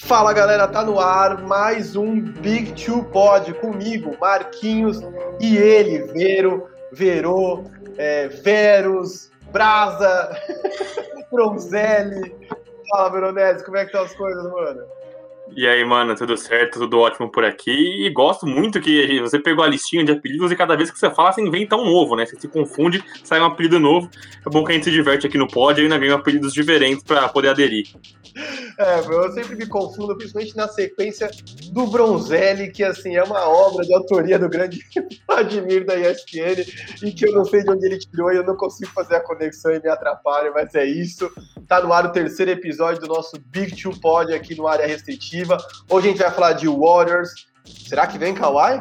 Fala 0.00 0.32
galera, 0.32 0.68
tá 0.68 0.84
no 0.84 1.00
ar 1.00 1.42
mais 1.42 1.96
um 1.96 2.20
Big 2.20 2.72
Two 2.72 3.04
Pod 3.04 3.52
comigo, 3.54 4.16
Marquinhos 4.20 5.00
e 5.40 5.56
ele, 5.58 5.98
Vero, 6.12 6.68
Verô, 6.92 7.64
é, 7.98 8.28
Verus, 8.28 9.30
Brasa, 9.50 10.30
Bronzelli. 11.30 12.34
Fala, 12.90 13.10
Veronese, 13.10 13.64
como 13.64 13.76
é 13.76 13.80
que 13.80 13.86
estão 13.86 14.04
as 14.04 14.14
coisas, 14.14 14.44
mano? 14.44 14.82
E 15.56 15.66
aí, 15.66 15.84
mano, 15.84 16.14
tudo 16.14 16.36
certo, 16.36 16.78
tudo 16.78 16.98
ótimo 16.98 17.30
por 17.30 17.44
aqui. 17.44 18.06
E 18.06 18.10
gosto 18.10 18.46
muito 18.46 18.80
que 18.80 19.20
você 19.20 19.38
pegou 19.38 19.64
a 19.64 19.68
listinha 19.68 20.04
de 20.04 20.12
apelidos 20.12 20.52
e 20.52 20.56
cada 20.56 20.76
vez 20.76 20.90
que 20.90 20.98
você 20.98 21.10
fala, 21.10 21.32
você 21.32 21.40
inventa 21.40 21.76
um 21.76 21.84
novo, 21.84 22.14
né? 22.14 22.24
Você 22.24 22.38
se 22.38 22.48
confunde, 22.48 23.02
sai 23.24 23.40
um 23.40 23.46
apelido 23.46 23.80
novo. 23.80 24.08
É 24.46 24.50
bom 24.50 24.64
que 24.64 24.72
a 24.72 24.74
gente 24.74 24.84
se 24.84 24.90
diverte 24.90 25.26
aqui 25.26 25.36
no 25.36 25.48
pod 25.48 25.80
e 25.80 25.84
ainda 25.84 25.98
ganha 25.98 26.14
apelidos 26.14 26.52
diferentes 26.52 27.02
para 27.02 27.28
poder 27.28 27.48
aderir. 27.48 27.88
É, 28.78 29.00
eu 29.00 29.32
sempre 29.32 29.56
me 29.56 29.66
confundo, 29.66 30.16
principalmente 30.16 30.56
na 30.56 30.68
sequência 30.68 31.28
do 31.72 31.86
Bronzelli, 31.88 32.70
que 32.70 32.84
assim 32.84 33.16
é 33.16 33.22
uma 33.24 33.48
obra 33.48 33.84
de 33.84 33.92
autoria 33.92 34.38
do 34.38 34.48
grande 34.48 34.80
Vladimir 35.26 35.84
da 35.84 35.96
ESPN, 35.96 36.64
e 37.02 37.10
que 37.10 37.26
eu 37.26 37.32
não 37.32 37.44
sei 37.44 37.64
de 37.64 37.70
onde 37.70 37.86
ele 37.86 37.98
tirou 37.98 38.32
e 38.32 38.36
eu 38.36 38.44
não 38.44 38.56
consigo 38.56 38.90
fazer 38.92 39.16
a 39.16 39.20
conexão 39.20 39.72
e 39.72 39.82
me 39.82 39.88
atrapalha, 39.88 40.52
mas 40.52 40.74
é 40.74 40.84
isso. 40.84 41.28
Tá 41.66 41.82
no 41.82 41.92
ar 41.92 42.06
o 42.06 42.12
terceiro 42.12 42.52
episódio 42.52 43.00
do 43.00 43.08
nosso 43.08 43.36
Big 43.46 43.74
Two 43.74 43.98
Pod 44.00 44.32
aqui 44.32 44.54
no 44.54 44.68
área 44.68 44.86
restritiva. 44.86 45.37
Hoje 45.90 46.08
a 46.08 46.10
gente 46.10 46.18
vai 46.18 46.30
falar 46.30 46.52
de 46.54 46.68
Warriors. 46.68 47.30
Será 47.86 48.06
que 48.06 48.18
vem 48.18 48.34
Kawhi? 48.34 48.80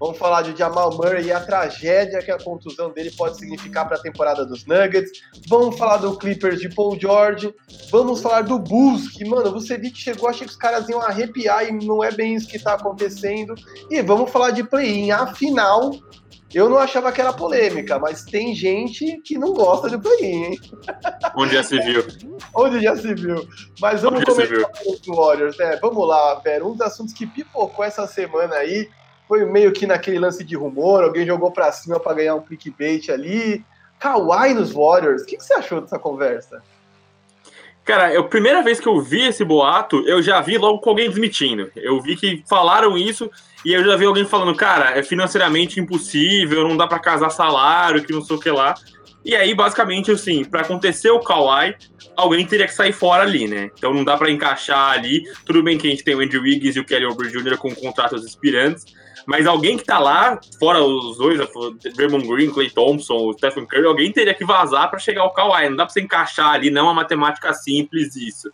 Vamos 0.00 0.16
falar 0.16 0.40
de 0.40 0.56
Jamal 0.56 0.96
Murray 0.96 1.26
e 1.26 1.32
a 1.32 1.40
tragédia 1.40 2.22
que 2.22 2.30
a 2.30 2.38
contusão 2.38 2.90
dele 2.90 3.10
pode 3.10 3.36
significar 3.36 3.86
para 3.86 3.98
a 3.98 4.00
temporada 4.00 4.46
dos 4.46 4.64
Nuggets. 4.64 5.10
Vamos 5.46 5.76
falar 5.76 5.98
do 5.98 6.16
Clippers 6.16 6.58
de 6.58 6.74
Paul 6.74 6.98
George. 6.98 7.54
Vamos 7.90 8.22
falar 8.22 8.40
do 8.42 8.58
Bulls, 8.58 9.08
que, 9.08 9.26
mano, 9.26 9.52
você 9.52 9.76
viu 9.76 9.92
que 9.92 9.98
chegou, 9.98 10.30
achei 10.30 10.46
que 10.46 10.52
os 10.52 10.58
caras 10.58 10.88
iam 10.88 11.02
arrepiar 11.02 11.66
e 11.66 11.72
não 11.72 12.02
é 12.02 12.10
bem 12.10 12.34
isso 12.34 12.48
que 12.48 12.56
está 12.56 12.74
acontecendo. 12.74 13.54
E 13.90 14.00
vamos 14.00 14.30
falar 14.30 14.52
de 14.52 14.64
play-in. 14.64 15.10
Afinal, 15.10 15.90
eu 16.58 16.68
não 16.68 16.78
achava 16.78 17.12
que 17.12 17.20
era 17.20 17.32
polêmica, 17.32 17.98
mas 17.98 18.24
tem 18.24 18.54
gente 18.54 19.20
que 19.22 19.38
não 19.38 19.52
gosta 19.54 19.88
de 19.88 19.98
play-in, 19.98 20.44
hein? 20.44 20.58
Onde 21.36 21.54
já 21.54 21.62
se 21.62 21.78
viu. 21.78 22.04
Onde 22.54 22.80
já 22.80 22.96
se 22.96 23.14
viu. 23.14 23.46
Mas 23.80 24.02
vamos 24.02 24.24
começar 24.24 24.68
com 24.68 24.92
os 24.92 25.06
Warriors, 25.06 25.56
né? 25.56 25.78
Vamos 25.80 26.08
lá, 26.08 26.34
Vera. 26.36 26.66
Um 26.66 26.72
dos 26.72 26.80
assuntos 26.80 27.14
que 27.14 27.26
pipocou 27.26 27.84
essa 27.84 28.06
semana 28.06 28.56
aí 28.56 28.88
foi 29.28 29.44
meio 29.44 29.70
que 29.70 29.86
naquele 29.86 30.18
lance 30.18 30.42
de 30.42 30.56
rumor, 30.56 31.04
alguém 31.04 31.24
jogou 31.24 31.52
para 31.52 31.70
cima 31.70 32.00
para 32.00 32.14
ganhar 32.14 32.34
um 32.34 32.42
clickbait 32.42 33.08
ali. 33.10 33.64
Kawhi 34.00 34.54
nos 34.54 34.72
Warriors, 34.72 35.22
o 35.22 35.26
que, 35.26 35.36
que, 35.36 35.44
você 35.44 35.54
achou 35.54 35.80
dessa 35.80 36.00
conversa? 36.00 36.60
Cara, 37.84 38.18
a 38.18 38.24
primeira 38.24 38.62
vez 38.62 38.80
que 38.80 38.88
eu 38.88 39.00
vi 39.00 39.26
esse 39.26 39.44
boato, 39.44 40.00
eu 40.08 40.20
já 40.20 40.40
vi 40.40 40.58
logo 40.58 40.80
com 40.80 40.90
alguém 40.90 41.08
desmentindo. 41.08 41.70
Eu 41.76 42.00
vi 42.00 42.16
que 42.16 42.42
falaram 42.48 42.98
isso 42.98 43.30
e 43.64 43.72
eu 43.72 43.84
já 43.84 43.96
vi 43.96 44.06
alguém 44.06 44.24
falando, 44.24 44.54
cara, 44.54 44.98
é 44.98 45.02
financeiramente 45.02 45.78
impossível, 45.78 46.66
não 46.66 46.76
dá 46.76 46.86
para 46.86 46.98
casar 46.98 47.30
salário, 47.30 48.02
que 48.02 48.12
não 48.12 48.22
sei 48.22 48.36
o 48.36 48.40
que 48.40 48.50
lá. 48.50 48.74
E 49.22 49.36
aí, 49.36 49.54
basicamente, 49.54 50.10
assim, 50.10 50.44
para 50.44 50.62
acontecer 50.62 51.10
o 51.10 51.20
Kawhi, 51.20 51.76
alguém 52.16 52.46
teria 52.46 52.66
que 52.66 52.72
sair 52.72 52.92
fora 52.92 53.22
ali, 53.22 53.46
né? 53.46 53.70
Então 53.76 53.92
não 53.92 54.02
dá 54.02 54.16
para 54.16 54.30
encaixar 54.30 54.92
ali. 54.92 55.22
Tudo 55.44 55.62
bem 55.62 55.76
que 55.76 55.86
a 55.86 55.90
gente 55.90 56.02
tem 56.02 56.14
o 56.14 56.20
Andrew 56.20 56.42
Wiggins 56.42 56.76
e 56.76 56.80
o 56.80 56.84
Kelly 56.84 57.04
Oubre 57.04 57.28
Jr. 57.28 57.58
com 57.58 57.74
contratos 57.74 58.24
expirantes, 58.24 58.86
mas 59.26 59.46
alguém 59.46 59.76
que 59.76 59.84
tá 59.84 59.98
lá, 59.98 60.40
fora 60.58 60.82
os 60.82 61.18
dois, 61.18 61.38
Draymond 61.94 62.26
Green, 62.26 62.50
Clay 62.50 62.70
Thompson, 62.70 63.32
Stephen 63.34 63.66
Curry, 63.66 63.86
alguém 63.86 64.10
teria 64.10 64.34
que 64.34 64.44
vazar 64.44 64.88
para 64.88 64.98
chegar 64.98 65.22
ao 65.22 65.34
Kawhi. 65.34 65.68
Não 65.68 65.76
dá 65.76 65.84
para 65.84 65.92
você 65.92 66.00
encaixar 66.00 66.54
ali, 66.54 66.70
não 66.70 66.80
é 66.80 66.84
uma 66.84 66.94
matemática 66.94 67.52
simples 67.52 68.16
isso. 68.16 68.50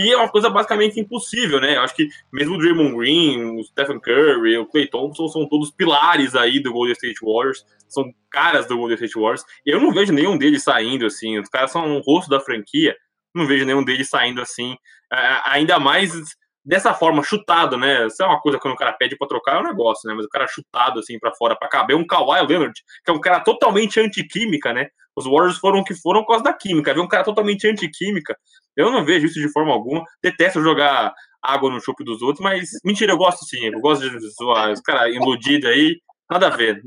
E 0.00 0.12
é 0.12 0.16
uma 0.16 0.30
coisa 0.30 0.48
basicamente 0.48 0.98
impossível, 0.98 1.60
né? 1.60 1.76
Eu 1.76 1.82
acho 1.82 1.94
que 1.94 2.08
mesmo 2.32 2.54
o 2.54 2.58
Draymond 2.58 2.96
Green, 2.96 3.58
o 3.58 3.62
Stephen 3.64 4.00
Curry, 4.00 4.56
o 4.56 4.66
Clay 4.66 4.86
Thompson 4.86 5.28
são 5.28 5.46
todos 5.46 5.70
pilares 5.70 6.34
aí 6.34 6.58
do 6.58 6.72
Golden 6.72 6.94
State 6.94 7.18
Warriors, 7.22 7.66
são 7.86 8.10
caras 8.30 8.66
do 8.66 8.78
Golden 8.78 8.94
State 8.94 9.14
Warriors. 9.14 9.44
Eu 9.66 9.78
não 9.78 9.92
vejo 9.92 10.10
nenhum 10.10 10.38
deles 10.38 10.62
saindo 10.62 11.04
assim. 11.04 11.38
Os 11.38 11.50
caras 11.50 11.70
são 11.70 11.98
o 11.98 12.00
rosto 12.00 12.30
da 12.30 12.40
franquia. 12.40 12.96
Não 13.34 13.46
vejo 13.46 13.66
nenhum 13.66 13.84
deles 13.84 14.08
saindo 14.08 14.40
assim. 14.40 14.74
ainda 15.44 15.78
mais 15.78 16.12
dessa 16.64 16.94
forma, 16.94 17.22
chutado, 17.22 17.76
né? 17.76 18.06
Isso 18.06 18.22
é 18.22 18.26
uma 18.26 18.40
coisa 18.40 18.58
que 18.58 18.62
quando 18.62 18.74
o 18.74 18.78
cara 18.78 18.92
pede 18.92 19.16
pra 19.16 19.26
trocar 19.26 19.56
é 19.56 19.60
um 19.60 19.64
negócio, 19.64 20.08
né? 20.08 20.14
Mas 20.14 20.24
o 20.24 20.28
cara 20.28 20.46
chutado 20.46 21.00
assim 21.00 21.18
para 21.18 21.34
fora 21.34 21.56
para 21.56 21.68
caber 21.68 21.96
um 21.96 22.06
Kawhi 22.06 22.46
Leonard, 22.46 22.80
que 23.04 23.10
é 23.10 23.14
um 23.14 23.20
cara 23.20 23.40
totalmente 23.40 23.98
antiquímica, 24.00 24.72
né? 24.72 24.88
Os 25.16 25.24
Warriors 25.24 25.58
foram 25.58 25.82
que 25.82 25.94
foram 25.94 26.20
por 26.20 26.28
causa 26.28 26.44
da 26.44 26.52
química. 26.52 26.94
Ver 26.94 27.00
um 27.00 27.08
cara 27.08 27.24
totalmente 27.24 27.66
antiquímica, 27.66 28.36
eu 28.76 28.90
não 28.90 29.04
vejo 29.04 29.26
isso 29.26 29.40
de 29.40 29.50
forma 29.52 29.72
alguma. 29.72 30.04
Detesto 30.22 30.62
jogar 30.62 31.12
água 31.42 31.70
no 31.70 31.80
chope 31.80 32.04
dos 32.04 32.22
outros, 32.22 32.42
mas 32.42 32.70
mentira, 32.84 33.12
eu 33.12 33.18
gosto 33.18 33.44
sim. 33.44 33.66
Eu 33.66 33.80
gosto 33.80 34.08
de 34.08 34.28
zoar 34.30 34.72
os 34.72 34.80
caras 34.80 35.14
iludidos 35.14 35.70
aí. 35.70 36.00
Nada 36.30 36.46
a 36.46 36.50
ver. 36.50 36.80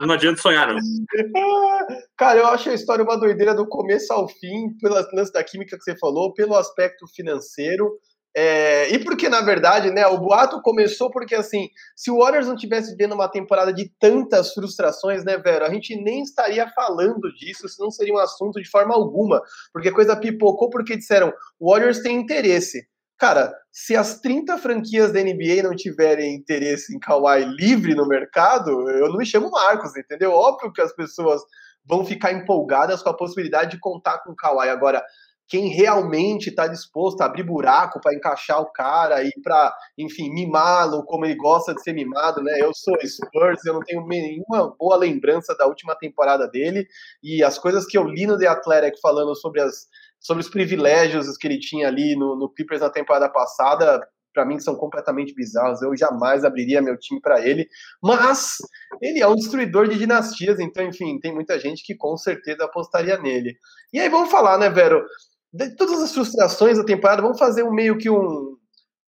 Não 0.00 0.14
adianta 0.14 0.40
sonhar, 0.40 0.68
não. 0.68 0.78
Cara, 2.16 2.40
eu 2.40 2.46
acho 2.46 2.68
a 2.68 2.74
história 2.74 3.04
uma 3.04 3.18
doideira 3.18 3.54
do 3.54 3.66
começo 3.66 4.12
ao 4.12 4.28
fim, 4.28 4.76
pelo 4.80 4.94
lance 5.14 5.32
da 5.32 5.42
química 5.42 5.78
que 5.78 5.82
você 5.82 5.96
falou, 5.98 6.34
pelo 6.34 6.54
aspecto 6.54 7.06
financeiro. 7.14 7.90
É, 8.36 8.88
e 8.94 8.98
porque, 9.00 9.28
na 9.28 9.40
verdade, 9.40 9.90
né, 9.90 10.06
o 10.06 10.18
boato 10.18 10.62
começou 10.62 11.10
porque, 11.10 11.34
assim, 11.34 11.68
se 11.96 12.10
o 12.10 12.18
Warriors 12.18 12.46
não 12.46 12.56
tivesse 12.56 12.94
vendo 12.96 13.14
uma 13.14 13.28
temporada 13.28 13.72
de 13.72 13.90
tantas 13.98 14.52
frustrações, 14.54 15.24
né, 15.24 15.36
Vero, 15.36 15.64
a 15.64 15.70
gente 15.70 15.96
nem 15.96 16.22
estaria 16.22 16.68
falando 16.68 17.32
disso, 17.34 17.66
isso 17.66 17.82
não 17.82 17.90
seria 17.90 18.14
um 18.14 18.18
assunto 18.18 18.62
de 18.62 18.70
forma 18.70 18.94
alguma, 18.94 19.42
porque 19.72 19.88
a 19.88 19.94
coisa 19.94 20.16
pipocou 20.16 20.70
porque 20.70 20.96
disseram, 20.96 21.32
o 21.58 21.72
Warriors 21.72 22.00
tem 22.00 22.16
interesse. 22.16 22.86
Cara, 23.18 23.52
se 23.70 23.94
as 23.94 24.18
30 24.20 24.56
franquias 24.58 25.12
da 25.12 25.20
NBA 25.20 25.62
não 25.62 25.76
tiverem 25.76 26.34
interesse 26.34 26.94
em 26.94 26.98
Kawhi 26.98 27.44
livre 27.44 27.94
no 27.94 28.08
mercado, 28.08 28.88
eu 28.88 29.08
não 29.08 29.18
me 29.18 29.26
chamo 29.26 29.50
Marcos, 29.50 29.94
entendeu? 29.94 30.32
Óbvio 30.32 30.72
que 30.72 30.80
as 30.80 30.94
pessoas 30.94 31.42
vão 31.84 32.04
ficar 32.04 32.32
empolgadas 32.32 33.02
com 33.02 33.10
a 33.10 33.16
possibilidade 33.16 33.72
de 33.72 33.80
contar 33.80 34.18
com 34.18 34.32
o 34.32 34.36
Kawhi. 34.36 34.68
Agora, 34.70 35.04
quem 35.50 35.66
realmente 35.66 36.48
está 36.48 36.68
disposto 36.68 37.20
a 37.20 37.24
abrir 37.24 37.42
buraco 37.42 38.00
para 38.00 38.14
encaixar 38.14 38.60
o 38.60 38.72
cara 38.72 39.24
e 39.24 39.32
para, 39.42 39.74
enfim, 39.98 40.32
mimá-lo 40.32 41.04
como 41.04 41.24
ele 41.24 41.34
gosta 41.34 41.74
de 41.74 41.82
ser 41.82 41.92
mimado, 41.92 42.40
né? 42.40 42.52
Eu 42.60 42.70
sou 42.72 42.94
Spurs, 43.04 43.64
eu 43.66 43.74
não 43.74 43.80
tenho 43.80 44.06
nenhuma 44.06 44.72
boa 44.78 44.96
lembrança 44.96 45.52
da 45.56 45.66
última 45.66 45.96
temporada 45.96 46.46
dele 46.46 46.86
e 47.20 47.42
as 47.42 47.58
coisas 47.58 47.84
que 47.84 47.98
eu 47.98 48.04
li 48.04 48.28
no 48.28 48.38
The 48.38 48.46
Athletic 48.46 49.00
falando 49.02 49.34
sobre 49.34 49.60
as 49.60 49.88
sobre 50.20 50.42
os 50.42 50.50
privilégios 50.50 51.36
que 51.36 51.48
ele 51.48 51.58
tinha 51.58 51.88
ali 51.88 52.14
no, 52.14 52.36
no 52.36 52.48
Clippers 52.52 52.82
na 52.82 52.90
temporada 52.90 53.26
passada, 53.28 54.06
para 54.34 54.44
mim 54.44 54.58
são 54.60 54.76
completamente 54.76 55.34
bizarros. 55.34 55.82
Eu 55.82 55.96
jamais 55.96 56.44
abriria 56.44 56.82
meu 56.82 56.96
time 56.98 57.20
para 57.20 57.40
ele, 57.40 57.66
mas 58.02 58.58
ele 59.00 59.20
é 59.20 59.26
um 59.26 59.34
destruidor 59.34 59.88
de 59.88 59.98
dinastias, 59.98 60.60
então, 60.60 60.84
enfim, 60.84 61.18
tem 61.18 61.34
muita 61.34 61.58
gente 61.58 61.82
que 61.82 61.96
com 61.96 62.16
certeza 62.18 62.64
apostaria 62.64 63.18
nele. 63.18 63.56
E 63.92 63.98
aí 63.98 64.08
vamos 64.08 64.30
falar, 64.30 64.58
né, 64.58 64.68
Vero? 64.68 65.04
De 65.52 65.76
todas 65.76 66.00
as 66.02 66.12
frustrações 66.12 66.78
da 66.78 66.84
temporada, 66.84 67.22
vamos 67.22 67.38
fazer 67.38 67.62
um 67.62 67.72
meio 67.72 67.98
que 67.98 68.08
um, 68.08 68.56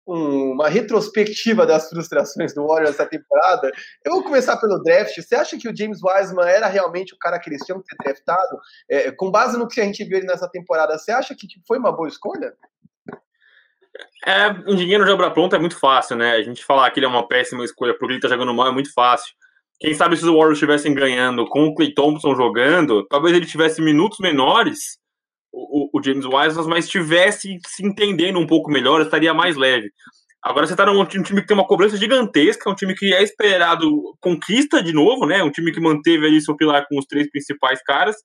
um, 0.07 0.53
uma 0.53 0.69
retrospectiva 0.69 1.65
das 1.65 1.89
frustrações 1.89 2.53
do 2.53 2.65
Warriors 2.65 2.95
essa 2.95 3.05
temporada. 3.05 3.71
Eu 4.03 4.13
vou 4.13 4.23
começar 4.23 4.57
pelo 4.57 4.81
draft. 4.81 5.15
Você 5.15 5.35
acha 5.35 5.57
que 5.57 5.69
o 5.69 5.75
James 5.75 5.99
Wiseman 6.03 6.47
era 6.47 6.67
realmente 6.67 7.13
o 7.13 7.17
cara 7.17 7.37
que 7.39 7.49
eles 7.49 7.63
tinham 7.63 7.81
que 7.81 7.95
ter 7.95 8.03
draftado? 8.03 8.57
É, 8.89 9.11
com 9.11 9.29
base 9.29 9.57
no 9.57 9.67
que 9.67 9.79
a 9.79 9.83
gente 9.83 10.03
viu 10.03 10.19
nessa 10.21 10.49
temporada, 10.49 10.97
você 10.97 11.11
acha 11.11 11.35
que 11.35 11.47
foi 11.67 11.77
uma 11.77 11.91
boa 11.91 12.07
escolha? 12.07 12.53
É, 14.25 14.49
engenheiro 14.71 15.05
de 15.05 15.11
obra 15.11 15.31
pronta 15.31 15.57
é 15.57 15.59
muito 15.59 15.77
fácil, 15.77 16.15
né? 16.15 16.31
A 16.31 16.41
gente 16.41 16.65
falar 16.65 16.89
que 16.91 16.99
ele 16.99 17.05
é 17.05 17.09
uma 17.09 17.27
péssima 17.27 17.63
escolha 17.63 17.95
porque 17.97 18.13
ele 18.13 18.21
tá 18.21 18.29
jogando 18.29 18.53
mal 18.53 18.67
é 18.67 18.71
muito 18.71 18.91
fácil. 18.93 19.33
Quem 19.79 19.93
sabe 19.93 20.17
se 20.17 20.23
os 20.23 20.29
Warriors 20.29 20.53
estivessem 20.53 20.93
ganhando 20.93 21.45
com 21.47 21.67
o 21.67 21.75
Clay 21.75 21.93
Thompson 21.93 22.35
jogando, 22.35 23.05
talvez 23.07 23.35
ele 23.35 23.45
tivesse 23.45 23.81
minutos 23.81 24.19
menores 24.19 24.99
o, 25.51 25.89
o 25.97 26.03
James 26.03 26.25
Wiseman, 26.25 26.67
mas 26.67 26.85
estivesse 26.85 27.59
se 27.65 27.85
entendendo 27.85 28.39
um 28.39 28.47
pouco 28.47 28.71
melhor, 28.71 29.01
estaria 29.01 29.33
mais 29.33 29.55
leve. 29.55 29.91
Agora 30.41 30.65
você 30.65 30.73
está 30.73 30.85
num 30.85 31.05
time 31.05 31.25
que 31.25 31.47
tem 31.47 31.57
uma 31.57 31.67
cobrança 31.67 31.97
gigantesca, 31.97 32.69
um 32.69 32.75
time 32.75 32.95
que 32.95 33.13
é 33.13 33.21
esperado 33.21 34.15
conquista 34.21 34.81
de 34.81 34.93
novo, 34.93 35.25
né? 35.25 35.43
Um 35.43 35.51
time 35.51 35.71
que 35.71 35.81
manteve 35.81 36.25
ali 36.25 36.41
seu 36.41 36.55
pilar 36.55 36.87
com 36.87 36.97
os 36.97 37.05
três 37.05 37.29
principais 37.29 37.81
caras. 37.83 38.15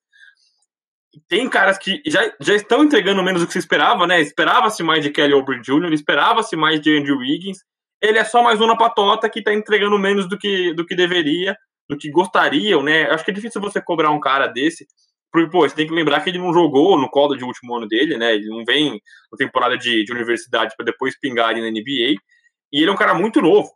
Tem 1.28 1.48
caras 1.48 1.76
que 1.76 2.00
já, 2.06 2.32
já 2.40 2.54
estão 2.54 2.84
entregando 2.84 3.22
menos 3.22 3.40
do 3.40 3.46
que 3.46 3.52
se 3.52 3.58
esperava, 3.58 4.06
né? 4.06 4.20
Esperava-se 4.20 4.82
mais 4.82 5.02
de 5.02 5.10
Kelly 5.10 5.34
Oubre 5.34 5.60
Jr., 5.60 5.93
esperava-se 5.93 6.54
mais 6.54 6.81
de 6.81 6.96
Andrew 6.96 7.19
Wiggins. 7.19 7.58
Ele 8.00 8.19
é 8.19 8.25
só 8.25 8.43
mais 8.43 8.60
uma 8.60 8.76
patota 8.76 9.28
que 9.28 9.40
está 9.40 9.52
entregando 9.52 9.98
menos 9.98 10.28
do 10.28 10.38
que, 10.38 10.72
do 10.75 10.87
que 10.87 10.94
deveria, 10.94 11.56
do 11.88 11.96
que 11.96 12.10
gostariam, 12.10 12.82
né? 12.82 13.10
Acho 13.10 13.25
que 13.25 13.31
é 13.32 13.34
difícil 13.34 13.60
você 13.60 13.81
cobrar 13.81 14.10
um 14.10 14.20
cara 14.20 14.46
desse. 14.46 14.87
Porque, 15.34 15.50
pô, 15.50 15.69
você 15.69 15.75
tem 15.75 15.88
que 15.88 15.92
lembrar 15.92 16.20
que 16.20 16.31
ele 16.31 16.38
não 16.38 16.52
jogou 16.52 16.96
no 16.96 17.10
colo 17.10 17.34
de 17.34 17.42
último 17.42 17.75
ano 17.75 17.88
dele, 17.88 18.16
né? 18.16 18.36
Ele 18.36 18.46
não 18.46 18.64
vem 18.64 19.02
na 19.32 19.36
temporada 19.36 19.76
de, 19.76 20.04
de 20.04 20.12
universidade 20.12 20.76
para 20.76 20.86
depois 20.86 21.19
pingar 21.19 21.48
ali 21.48 21.60
na 21.60 21.72
NBA. 21.72 22.20
E 22.72 22.81
ele 22.81 22.88
é 22.88 22.92
um 22.92 22.96
cara 22.96 23.14
muito 23.14 23.42
novo. 23.42 23.69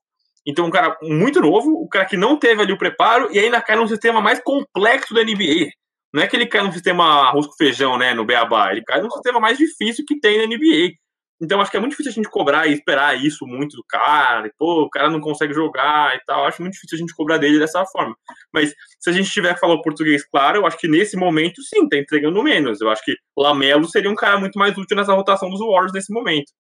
Então, 0.47 0.67
um 0.67 0.71
cara 0.71 0.97
muito 1.03 1.41
novo, 1.41 1.71
o 1.71 1.87
um 1.87 1.89
cara 1.89 2.05
que 2.05 2.17
não 2.17 2.39
teve 2.39 2.63
ali 2.63 2.73
o 2.73 2.79
preparo 2.79 3.29
e 3.33 3.41
ainda 3.41 3.61
cai 3.61 3.75
num 3.75 3.89
sistema 3.89 4.21
mais 4.21 4.41
complexo 4.41 5.13
da 5.13 5.25
NBA. 5.25 5.69
Não 6.15 6.23
é 6.23 6.29
que 6.29 6.37
ele 6.37 6.47
cai 6.47 6.63
num 6.63 6.71
sistema 6.71 7.27
arroz 7.27 7.49
com 7.49 7.55
feijão, 7.55 7.99
né, 7.99 8.15
no 8.15 8.25
Beabá. 8.25 8.71
Ele 8.71 8.85
cai 8.85 9.03
num 9.03 9.11
sistema 9.11 9.41
mais 9.41 9.59
difícil 9.59 10.05
que 10.07 10.21
tem 10.21 10.39
na 10.39 10.47
NBA. 10.47 10.93
Então 11.41 11.61
acho 11.61 11.71
que 11.71 11.77
é 11.77 11.81
muito 11.81 11.93
difícil 11.93 12.11
a 12.11 12.15
gente 12.15 12.29
cobrar 12.29 12.67
e 12.67 12.73
esperar 12.73 13.17
isso 13.17 13.47
muito 13.47 13.77
do 13.77 13.85
cara. 13.89 14.47
E, 14.47 14.53
pô, 14.59 14.83
o 14.83 14.91
cara 14.91 15.09
não 15.09 15.21
consegue 15.21 15.55
jogar 15.55 16.17
e 16.17 16.21
tal. 16.27 16.45
Acho 16.47 16.63
muito 16.63 16.75
difícil 16.75 16.97
a 16.97 17.01
gente 17.01 17.15
cobrar 17.15 17.39
dele 17.39 17.59
dessa 17.59 17.85
forma. 17.87 18.17
Mas 18.53 18.75
se 18.99 19.11
a 19.11 19.13
gente 19.13 19.31
tiver 19.31 19.55
que 19.55 19.61
falar 19.61 19.75
o 19.75 19.83
português 19.83 20.25
claro, 20.27 20.59
eu 20.59 20.67
acho 20.67 20.79
que 20.79 20.89
nesse 20.89 21.17
momento 21.17 21.63
sim, 21.63 21.89
tá 21.89 21.97
entregando 21.97 22.43
menos. 22.43 22.81
Eu 22.81 22.91
acho 22.91 23.05
que 23.05 23.15
Lamelo 23.37 23.89
seria 23.89 24.11
um 24.11 24.17
cara 24.17 24.39
muito 24.39 24.59
mais 24.59 24.77
útil 24.77 24.97
nessa 24.97 25.15
rotação 25.15 25.49
dos 25.49 25.61
Warriors 25.61 25.93
nesse 25.93 26.13
momento. 26.13 26.53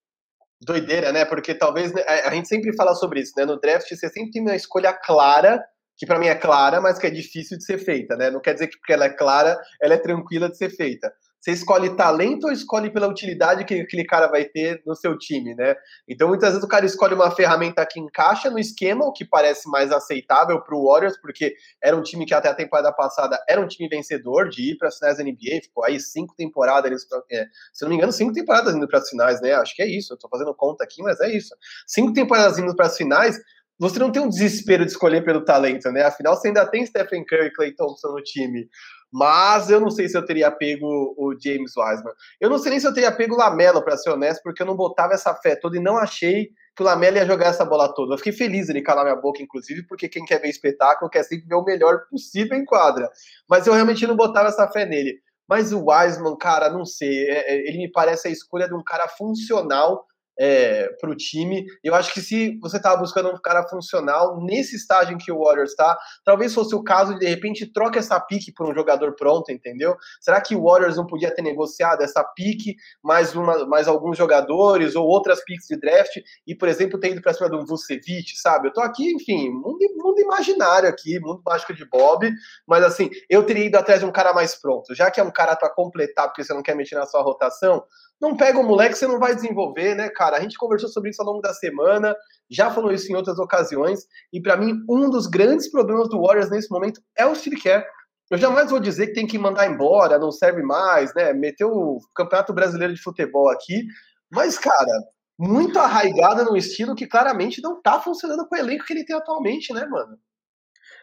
Doideira, 0.60 1.12
né? 1.12 1.24
Porque 1.24 1.54
talvez 1.54 1.92
né, 1.92 2.02
a 2.02 2.34
gente 2.34 2.48
sempre 2.48 2.74
fala 2.74 2.94
sobre 2.94 3.20
isso, 3.20 3.32
né? 3.36 3.44
No 3.44 3.60
draft 3.60 3.88
você 3.88 4.08
sempre 4.08 4.30
tem 4.30 4.42
uma 4.42 4.56
escolha 4.56 4.92
clara 4.92 5.62
que 5.98 6.06
para 6.06 6.18
mim 6.18 6.28
é 6.28 6.34
clara, 6.34 6.80
mas 6.80 6.96
que 6.96 7.06
é 7.08 7.10
difícil 7.10 7.58
de 7.58 7.64
ser 7.64 7.78
feita, 7.78 8.16
né? 8.16 8.30
Não 8.30 8.40
quer 8.40 8.54
dizer 8.54 8.68
que 8.68 8.78
porque 8.78 8.92
ela 8.92 9.06
é 9.06 9.10
clara, 9.10 9.58
ela 9.82 9.94
é 9.94 9.98
tranquila 9.98 10.48
de 10.48 10.56
ser 10.56 10.70
feita. 10.70 11.12
Você 11.40 11.52
escolhe 11.52 11.94
talento 11.94 12.44
ou 12.44 12.52
escolhe 12.52 12.90
pela 12.90 13.06
utilidade 13.06 13.64
que 13.64 13.74
aquele 13.74 14.04
cara 14.04 14.26
vai 14.26 14.44
ter 14.44 14.82
no 14.84 14.94
seu 14.94 15.16
time, 15.16 15.54
né? 15.54 15.76
Então, 16.08 16.28
muitas 16.28 16.50
vezes 16.50 16.64
o 16.64 16.68
cara 16.68 16.84
escolhe 16.84 17.14
uma 17.14 17.30
ferramenta 17.30 17.86
que 17.86 18.00
encaixa 18.00 18.50
no 18.50 18.58
esquema, 18.58 19.04
o 19.04 19.12
que 19.12 19.24
parece 19.24 19.68
mais 19.70 19.92
aceitável 19.92 20.60
para 20.60 20.74
o 20.74 20.86
Warriors, 20.86 21.16
porque 21.20 21.54
era 21.82 21.96
um 21.96 22.02
time 22.02 22.26
que 22.26 22.34
até 22.34 22.48
a 22.48 22.54
temporada 22.54 22.92
passada 22.92 23.42
era 23.48 23.60
um 23.60 23.68
time 23.68 23.88
vencedor 23.88 24.48
de 24.48 24.72
ir 24.72 24.78
para 24.78 24.88
as 24.88 24.98
finais 24.98 25.18
da 25.18 25.24
NBA, 25.24 25.62
ficou 25.62 25.84
aí 25.84 26.00
cinco 26.00 26.34
temporadas, 26.36 27.06
é, 27.30 27.46
se 27.72 27.82
não 27.82 27.90
me 27.90 27.96
engano, 27.96 28.12
cinco 28.12 28.32
temporadas 28.32 28.74
indo 28.74 28.88
para 28.88 28.98
as 28.98 29.08
finais, 29.08 29.40
né? 29.40 29.52
Acho 29.54 29.76
que 29.76 29.82
é 29.82 29.86
isso, 29.86 30.12
eu 30.12 30.16
estou 30.16 30.28
fazendo 30.28 30.54
conta 30.54 30.82
aqui, 30.82 31.02
mas 31.02 31.20
é 31.20 31.30
isso. 31.30 31.54
Cinco 31.86 32.12
temporadas 32.12 32.58
indo 32.58 32.74
para 32.74 32.86
as 32.86 32.96
finais, 32.96 33.38
você 33.78 33.98
não 34.00 34.10
tem 34.10 34.20
um 34.20 34.28
desespero 34.28 34.84
de 34.84 34.90
escolher 34.90 35.24
pelo 35.24 35.44
talento, 35.44 35.90
né? 35.92 36.02
Afinal, 36.02 36.34
você 36.34 36.48
ainda 36.48 36.66
tem 36.66 36.84
Stephen 36.84 37.24
Curry 37.24 37.46
e 37.46 37.52
Clay 37.52 37.72
Thompson 37.72 38.08
no 38.08 38.22
time. 38.22 38.68
Mas 39.12 39.70
eu 39.70 39.80
não 39.80 39.90
sei 39.90 40.08
se 40.08 40.16
eu 40.16 40.24
teria 40.24 40.50
pego 40.50 40.86
o 41.16 41.34
James 41.38 41.72
Wiseman. 41.76 42.12
Eu 42.40 42.50
não 42.50 42.58
sei 42.58 42.70
nem 42.70 42.80
se 42.80 42.86
eu 42.86 42.92
teria 42.92 43.10
pego 43.10 43.34
o 43.34 43.38
Lamelo, 43.38 43.82
para 43.82 43.96
ser 43.96 44.10
honesto, 44.10 44.42
porque 44.42 44.62
eu 44.62 44.66
não 44.66 44.76
botava 44.76 45.14
essa 45.14 45.34
fé 45.34 45.56
toda 45.56 45.76
e 45.76 45.80
não 45.80 45.96
achei 45.96 46.50
que 46.76 46.82
o 46.82 46.84
Lamelo 46.84 47.16
ia 47.16 47.26
jogar 47.26 47.46
essa 47.46 47.64
bola 47.64 47.92
toda. 47.92 48.14
Eu 48.14 48.18
fiquei 48.18 48.32
feliz 48.32 48.68
ele 48.68 48.82
calar 48.82 49.04
minha 49.04 49.16
boca, 49.16 49.42
inclusive, 49.42 49.86
porque 49.86 50.08
quem 50.08 50.24
quer 50.24 50.40
ver 50.40 50.48
espetáculo 50.48 51.10
quer 51.10 51.22
sempre 51.22 51.48
ver 51.48 51.54
o 51.54 51.64
melhor 51.64 52.06
possível 52.10 52.56
em 52.56 52.64
quadra. 52.64 53.10
Mas 53.48 53.66
eu 53.66 53.72
realmente 53.72 54.06
não 54.06 54.16
botava 54.16 54.48
essa 54.48 54.68
fé 54.68 54.84
nele. 54.84 55.20
Mas 55.48 55.72
o 55.72 55.86
Wiseman, 55.86 56.36
cara, 56.36 56.68
não 56.68 56.84
sei. 56.84 57.30
É, 57.30 57.54
é, 57.54 57.68
ele 57.68 57.78
me 57.78 57.90
parece 57.90 58.28
a 58.28 58.30
escolha 58.30 58.68
de 58.68 58.74
um 58.74 58.82
cara 58.84 59.08
funcional 59.08 60.06
é, 60.38 60.88
para 61.00 61.10
o 61.10 61.16
time. 61.16 61.64
Eu 61.84 61.94
acho 61.94 62.12
que 62.12 62.20
se 62.20 62.58
você 62.60 62.78
estava 62.78 62.96
buscando 62.96 63.28
um 63.28 63.40
cara 63.40 63.66
funcional 63.68 64.40
nesse 64.42 64.76
estágio 64.76 65.14
em 65.14 65.18
que 65.18 65.30
o 65.30 65.44
Warriors 65.44 65.70
está, 65.70 65.96
talvez 66.24 66.52
fosse 66.54 66.74
o 66.74 66.82
caso 66.82 67.18
de 67.18 67.28
de 67.28 67.34
repente 67.34 67.66
troca 67.66 67.98
essa 67.98 68.18
pique 68.18 68.52
por 68.52 68.68
um 68.68 68.74
jogador 68.74 69.14
pronto, 69.14 69.52
entendeu? 69.52 69.94
Será 70.20 70.40
que 70.40 70.56
o 70.56 70.64
Warriors 70.64 70.96
não 70.96 71.06
podia 71.06 71.34
ter 71.34 71.42
negociado 71.42 72.02
essa 72.02 72.24
pique 72.24 72.74
mais, 73.02 73.34
uma, 73.34 73.66
mais 73.66 73.86
alguns 73.86 74.16
jogadores 74.16 74.96
ou 74.96 75.06
outras 75.06 75.44
piques 75.44 75.66
de 75.68 75.76
draft 75.76 76.16
e, 76.46 76.54
por 76.54 76.68
exemplo, 76.68 76.98
ter 76.98 77.10
ido 77.10 77.20
para 77.20 77.34
cima 77.34 77.54
um 77.54 77.66
Vucevic, 77.66 78.36
sabe? 78.36 78.68
Eu 78.68 78.72
tô 78.72 78.80
aqui, 78.80 79.12
enfim, 79.12 79.50
mundo, 79.50 79.78
mundo 79.96 80.20
imaginário 80.20 80.88
aqui, 80.88 81.20
mundo 81.20 81.42
mágico 81.44 81.74
de 81.74 81.84
Bob, 81.84 82.30
mas 82.66 82.82
assim, 82.82 83.10
eu 83.28 83.44
teria 83.44 83.66
ido 83.66 83.76
atrás 83.76 84.00
de 84.00 84.06
um 84.06 84.12
cara 84.12 84.32
mais 84.32 84.54
pronto, 84.54 84.94
já 84.94 85.10
que 85.10 85.20
é 85.20 85.22
um 85.22 85.30
cara 85.30 85.54
para 85.54 85.68
completar 85.68 86.28
porque 86.28 86.42
você 86.42 86.54
não 86.54 86.62
quer 86.62 86.74
mexer 86.74 86.94
na 86.94 87.06
sua 87.06 87.22
rotação, 87.22 87.84
não 88.20 88.36
pega 88.36 88.58
o 88.58 88.64
moleque, 88.64 88.96
você 88.96 89.06
não 89.06 89.18
vai 89.18 89.34
desenvolver, 89.34 89.94
né, 89.94 90.08
cara? 90.08 90.36
A 90.36 90.40
gente 90.40 90.58
conversou 90.58 90.88
sobre 90.88 91.10
isso 91.10 91.22
ao 91.22 91.28
longo 91.28 91.40
da 91.40 91.54
semana, 91.54 92.14
já 92.50 92.70
falou 92.70 92.92
isso 92.92 93.10
em 93.10 93.14
outras 93.14 93.38
ocasiões, 93.38 94.00
e 94.32 94.40
para 94.40 94.56
mim, 94.56 94.74
um 94.88 95.08
dos 95.08 95.26
grandes 95.26 95.70
problemas 95.70 96.08
do 96.08 96.20
Warriors 96.20 96.50
nesse 96.50 96.70
momento 96.70 97.00
é 97.16 97.26
o 97.26 97.34
Steve 97.34 97.60
Kerr. 97.60 97.84
Eu 98.30 98.36
jamais 98.36 98.70
vou 98.70 98.78
dizer 98.80 99.08
que 99.08 99.14
tem 99.14 99.26
que 99.26 99.38
mandar 99.38 99.66
embora, 99.66 100.18
não 100.18 100.30
serve 100.30 100.62
mais, 100.62 101.14
né? 101.14 101.32
Meteu 101.32 101.70
o 101.70 101.98
Campeonato 102.14 102.52
Brasileiro 102.52 102.92
de 102.92 103.00
Futebol 103.00 103.48
aqui, 103.50 103.84
mas, 104.30 104.58
cara, 104.58 104.92
muito 105.38 105.78
arraigada 105.78 106.44
num 106.44 106.56
estilo 106.56 106.94
que 106.94 107.06
claramente 107.06 107.62
não 107.62 107.80
tá 107.80 108.00
funcionando 108.00 108.46
com 108.46 108.54
o 108.54 108.58
elenco 108.58 108.84
que 108.84 108.92
ele 108.92 109.04
tem 109.04 109.16
atualmente, 109.16 109.72
né, 109.72 109.86
mano? 109.86 110.18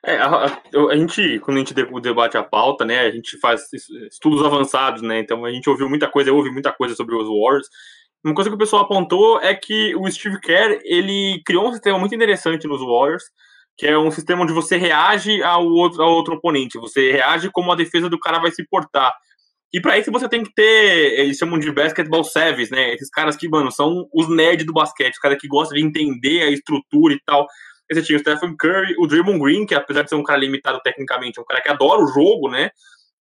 É, 0.08 0.18
a, 0.18 0.62
a, 0.92 0.96
gente, 0.96 1.40
quando 1.40 1.58
a 1.58 1.60
gente 1.62 1.74
debate 1.74 2.38
a 2.38 2.44
pauta, 2.44 2.86
né, 2.86 3.00
a 3.00 3.12
gente 3.12 3.40
faz 3.40 3.64
estudos 4.12 4.46
avançados, 4.46 5.02
né, 5.02 5.20
então 5.20 5.44
a 5.44 5.52
gente 5.52 5.68
ouviu 5.68 5.90
muita 5.90 6.08
coisa, 6.08 6.32
ouve 6.32 6.52
muita 6.52 6.72
coisa 6.72 6.94
sobre 6.96 7.16
os 7.16 7.28
Wars. 7.28 7.68
Uma 8.24 8.36
coisa 8.36 8.50
que 8.50 8.56
o 8.56 8.60
pessoal 8.60 8.84
apontou 8.84 9.42
é 9.42 9.56
que 9.56 9.96
o 9.96 10.10
Steve 10.10 10.40
Kerr, 10.40 10.80
ele 10.84 11.42
criou 11.44 11.68
um 11.68 11.72
sistema 11.72 11.98
muito 11.98 12.14
interessante 12.14 12.68
nos 12.68 12.82
Warriors, 12.82 13.24
que 13.78 13.88
é 13.88 13.98
um 13.98 14.12
sistema 14.12 14.44
onde 14.44 14.54
você 14.54 14.78
reage 14.78 15.42
ao 15.42 15.66
outro, 15.66 16.02
ao 16.02 16.12
outro 16.12 16.36
oponente, 16.36 16.78
você 16.78 17.12
reage 17.12 17.50
como 17.52 17.72
a 17.72 17.76
defesa 17.76 18.08
do 18.08 18.20
cara 18.20 18.40
vai 18.40 18.52
se 18.52 18.64
portar. 18.68 19.12
E 19.74 19.82
para 19.82 19.98
isso 19.98 20.12
você 20.12 20.30
tem 20.30 20.44
que 20.44 20.54
ter, 20.54 21.20
eles 21.20 21.38
chamam 21.38 21.60
de 21.60 21.72
basketball 21.72 22.24
savvy, 22.24 22.70
né? 22.72 22.94
Esses 22.94 23.10
caras 23.10 23.36
que, 23.36 23.50
mano, 23.50 23.72
são 23.72 24.08
os 24.14 24.30
nerds 24.30 24.66
do 24.66 24.72
basquete, 24.72 25.14
os 25.14 25.20
caras 25.20 25.38
que 25.40 25.48
gostam 25.48 25.78
de 25.78 25.84
entender 25.84 26.44
a 26.44 26.50
estrutura 26.50 27.14
e 27.14 27.20
tal. 27.26 27.46
Você 27.92 28.02
tinha 28.02 28.18
o 28.18 28.20
Stephen 28.20 28.56
Curry, 28.58 28.96
o 28.98 29.08
Draymond 29.08 29.40
Green, 29.40 29.66
que 29.66 29.76
apesar 29.76 30.04
de 30.04 30.10
ser 30.10 30.16
um 30.16 30.24
cara 30.24 30.40
limitado 30.40 30.80
tecnicamente, 30.84 31.40
é 31.40 31.42
um 31.42 31.46
cara 31.46 31.62
que 31.62 31.70
adora 31.70 32.02
o 32.02 32.08
jogo, 32.08 32.50
né? 32.50 32.72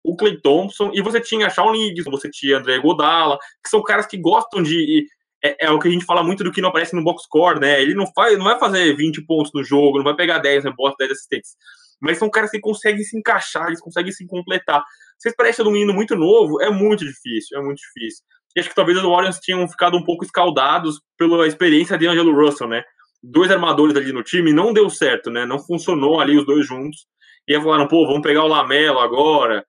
O 0.05 0.17
Clay 0.17 0.41
Thompson, 0.41 0.91
e 0.95 1.01
você 1.01 1.21
tinha 1.21 1.51
Shawn 1.51 1.73
Liggs, 1.73 2.05
você 2.11 2.31
tinha 2.31 2.59
André 2.59 2.79
Godala, 2.79 3.39
que 3.63 3.71
são 3.71 3.83
caras 3.83 4.07
que 4.07 4.17
gostam 4.17 4.63
de. 4.63 5.07
É, 5.45 5.67
é, 5.67 5.71
o 5.71 5.79
que 5.79 5.89
a 5.89 5.91
gente 5.91 6.05
fala 6.05 6.23
muito 6.23 6.45
do 6.45 6.53
que 6.53 6.61
não 6.61 6.69
aparece 6.69 6.95
no 6.95 7.03
box 7.03 7.25
score, 7.25 7.59
né? 7.59 7.83
Ele 7.83 7.95
não, 7.95 8.07
faz, 8.13 8.39
não 8.39 8.45
vai 8.45 8.59
fazer 8.59 8.95
20 8.97 9.23
pontos 9.27 9.51
no 9.53 9.65
jogo, 9.65 9.99
não 9.99 10.05
vai 10.05 10.15
pegar 10.15 10.39
10 10.39 10.65
rebotes, 10.65 10.97
10 10.99 11.11
assistentes. 11.11 11.57
Mas 12.01 12.19
são 12.19 12.31
caras 12.31 12.51
que 12.51 12.61
conseguem 12.61 13.03
se 13.03 13.17
encaixar, 13.17 13.67
eles 13.67 13.81
conseguem 13.81 14.13
se 14.13 14.25
completar. 14.27 14.85
Vocês 15.19 15.35
parecem 15.37 15.65
um 15.65 15.71
menino 15.71 15.93
muito 15.93 16.17
novo, 16.17 16.61
é 16.61 16.71
muito 16.71 17.05
difícil, 17.05 17.59
é 17.59 17.63
muito 17.63 17.79
difícil. 17.79 18.25
E 18.57 18.61
acho 18.61 18.69
que 18.69 18.75
talvez 18.75 18.99
os 18.99 19.05
Warriors 19.05 19.39
tinham 19.39 19.67
ficado 19.69 19.97
um 19.97 20.05
pouco 20.05 20.25
escaldados 20.25 21.01
pela 21.17 21.47
experiência 21.47 21.97
de 21.97 22.07
Angelo 22.07 22.35
Russell, 22.35 22.69
né? 22.69 22.83
Dois 23.23 23.51
armadores 23.51 23.97
ali 23.97 24.13
no 24.13 24.23
time, 24.23 24.53
não 24.53 24.73
deu 24.73 24.91
certo, 24.91 25.31
né? 25.31 25.47
Não 25.47 25.59
funcionou 25.59 26.21
ali 26.21 26.37
os 26.37 26.45
dois 26.45 26.67
juntos. 26.67 27.07
E 27.47 27.55
aí 27.55 27.63
falaram, 27.63 27.89
pô, 27.89 28.07
vamos 28.07 28.23
pegar 28.23 28.45
o 28.45 28.49
Lamelo 28.49 28.99
agora. 28.99 29.65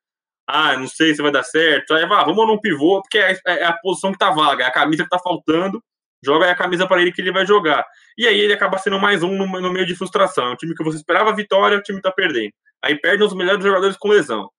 Ah, 0.47 0.77
não 0.77 0.88
sei 0.88 1.15
se 1.15 1.21
vai 1.21 1.31
dar 1.31 1.44
certo. 1.44 1.94
Aí, 1.94 2.05
vá, 2.05 2.23
vamos 2.23 2.47
num 2.47 2.59
pivô, 2.59 3.01
porque 3.01 3.17
é, 3.17 3.38
é 3.45 3.65
a 3.65 3.73
posição 3.73 4.11
que 4.11 4.17
tá 4.17 4.29
vaga, 4.31 4.63
é 4.63 4.67
a 4.67 4.71
camisa 4.71 5.03
que 5.03 5.09
tá 5.09 5.19
faltando. 5.19 5.81
Joga 6.23 6.50
a 6.50 6.55
camisa 6.55 6.88
para 6.88 7.01
ele 7.01 7.11
que 7.11 7.21
ele 7.21 7.31
vai 7.31 7.45
jogar. 7.45 7.85
E 8.17 8.27
aí 8.27 8.39
ele 8.39 8.53
acaba 8.53 8.77
sendo 8.77 9.00
mais 9.00 9.23
um 9.23 9.35
no, 9.35 9.73
meio 9.73 9.85
de 9.85 9.95
frustração. 9.95 10.47
É 10.47 10.50
um 10.51 10.55
time 10.55 10.73
que 10.73 10.83
você 10.83 10.97
esperava 10.97 11.35
vitória, 11.35 11.77
o 11.77 11.81
time 11.81 12.01
tá 12.01 12.11
perdendo. 12.11 12.53
Aí 12.81 12.97
perde 13.00 13.23
os 13.23 13.33
melhores 13.33 13.63
jogadores 13.63 13.97
com 13.97 14.09
lesão. 14.09 14.50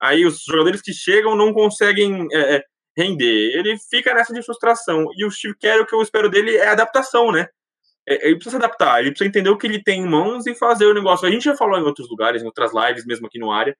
Aí 0.00 0.26
os 0.26 0.42
jogadores 0.46 0.82
que 0.82 0.92
chegam 0.92 1.34
não 1.34 1.52
conseguem 1.52 2.26
é, 2.30 2.56
é 2.56 2.64
render. 2.96 3.56
Ele 3.56 3.76
fica 3.90 4.12
nessa 4.12 4.34
de 4.34 4.42
frustração. 4.42 5.06
E 5.16 5.24
o 5.24 5.30
Steve 5.30 5.56
Kerr, 5.58 5.80
o 5.80 5.86
que 5.86 5.94
eu 5.94 6.02
espero 6.02 6.28
dele 6.28 6.56
é 6.56 6.68
adaptação, 6.68 7.32
né? 7.32 7.48
É, 8.08 8.26
ele 8.26 8.36
precisa 8.36 8.58
se 8.58 8.64
adaptar, 8.64 9.00
ele 9.00 9.10
precisa 9.10 9.28
entender 9.28 9.50
o 9.50 9.56
que 9.56 9.66
ele 9.66 9.82
tem 9.82 10.02
em 10.02 10.08
mãos 10.08 10.46
e 10.46 10.54
fazer 10.54 10.86
o 10.86 10.94
negócio. 10.94 11.26
A 11.26 11.30
gente 11.30 11.44
já 11.44 11.56
falou 11.56 11.78
em 11.78 11.82
outros 11.82 12.08
lugares, 12.08 12.42
em 12.42 12.46
outras 12.46 12.72
lives, 12.74 13.06
mesmo 13.06 13.26
aqui 13.26 13.38
no 13.38 13.50
área, 13.50 13.74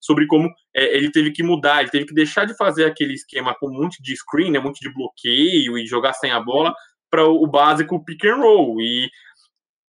sobre 0.00 0.26
como 0.26 0.50
é, 0.74 0.96
ele 0.96 1.10
teve 1.10 1.30
que 1.30 1.42
mudar, 1.42 1.80
ele 1.80 1.90
teve 1.90 2.06
que 2.06 2.14
deixar 2.14 2.46
de 2.46 2.56
fazer 2.56 2.84
aquele 2.84 3.14
esquema 3.14 3.54
com 3.58 3.68
um 3.68 3.82
monte 3.82 4.02
de 4.02 4.16
screen, 4.16 4.50
né, 4.50 4.58
um 4.58 4.64
monte 4.64 4.80
de 4.80 4.92
bloqueio 4.92 5.78
e 5.78 5.86
jogar 5.86 6.14
sem 6.14 6.30
a 6.30 6.40
bola 6.40 6.74
para 7.10 7.24
o 7.24 7.46
básico 7.46 8.02
pick 8.04 8.24
and 8.24 8.36
roll. 8.36 8.80
E, 8.80 9.10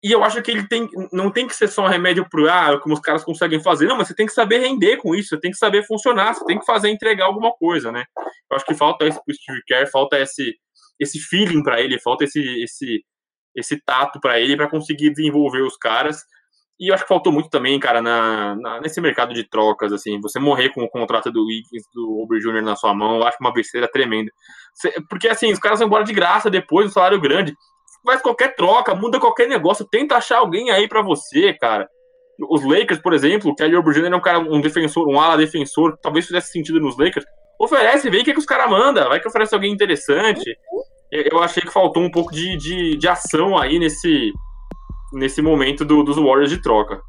e 0.03 0.11
eu 0.11 0.23
acho 0.23 0.41
que 0.41 0.49
ele 0.49 0.67
tem, 0.67 0.87
não 1.11 1.29
tem 1.29 1.45
que 1.45 1.55
ser 1.55 1.67
só 1.67 1.85
um 1.85 1.89
remédio 1.89 2.27
para 2.29 2.73
ah, 2.73 2.79
como 2.79 2.95
os 2.95 3.01
caras 3.01 3.23
conseguem 3.23 3.61
fazer, 3.61 3.85
não, 3.85 3.97
mas 3.97 4.07
você 4.07 4.15
tem 4.15 4.25
que 4.25 4.33
saber 4.33 4.59
render 4.59 4.97
com 4.97 5.13
isso, 5.13 5.29
você 5.29 5.39
tem 5.39 5.51
que 5.51 5.57
saber 5.57 5.85
funcionar, 5.85 6.33
você 6.33 6.45
tem 6.45 6.57
que 6.57 6.65
fazer 6.65 6.89
entregar 6.89 7.25
alguma 7.25 7.51
coisa, 7.51 7.91
né? 7.91 8.05
Eu 8.49 8.55
acho 8.55 8.65
que 8.65 8.73
falta 8.73 9.05
isso 9.05 9.21
pro 9.23 9.35
Steve 9.35 9.61
Kerr, 9.67 9.89
falta 9.91 10.17
esse, 10.17 10.55
esse 10.99 11.19
feeling 11.19 11.61
para 11.61 11.81
ele, 11.81 11.99
falta 11.99 12.23
esse, 12.23 12.41
esse 12.63 13.03
esse 13.55 13.79
tato 13.83 14.19
para 14.19 14.39
ele 14.39 14.55
para 14.55 14.69
conseguir 14.69 15.09
desenvolver 15.11 15.61
os 15.61 15.77
caras. 15.77 16.23
E 16.79 16.89
eu 16.89 16.93
acho 16.93 17.03
que 17.03 17.09
faltou 17.09 17.33
muito 17.33 17.49
também, 17.49 17.77
cara, 17.77 18.01
na, 18.01 18.55
na, 18.55 18.79
nesse 18.79 19.01
mercado 19.01 19.33
de 19.33 19.43
trocas, 19.43 19.91
assim, 19.91 20.17
você 20.21 20.39
morrer 20.39 20.69
com 20.69 20.81
o 20.81 20.89
contrato 20.89 21.29
do 21.29 21.45
Wiggins, 21.45 21.83
do 21.93 22.21
Ober 22.21 22.39
Jr. 22.39 22.61
na 22.61 22.75
sua 22.77 22.93
mão, 22.93 23.17
eu 23.17 23.27
acho 23.27 23.37
uma 23.41 23.51
besteira 23.51 23.85
tremenda. 23.91 24.31
Porque, 25.09 25.27
assim, 25.27 25.51
os 25.51 25.59
caras 25.59 25.79
vão 25.79 25.87
embora 25.87 26.05
de 26.05 26.13
graça 26.13 26.49
depois, 26.49 26.87
um 26.87 26.91
salário 26.91 27.19
grande. 27.19 27.53
Faz 28.05 28.21
qualquer 28.21 28.55
troca, 28.55 28.95
muda 28.95 29.19
qualquer 29.19 29.49
negócio, 29.49 29.85
tenta 29.91 30.15
achar 30.15 30.37
alguém 30.37 30.71
aí 30.71 30.87
para 30.87 31.01
você, 31.01 31.53
cara. 31.53 31.85
Os 32.49 32.63
Lakers, 32.63 33.01
por 33.01 33.13
exemplo, 33.13 33.51
o 33.51 33.55
Kelly 33.55 33.75
Ober 33.75 33.93
Jr. 33.93 34.13
é 34.13 34.15
um 34.15 34.21
cara, 34.21 34.39
um 34.39 34.61
defensor, 34.61 35.05
um 35.05 35.19
ala 35.19 35.35
defensor, 35.35 35.97
talvez 36.01 36.27
fizesse 36.27 36.53
sentido 36.53 36.79
nos 36.79 36.97
Lakers. 36.97 37.25
Oferece, 37.59 38.09
vê 38.09 38.19
o 38.19 38.23
que, 38.23 38.31
que 38.31 38.39
os 38.39 38.45
caras 38.45 38.69
mandam, 38.69 39.09
vai 39.09 39.19
que 39.19 39.27
oferece 39.27 39.53
alguém 39.53 39.73
interessante 39.73 40.49
eu 41.11 41.39
achei 41.39 41.63
que 41.63 41.71
faltou 41.71 42.03
um 42.03 42.11
pouco 42.11 42.31
de, 42.31 42.57
de, 42.57 42.97
de 42.97 43.07
ação 43.07 43.57
aí 43.57 43.79
nesse, 43.79 44.31
nesse 45.11 45.41
momento 45.41 45.83
do, 45.83 46.03
dos 46.03 46.17
Warriors 46.17 46.49
de 46.49 46.61
troca. 46.61 47.01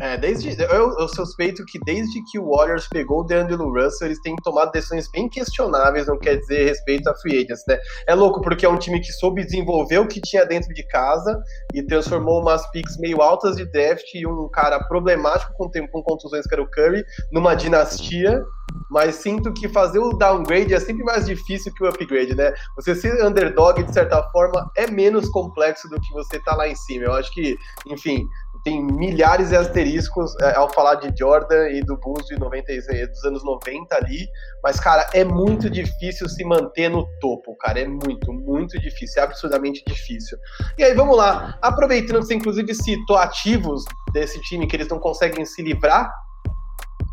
É, 0.00 0.16
desde, 0.16 0.60
eu, 0.60 0.98
eu, 0.98 1.08
suspeito 1.08 1.64
que 1.66 1.78
desde 1.84 2.20
que 2.24 2.38
o 2.38 2.50
Warriors 2.50 2.88
pegou 2.88 3.20
o 3.20 3.22
DeAngelo 3.22 3.72
Russell, 3.72 4.08
eles 4.08 4.20
têm 4.20 4.34
tomado 4.42 4.72
decisões 4.72 5.08
bem 5.10 5.28
questionáveis, 5.28 6.08
não 6.08 6.18
quer 6.18 6.36
dizer 6.36 6.64
respeito 6.64 7.08
a 7.08 7.14
free 7.14 7.36
agents, 7.36 7.62
né? 7.68 7.78
É 8.08 8.14
louco 8.14 8.40
porque 8.40 8.66
é 8.66 8.68
um 8.68 8.76
time 8.76 9.00
que 9.00 9.12
soube 9.12 9.44
desenvolver 9.44 9.98
o 9.98 10.08
que 10.08 10.20
tinha 10.20 10.44
dentro 10.44 10.74
de 10.74 10.84
casa 10.88 11.40
e 11.72 11.82
transformou 11.82 12.40
umas 12.40 12.68
picks 12.72 12.98
meio 12.98 13.22
altas 13.22 13.54
de 13.56 13.64
draft 13.66 14.14
e 14.14 14.26
um 14.26 14.48
cara 14.48 14.82
problemático 14.88 15.52
com, 15.56 15.70
tempo, 15.70 15.92
com 15.92 16.02
contusões 16.02 16.44
que 16.44 16.54
era 16.54 16.62
o 16.62 16.70
Curry 16.70 17.04
numa 17.30 17.54
dinastia 17.54 18.42
mas 18.90 19.16
sinto 19.16 19.52
que 19.52 19.68
fazer 19.68 19.98
o 19.98 20.12
downgrade 20.12 20.74
é 20.74 20.80
sempre 20.80 21.04
mais 21.04 21.26
difícil 21.26 21.72
que 21.74 21.84
o 21.84 21.88
upgrade, 21.88 22.34
né? 22.34 22.52
Você 22.76 22.94
ser 22.94 23.24
underdog, 23.24 23.82
de 23.82 23.92
certa 23.92 24.22
forma, 24.30 24.70
é 24.76 24.86
menos 24.86 25.28
complexo 25.28 25.88
do 25.88 26.00
que 26.00 26.12
você 26.12 26.38
tá 26.40 26.54
lá 26.54 26.68
em 26.68 26.74
cima. 26.74 27.04
Eu 27.04 27.12
acho 27.12 27.32
que, 27.32 27.56
enfim, 27.86 28.26
tem 28.64 28.82
milhares 28.82 29.50
de 29.50 29.56
asteriscos 29.56 30.34
é, 30.40 30.56
ao 30.56 30.72
falar 30.72 30.94
de 30.94 31.12
Jordan 31.16 31.68
e 31.68 31.82
do 31.82 31.98
Bulls 31.98 32.26
de 32.26 32.38
96, 32.38 33.08
dos 33.08 33.24
anos 33.24 33.44
90 33.44 33.94
ali, 33.94 34.26
mas, 34.62 34.80
cara, 34.80 35.06
é 35.12 35.22
muito 35.22 35.68
difícil 35.68 36.28
se 36.28 36.42
manter 36.44 36.88
no 36.88 37.06
topo, 37.20 37.54
cara, 37.56 37.80
é 37.80 37.86
muito, 37.86 38.32
muito 38.32 38.80
difícil, 38.80 39.20
é 39.20 39.24
absurdamente 39.26 39.84
difícil. 39.86 40.38
E 40.78 40.82
aí, 40.82 40.94
vamos 40.94 41.16
lá, 41.16 41.58
aproveitando 41.60 42.20
que 42.20 42.26
você 42.26 42.34
inclusive 42.34 42.74
citou 42.74 43.16
ativos 43.16 43.84
desse 44.12 44.40
time 44.40 44.66
que 44.66 44.74
eles 44.74 44.88
não 44.88 44.98
conseguem 44.98 45.44
se 45.44 45.62
livrar, 45.62 46.10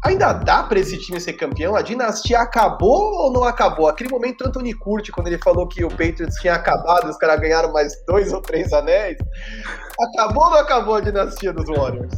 Ainda 0.03 0.33
dá 0.33 0.63
para 0.63 0.79
esse 0.79 0.97
time 0.97 1.19
ser 1.19 1.33
campeão? 1.33 1.75
A 1.75 1.81
dinastia 1.83 2.39
acabou 2.39 3.13
ou 3.13 3.31
não 3.31 3.43
acabou? 3.43 3.87
Aquele 3.87 4.09
momento 4.09 4.47
Anthony 4.47 4.73
Curti, 4.73 5.11
quando 5.11 5.27
ele 5.27 5.37
falou 5.37 5.67
que 5.67 5.85
o 5.85 5.89
Patriots 5.89 6.35
tinha 6.41 6.55
acabado, 6.55 7.07
os 7.07 7.17
caras 7.17 7.39
ganharam 7.39 7.71
mais 7.71 7.93
dois 8.07 8.33
ou 8.33 8.41
três 8.41 8.73
anéis. 8.73 9.17
Acabou 9.99 10.45
ou 10.45 10.49
não 10.49 10.57
acabou 10.57 10.95
a 10.95 11.01
dinastia 11.01 11.53
dos 11.53 11.69
Warriors? 11.69 12.13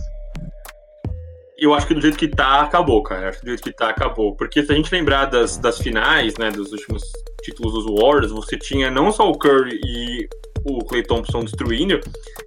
Eu 1.57 1.73
acho 1.73 1.85
que 1.85 1.93
do 1.93 2.01
jeito 2.01 2.17
que 2.17 2.27
tá, 2.27 2.61
acabou, 2.61 3.03
cara. 3.03 3.29
Acho 3.29 3.39
que 3.39 3.45
do 3.45 3.49
jeito 3.49 3.63
que 3.63 3.73
tá, 3.73 3.89
acabou. 3.89 4.35
Porque 4.35 4.63
se 4.63 4.71
a 4.71 4.75
gente 4.75 4.91
lembrar 4.91 5.25
das, 5.25 5.57
das 5.57 5.77
finais, 5.77 6.37
né, 6.37 6.51
dos 6.51 6.71
últimos 6.71 7.03
títulos 7.41 7.73
dos 7.73 7.85
Warriors, 7.85 8.31
você 8.31 8.57
tinha 8.57 8.89
não 8.89 9.11
só 9.11 9.29
o 9.29 9.37
Curry 9.37 9.79
e 9.85 10.27
o 10.65 10.79
Clay 10.85 11.03
Thompson 11.03 11.43
destruindo, 11.43 11.99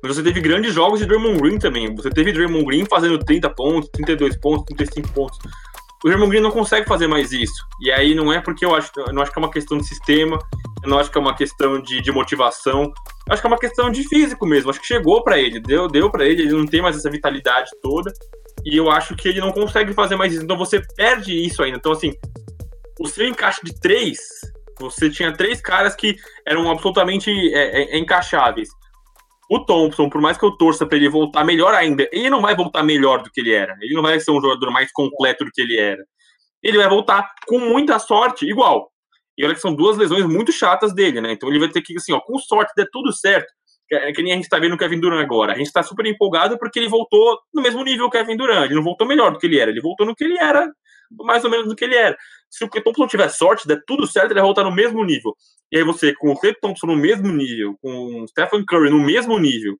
mas 0.02 0.14
você 0.14 0.22
teve 0.22 0.40
grandes 0.40 0.72
jogos 0.72 1.00
de 1.00 1.06
Draymond 1.06 1.40
Green 1.40 1.58
também. 1.58 1.94
Você 1.94 2.10
teve 2.10 2.32
Draymond 2.32 2.64
Green 2.64 2.84
fazendo 2.84 3.18
30 3.18 3.50
pontos, 3.50 3.88
32 3.92 4.36
pontos, 4.38 4.64
35 4.66 5.12
pontos. 5.12 5.38
O 6.04 6.08
Draymond 6.08 6.30
Green 6.30 6.42
não 6.42 6.50
consegue 6.50 6.86
fazer 6.86 7.06
mais 7.06 7.32
isso. 7.32 7.64
E 7.80 7.90
aí 7.90 8.14
não 8.14 8.32
é 8.32 8.40
porque 8.40 8.64
eu 8.64 8.74
acho, 8.74 8.90
eu 8.96 9.12
não 9.12 9.22
acho 9.22 9.32
que 9.32 9.38
é 9.38 9.42
uma 9.42 9.50
questão 9.50 9.78
de 9.78 9.86
sistema, 9.86 10.38
eu 10.82 10.90
não 10.90 10.98
acho 10.98 11.10
que 11.10 11.18
é 11.18 11.20
uma 11.20 11.34
questão 11.34 11.80
de, 11.80 12.00
de 12.00 12.12
motivação, 12.12 12.82
eu 12.84 13.32
acho 13.32 13.42
que 13.42 13.46
é 13.46 13.50
uma 13.50 13.58
questão 13.58 13.90
de 13.90 14.06
físico 14.08 14.46
mesmo. 14.46 14.70
Acho 14.70 14.80
que 14.80 14.86
chegou 14.86 15.22
para 15.24 15.38
ele, 15.38 15.58
deu, 15.60 15.88
deu 15.88 16.10
para 16.10 16.24
ele, 16.24 16.42
ele 16.42 16.52
não 16.52 16.66
tem 16.66 16.80
mais 16.80 16.96
essa 16.96 17.10
vitalidade 17.10 17.70
toda. 17.82 18.12
E 18.64 18.76
eu 18.76 18.90
acho 18.90 19.16
que 19.16 19.28
ele 19.28 19.40
não 19.40 19.52
consegue 19.52 19.92
fazer 19.92 20.16
mais 20.16 20.32
isso. 20.32 20.42
Então 20.44 20.56
você 20.56 20.80
perde 20.96 21.32
isso 21.32 21.62
ainda. 21.62 21.78
Então, 21.78 21.92
assim, 21.92 22.12
o 23.00 23.06
seu 23.06 23.26
encaixe 23.26 23.60
de 23.64 23.78
três 23.80 24.18
você 24.78 25.10
tinha 25.10 25.32
três 25.32 25.60
caras 25.60 25.94
que 25.94 26.16
eram 26.46 26.70
absolutamente 26.70 27.30
é, 27.54 27.82
é, 27.82 27.98
encaixáveis. 27.98 28.68
O 29.48 29.64
Thompson, 29.64 30.08
por 30.08 30.20
mais 30.20 30.36
que 30.36 30.44
eu 30.44 30.56
torça 30.56 30.84
para 30.84 30.96
ele 30.96 31.08
voltar 31.08 31.44
melhor 31.44 31.72
ainda, 31.74 32.08
ele 32.12 32.28
não 32.28 32.42
vai 32.42 32.56
voltar 32.56 32.82
melhor 32.82 33.22
do 33.22 33.30
que 33.30 33.40
ele 33.40 33.52
era. 33.52 33.76
Ele 33.80 33.94
não 33.94 34.02
vai 34.02 34.18
ser 34.18 34.32
um 34.32 34.40
jogador 34.40 34.70
mais 34.70 34.90
completo 34.92 35.44
do 35.44 35.50
que 35.52 35.60
ele 35.60 35.78
era. 35.78 36.04
Ele 36.62 36.78
vai 36.78 36.88
voltar 36.88 37.30
com 37.46 37.58
muita 37.58 37.98
sorte, 37.98 38.44
igual. 38.44 38.90
E 39.38 39.44
olha 39.44 39.54
que 39.54 39.60
são 39.60 39.74
duas 39.74 39.96
lesões 39.96 40.24
muito 40.26 40.50
chatas 40.50 40.92
dele, 40.94 41.20
né? 41.20 41.32
Então 41.32 41.48
ele 41.48 41.60
vai 41.60 41.68
ter 41.68 41.82
que, 41.82 41.96
assim, 41.96 42.12
ó, 42.12 42.20
com 42.20 42.38
sorte, 42.38 42.72
der 42.76 42.88
tudo 42.90 43.12
certo. 43.12 43.52
É 43.92 44.12
que 44.12 44.22
nem 44.22 44.32
a 44.32 44.36
gente 44.36 44.48
tá 44.48 44.58
vendo 44.58 44.74
o 44.74 44.78
Kevin 44.78 45.00
Durant 45.00 45.22
agora. 45.22 45.52
A 45.52 45.56
gente 45.56 45.72
tá 45.72 45.82
super 45.82 46.04
empolgado 46.06 46.58
porque 46.58 46.78
ele 46.78 46.88
voltou 46.88 47.38
no 47.54 47.62
mesmo 47.62 47.84
nível 47.84 48.10
que 48.10 48.18
o 48.18 48.20
Kevin 48.20 48.36
Durant. 48.36 48.64
Ele 48.64 48.74
não 48.74 48.82
voltou 48.82 49.06
melhor 49.06 49.32
do 49.32 49.38
que 49.38 49.46
ele 49.46 49.58
era, 49.58 49.70
ele 49.70 49.80
voltou 49.80 50.06
no 50.06 50.14
que 50.14 50.24
ele 50.24 50.38
era 50.38 50.68
mais 51.10 51.44
ou 51.44 51.50
menos 51.50 51.68
do 51.68 51.76
que 51.76 51.84
ele 51.84 51.94
era. 51.94 52.16
Se 52.50 52.64
o 52.64 52.68
Thompson 52.68 53.06
tiver 53.06 53.28
sorte, 53.28 53.66
der 53.66 53.80
tudo 53.86 54.06
certo, 54.06 54.26
ele 54.26 54.40
vai 54.40 54.44
voltar 54.44 54.64
no 54.64 54.72
mesmo 54.72 55.04
nível. 55.04 55.34
E 55.70 55.78
aí 55.78 55.84
você, 55.84 56.14
com 56.14 56.30
o 56.30 56.38
Clay 56.38 56.54
Thompson 56.54 56.86
no 56.86 56.96
mesmo 56.96 57.28
nível, 57.32 57.76
com 57.80 58.22
o 58.22 58.28
Stephen 58.28 58.64
Curry 58.64 58.90
no 58.90 59.00
mesmo 59.00 59.38
nível, 59.38 59.76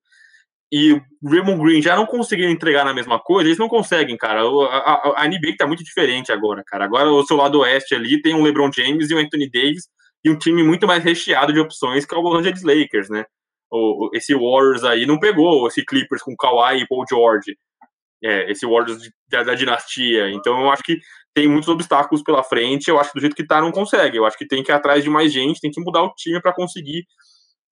e 0.71 0.93
o 0.93 1.01
Raymond 1.25 1.63
Green 1.63 1.81
já 1.81 1.95
não 1.95 2.07
conseguiram 2.07 2.51
entregar 2.51 2.85
na 2.85 2.93
mesma 2.93 3.21
coisa, 3.21 3.49
eles 3.49 3.59
não 3.59 3.69
conseguem, 3.69 4.17
cara. 4.17 4.41
A, 4.43 4.77
a, 4.77 5.23
a 5.23 5.29
NBA 5.29 5.57
tá 5.57 5.67
muito 5.67 5.85
diferente 5.85 6.33
agora, 6.33 6.63
cara. 6.67 6.85
Agora 6.85 7.09
o 7.09 7.25
seu 7.25 7.37
lado 7.37 7.61
oeste 7.61 7.95
ali 7.95 8.21
tem 8.21 8.35
um 8.35 8.43
LeBron 8.43 8.71
James 8.73 9.11
e 9.11 9.15
um 9.15 9.19
Anthony 9.19 9.49
Davis 9.49 9.89
e 10.25 10.31
um 10.31 10.37
time 10.37 10.65
muito 10.65 10.87
mais 10.87 11.05
recheado 11.05 11.53
de 11.53 11.61
opções 11.61 12.05
que 12.05 12.15
é 12.15 12.19
o 12.19 12.21
Los 12.21 12.41
Angeles 12.41 12.63
Lakers, 12.63 13.09
né? 13.09 13.25
O, 13.71 14.11
esse 14.15 14.35
Warriors 14.35 14.85
aí 14.85 15.07
não 15.07 15.19
pegou 15.19 15.67
esse 15.67 15.85
Clippers 15.85 16.23
com 16.23 16.37
Kawhi 16.37 16.83
e 16.83 16.87
Paul 16.87 17.05
George 17.09 17.57
é, 18.23 18.51
esse 18.51 18.67
Warriors 18.67 18.99
da, 19.29 19.43
da, 19.43 19.55
dinastia. 19.55 20.31
Então 20.31 20.61
eu 20.61 20.71
acho 20.71 20.83
que 20.83 20.99
tem 21.35 21.49
muitos 21.49 21.69
obstáculos 21.69 22.23
pela 22.23 22.43
frente. 22.43 22.89
Eu 22.89 22.99
acho 22.99 23.11
que 23.11 23.19
do 23.19 23.21
jeito 23.21 23.37
que 23.37 23.47
tá, 23.47 23.61
não 23.61 23.73
consegue. 23.73 24.17
Eu 24.17 24.25
acho 24.25 24.39
que 24.39 24.47
tem 24.47 24.63
que 24.63 24.71
ir 24.71 24.75
atrás 24.75 25.05
de 25.05 25.11
mais 25.11 25.33
gente, 25.33 25.61
tem 25.61 25.71
que 25.71 25.81
mudar 25.81 26.03
o 26.03 26.15
time 26.15 26.41
para 26.41 26.55
conseguir 26.55 27.05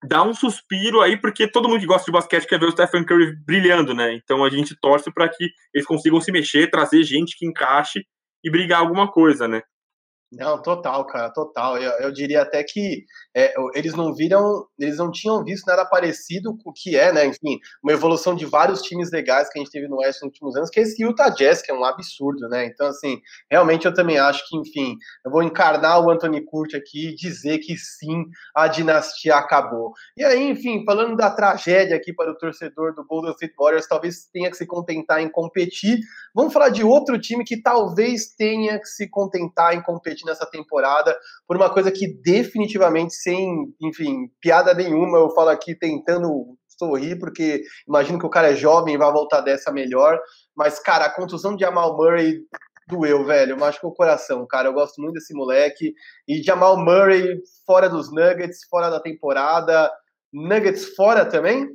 dar 0.06 0.22
um 0.22 0.34
suspiro 0.34 1.00
aí, 1.00 1.18
porque 1.18 1.48
todo 1.48 1.66
mundo 1.66 1.80
que 1.80 1.86
gosta 1.86 2.04
de 2.04 2.12
basquete 2.12 2.46
quer 2.46 2.60
ver 2.60 2.66
o 2.66 2.72
Stephen 2.72 3.04
Curry 3.04 3.36
brilhando, 3.46 3.94
né? 3.94 4.12
Então 4.14 4.44
a 4.44 4.50
gente 4.50 4.76
torce 4.78 5.10
para 5.10 5.28
que 5.28 5.48
eles 5.72 5.86
consigam 5.86 6.20
se 6.20 6.30
mexer, 6.30 6.70
trazer 6.70 7.02
gente 7.04 7.36
que 7.38 7.46
encaixe 7.46 8.04
e 8.44 8.50
brigar 8.50 8.80
alguma 8.80 9.10
coisa, 9.10 9.48
né? 9.48 9.62
Não, 10.36 10.60
total, 10.60 11.06
cara, 11.06 11.30
total. 11.30 11.78
Eu, 11.78 11.90
eu 12.00 12.12
diria 12.12 12.42
até 12.42 12.62
que 12.64 13.04
é, 13.34 13.54
eles 13.74 13.94
não 13.94 14.14
viram, 14.14 14.66
eles 14.78 14.98
não 14.98 15.10
tinham 15.10 15.42
visto 15.44 15.66
nada 15.66 15.84
parecido 15.84 16.56
com 16.58 16.70
o 16.70 16.72
que 16.72 16.96
é, 16.96 17.12
né? 17.12 17.26
Enfim, 17.26 17.58
uma 17.82 17.92
evolução 17.92 18.34
de 18.34 18.44
vários 18.44 18.82
times 18.82 19.10
legais 19.10 19.48
que 19.48 19.58
a 19.58 19.62
gente 19.62 19.70
teve 19.70 19.86
no 19.86 19.96
Oeste 19.96 20.22
nos 20.22 20.32
últimos 20.32 20.56
anos, 20.56 20.70
que 20.70 20.80
é 20.80 20.82
esse 20.82 21.02
Utah 21.02 21.28
Jazz, 21.28 21.62
que 21.62 21.70
é 21.70 21.74
um 21.74 21.84
absurdo, 21.84 22.48
né? 22.48 22.66
Então, 22.66 22.88
assim, 22.88 23.20
realmente 23.50 23.86
eu 23.86 23.94
também 23.94 24.18
acho 24.18 24.42
que, 24.48 24.56
enfim, 24.56 24.96
eu 25.24 25.30
vou 25.30 25.42
encarnar 25.42 26.04
o 26.04 26.10
Anthony 26.10 26.44
Curti 26.44 26.76
aqui 26.76 27.10
e 27.10 27.14
dizer 27.14 27.58
que 27.58 27.76
sim, 27.76 28.24
a 28.54 28.66
dinastia 28.66 29.36
acabou. 29.36 29.92
E 30.16 30.24
aí, 30.24 30.50
enfim, 30.50 30.84
falando 30.84 31.16
da 31.16 31.30
tragédia 31.30 31.96
aqui 31.96 32.12
para 32.12 32.30
o 32.30 32.36
torcedor 32.36 32.94
do 32.94 33.04
Golden 33.04 33.32
State 33.32 33.54
Warriors, 33.58 33.86
talvez 33.86 34.26
tenha 34.32 34.50
que 34.50 34.56
se 34.56 34.66
contentar 34.66 35.20
em 35.20 35.30
competir. 35.30 36.00
Vamos 36.34 36.52
falar 36.52 36.70
de 36.70 36.82
outro 36.82 37.20
time 37.20 37.44
que 37.44 37.60
talvez 37.60 38.34
tenha 38.34 38.80
que 38.80 38.88
se 38.88 39.08
contentar 39.08 39.74
em 39.74 39.82
competir 39.82 40.23
nessa 40.24 40.46
temporada 40.46 41.16
por 41.46 41.56
uma 41.56 41.70
coisa 41.72 41.90
que 41.90 42.06
definitivamente, 42.22 43.14
sem, 43.14 43.74
enfim, 43.80 44.28
piada 44.40 44.74
nenhuma, 44.74 45.18
eu 45.18 45.30
falo 45.30 45.50
aqui 45.50 45.74
tentando 45.74 46.56
sorrir, 46.78 47.18
porque 47.18 47.62
imagino 47.86 48.18
que 48.18 48.26
o 48.26 48.30
cara 48.30 48.50
é 48.50 48.56
jovem 48.56 48.94
e 48.94 48.98
vai 48.98 49.10
voltar 49.12 49.40
dessa 49.40 49.72
melhor. 49.72 50.20
Mas, 50.56 50.78
cara, 50.78 51.06
a 51.06 51.14
contusão 51.14 51.54
de 51.54 51.60
Jamal 51.60 51.96
Murray 51.96 52.40
doeu, 52.88 53.24
velho. 53.24 53.58
Machucou 53.58 53.90
o 53.90 53.94
coração, 53.94 54.46
cara. 54.46 54.68
Eu 54.68 54.74
gosto 54.74 55.00
muito 55.00 55.14
desse 55.14 55.34
moleque. 55.34 55.94
E 56.28 56.42
Jamal 56.42 56.76
Murray 56.76 57.40
fora 57.66 57.88
dos 57.88 58.12
Nuggets, 58.12 58.66
fora 58.68 58.90
da 58.90 59.00
temporada. 59.00 59.90
Nuggets 60.32 60.94
fora 60.94 61.24
também? 61.24 61.68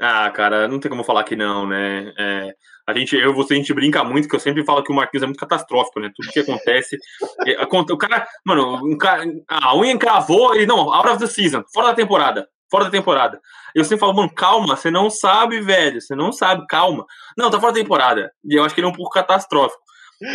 Ah, 0.00 0.30
cara, 0.30 0.66
não 0.66 0.80
tem 0.80 0.90
como 0.90 1.04
falar 1.04 1.24
que 1.24 1.36
não, 1.36 1.66
né? 1.66 2.12
É, 2.18 2.54
a 2.90 2.98
gente, 2.98 3.16
eu 3.16 3.34
você, 3.34 3.54
a 3.54 3.56
gente 3.56 3.72
brinca 3.72 4.02
muito, 4.04 4.28
que 4.28 4.34
eu 4.34 4.40
sempre 4.40 4.64
falo 4.64 4.82
que 4.82 4.92
o 4.92 4.94
Marquinhos 4.94 5.22
é 5.22 5.26
muito 5.26 5.38
catastrófico, 5.38 6.00
né? 6.00 6.10
Tudo 6.14 6.32
que 6.32 6.40
acontece. 6.40 6.98
é, 7.46 7.62
o 7.62 7.98
cara, 7.98 8.26
mano, 8.44 8.76
um 8.84 8.96
cara, 8.98 9.24
a 9.48 9.76
unha 9.76 9.92
encravou, 9.92 10.54
ele, 10.54 10.66
não, 10.66 10.92
out 10.92 11.08
of 11.08 11.18
the 11.18 11.26
season, 11.26 11.62
fora 11.72 11.88
da 11.88 11.94
temporada, 11.94 12.48
fora 12.70 12.84
da 12.84 12.90
temporada. 12.90 13.40
Eu 13.74 13.84
sempre 13.84 14.00
falo, 14.00 14.14
mano, 14.14 14.32
calma, 14.34 14.76
você 14.76 14.90
não 14.90 15.08
sabe, 15.08 15.60
velho, 15.60 16.00
você 16.00 16.14
não 16.14 16.32
sabe, 16.32 16.66
calma. 16.68 17.04
Não, 17.36 17.50
tá 17.50 17.60
fora 17.60 17.72
da 17.72 17.80
temporada. 17.80 18.30
E 18.44 18.58
eu 18.58 18.64
acho 18.64 18.74
que 18.74 18.80
ele 18.80 18.88
é 18.88 18.90
um 18.90 18.94
pouco 18.94 19.12
catastrófico. 19.12 19.80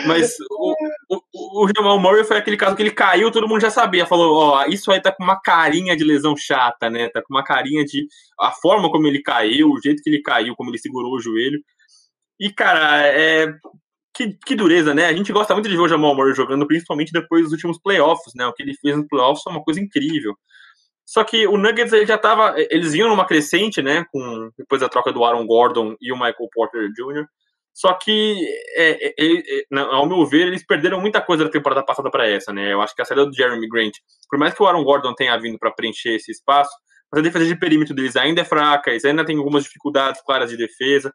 Mas 0.07 0.35
o, 0.49 0.73
o, 1.09 1.63
o 1.63 1.67
Jamal 1.75 1.99
Murray 1.99 2.23
foi 2.23 2.37
aquele 2.37 2.57
caso 2.57 2.75
que 2.75 2.81
ele 2.81 2.91
caiu, 2.91 3.29
todo 3.29 3.47
mundo 3.47 3.61
já 3.61 3.69
sabia. 3.69 4.05
Falou, 4.07 4.35
ó, 4.35 4.65
isso 4.65 4.91
aí 4.91 4.99
tá 4.99 5.11
com 5.11 5.23
uma 5.23 5.39
carinha 5.39 5.95
de 5.95 6.03
lesão 6.03 6.35
chata, 6.35 6.89
né? 6.89 7.07
Tá 7.09 7.21
com 7.21 7.31
uma 7.31 7.43
carinha 7.43 7.85
de. 7.85 8.07
A 8.39 8.51
forma 8.51 8.89
como 8.89 9.05
ele 9.05 9.21
caiu, 9.21 9.69
o 9.69 9.79
jeito 9.79 10.01
que 10.01 10.09
ele 10.09 10.21
caiu, 10.23 10.55
como 10.55 10.71
ele 10.71 10.79
segurou 10.79 11.13
o 11.13 11.19
joelho. 11.19 11.59
E, 12.39 12.51
cara, 12.51 13.07
é. 13.07 13.53
Que, 14.15 14.37
que 14.45 14.55
dureza, 14.55 14.93
né? 14.93 15.07
A 15.07 15.13
gente 15.13 15.33
gosta 15.33 15.53
muito 15.53 15.67
de 15.67 15.75
ver 15.75 15.81
o 15.81 15.87
Jamal 15.89 16.15
Murray 16.15 16.33
jogando, 16.33 16.65
principalmente 16.65 17.11
depois 17.11 17.43
dos 17.43 17.51
últimos 17.51 17.77
playoffs, 17.81 18.33
né? 18.33 18.47
O 18.47 18.53
que 18.53 18.63
ele 18.63 18.73
fez 18.75 18.95
nos 18.95 19.07
playoffs 19.07 19.43
é 19.45 19.49
uma 19.49 19.61
coisa 19.61 19.81
incrível. 19.81 20.33
Só 21.05 21.23
que 21.23 21.45
o 21.45 21.57
Nuggets 21.57 21.91
ele 21.93 22.05
já 22.05 22.17
tava. 22.17 22.55
Eles 22.57 22.93
iam 22.93 23.09
numa 23.09 23.25
crescente, 23.25 23.81
né? 23.81 24.05
Com, 24.11 24.49
depois 24.57 24.81
da 24.81 24.89
troca 24.89 25.11
do 25.11 25.23
Aaron 25.25 25.45
Gordon 25.45 25.95
e 26.01 26.13
o 26.13 26.15
Michael 26.15 26.49
Porter 26.53 26.89
Jr. 26.93 27.25
Só 27.75 27.93
que, 27.93 28.37
é, 28.77 29.07
é, 29.07 29.13
é, 29.19 29.79
ao 29.91 30.07
meu 30.07 30.25
ver, 30.25 30.47
eles 30.47 30.65
perderam 30.65 31.01
muita 31.01 31.19
coisa 31.19 31.43
da 31.43 31.49
temporada 31.49 31.83
passada 31.83 32.09
para 32.09 32.25
essa, 32.25 32.53
né? 32.53 32.71
Eu 32.71 32.81
acho 32.81 32.95
que 32.95 33.01
a 33.01 33.05
saída 33.05 33.25
do 33.25 33.35
Jeremy 33.35 33.67
Grant, 33.67 33.91
por 34.29 34.39
mais 34.39 34.53
que 34.53 34.63
o 34.63 34.65
Aaron 34.65 34.83
Gordon 34.85 35.13
tenha 35.13 35.37
vindo 35.37 35.59
para 35.59 35.71
preencher 35.71 36.15
esse 36.15 36.31
espaço, 36.31 36.71
mas 37.11 37.19
a 37.19 37.21
defesa 37.21 37.45
de 37.45 37.59
perímetro 37.59 37.93
deles 37.93 38.15
ainda 38.15 38.41
é 38.41 38.45
fraca, 38.45 38.91
eles 38.91 39.03
ainda 39.03 39.25
tem 39.25 39.37
algumas 39.37 39.65
dificuldades 39.65 40.21
claras 40.25 40.49
de 40.49 40.55
defesa. 40.55 41.13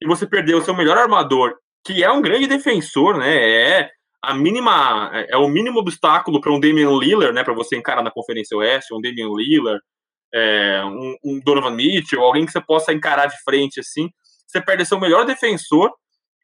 E 0.00 0.06
você 0.06 0.26
perdeu 0.26 0.58
o 0.58 0.62
seu 0.62 0.74
melhor 0.74 0.98
armador, 0.98 1.56
que 1.84 2.02
é 2.02 2.10
um 2.10 2.22
grande 2.22 2.46
defensor, 2.46 3.18
né? 3.18 3.36
É 3.36 3.90
a 4.22 4.34
mínima, 4.34 5.10
é, 5.14 5.34
é 5.34 5.36
o 5.36 5.48
mínimo 5.48 5.78
obstáculo 5.78 6.40
para 6.40 6.52
um 6.52 6.60
Damian 6.60 6.98
Lillard, 6.98 7.34
né? 7.34 7.44
Para 7.44 7.54
você 7.54 7.76
encarar 7.76 8.02
na 8.02 8.10
Conferência 8.10 8.56
Oeste, 8.56 8.94
um 8.94 9.00
Damian 9.00 9.30
Lillard, 9.34 9.80
é, 10.34 10.82
um, 10.84 11.16
um 11.24 11.40
Donovan 11.40 11.70
Mitchell, 11.70 12.22
alguém 12.22 12.44
que 12.44 12.52
você 12.52 12.60
possa 12.60 12.92
encarar 12.92 13.26
de 13.26 13.36
frente 13.42 13.80
assim 13.80 14.10
você 14.46 14.60
perde 14.60 14.86
seu 14.86 14.98
melhor 14.98 15.24
defensor 15.24 15.92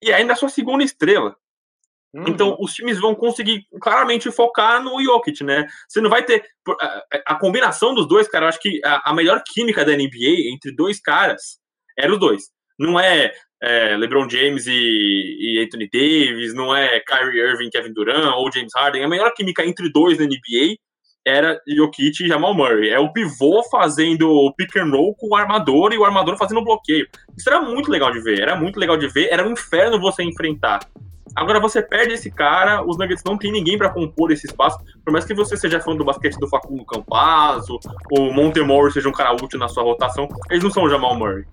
e 0.02 0.12
ainda 0.12 0.32
a 0.32 0.36
sua 0.36 0.48
segunda 0.48 0.84
estrela. 0.84 1.36
Uhum. 2.12 2.24
Então, 2.28 2.56
os 2.60 2.74
times 2.74 3.00
vão 3.00 3.14
conseguir 3.14 3.66
claramente 3.80 4.30
focar 4.30 4.82
no 4.82 5.02
Jokic, 5.02 5.42
né? 5.42 5.66
Você 5.88 6.00
não 6.00 6.10
vai 6.10 6.22
ter. 6.22 6.44
A, 6.78 7.04
a 7.28 7.34
combinação 7.36 7.94
dos 7.94 8.06
dois, 8.06 8.28
cara, 8.28 8.44
eu 8.44 8.48
acho 8.50 8.60
que 8.60 8.80
a, 8.84 9.10
a, 9.10 9.14
melhor 9.14 9.42
química 9.46 9.84
da 9.84 9.92
NBA 9.92 10.52
entre 10.52 10.74
dois 10.74 11.00
caras 11.00 11.58
era 11.98 12.12
os 12.12 12.20
dois. 12.20 12.50
Não 12.82 12.98
é, 12.98 13.32
é 13.62 13.96
LeBron 13.96 14.28
James 14.28 14.66
e, 14.66 14.72
e, 14.72 15.64
Anthony 15.64 15.88
Davis, 15.88 16.52
não 16.52 16.74
é 16.74 17.00
Kyrie 17.00 17.40
Irving, 17.40 17.70
Kevin 17.70 17.92
Durant 17.92 18.34
ou 18.34 18.50
James 18.52 18.72
Harden. 18.74 19.04
A 19.04 19.08
melhor 19.08 19.32
química 19.34 19.64
entre 19.64 19.90
dois 19.92 20.18
na 20.18 20.24
NBA 20.24 20.76
era 21.24 21.60
Jokic 21.68 22.24
e 22.24 22.26
Jamal 22.26 22.54
Murray. 22.54 22.90
É 22.90 22.98
o 22.98 23.12
pivô 23.12 23.62
fazendo 23.70 24.28
o 24.28 24.52
pick 24.52 24.76
and 24.76 24.90
roll 24.90 25.14
com 25.14 25.28
o 25.28 25.36
armador 25.36 25.92
e 25.92 25.98
o 25.98 26.04
armador 26.04 26.36
fazendo 26.36 26.64
bloqueio. 26.64 27.06
Isso 27.38 27.48
era 27.48 27.62
muito 27.62 27.88
legal 27.88 28.10
de 28.10 28.20
ver, 28.20 28.40
era 28.40 28.56
muito 28.56 28.80
legal 28.80 28.96
de 28.96 29.06
ver, 29.06 29.28
era 29.30 29.46
um 29.46 29.52
inferno 29.52 30.00
você 30.00 30.24
enfrentar. 30.24 30.80
Agora 31.34 31.60
você 31.60 31.82
perde 31.82 32.14
esse 32.14 32.30
cara, 32.30 32.84
os 32.84 32.98
Nuggets 32.98 33.24
não 33.24 33.38
tem 33.38 33.50
ninguém 33.50 33.78
para 33.78 33.90
compor 33.90 34.30
esse 34.30 34.46
espaço. 34.46 34.78
Por 35.04 35.12
mais 35.12 35.24
que 35.24 35.34
você 35.34 35.56
seja 35.56 35.80
fã 35.80 35.96
do 35.96 36.04
basquete 36.04 36.38
do 36.38 36.48
Facundo 36.48 36.84
Campazzo, 36.84 37.78
o 38.10 38.32
Montemore 38.32 38.92
seja 38.92 39.08
um 39.08 39.12
cara 39.12 39.32
útil 39.32 39.58
na 39.58 39.68
sua 39.68 39.82
rotação, 39.82 40.28
eles 40.50 40.62
não 40.62 40.70
são 40.70 40.84
o 40.84 40.88
Jamal 40.88 41.16
Murray. 41.16 41.44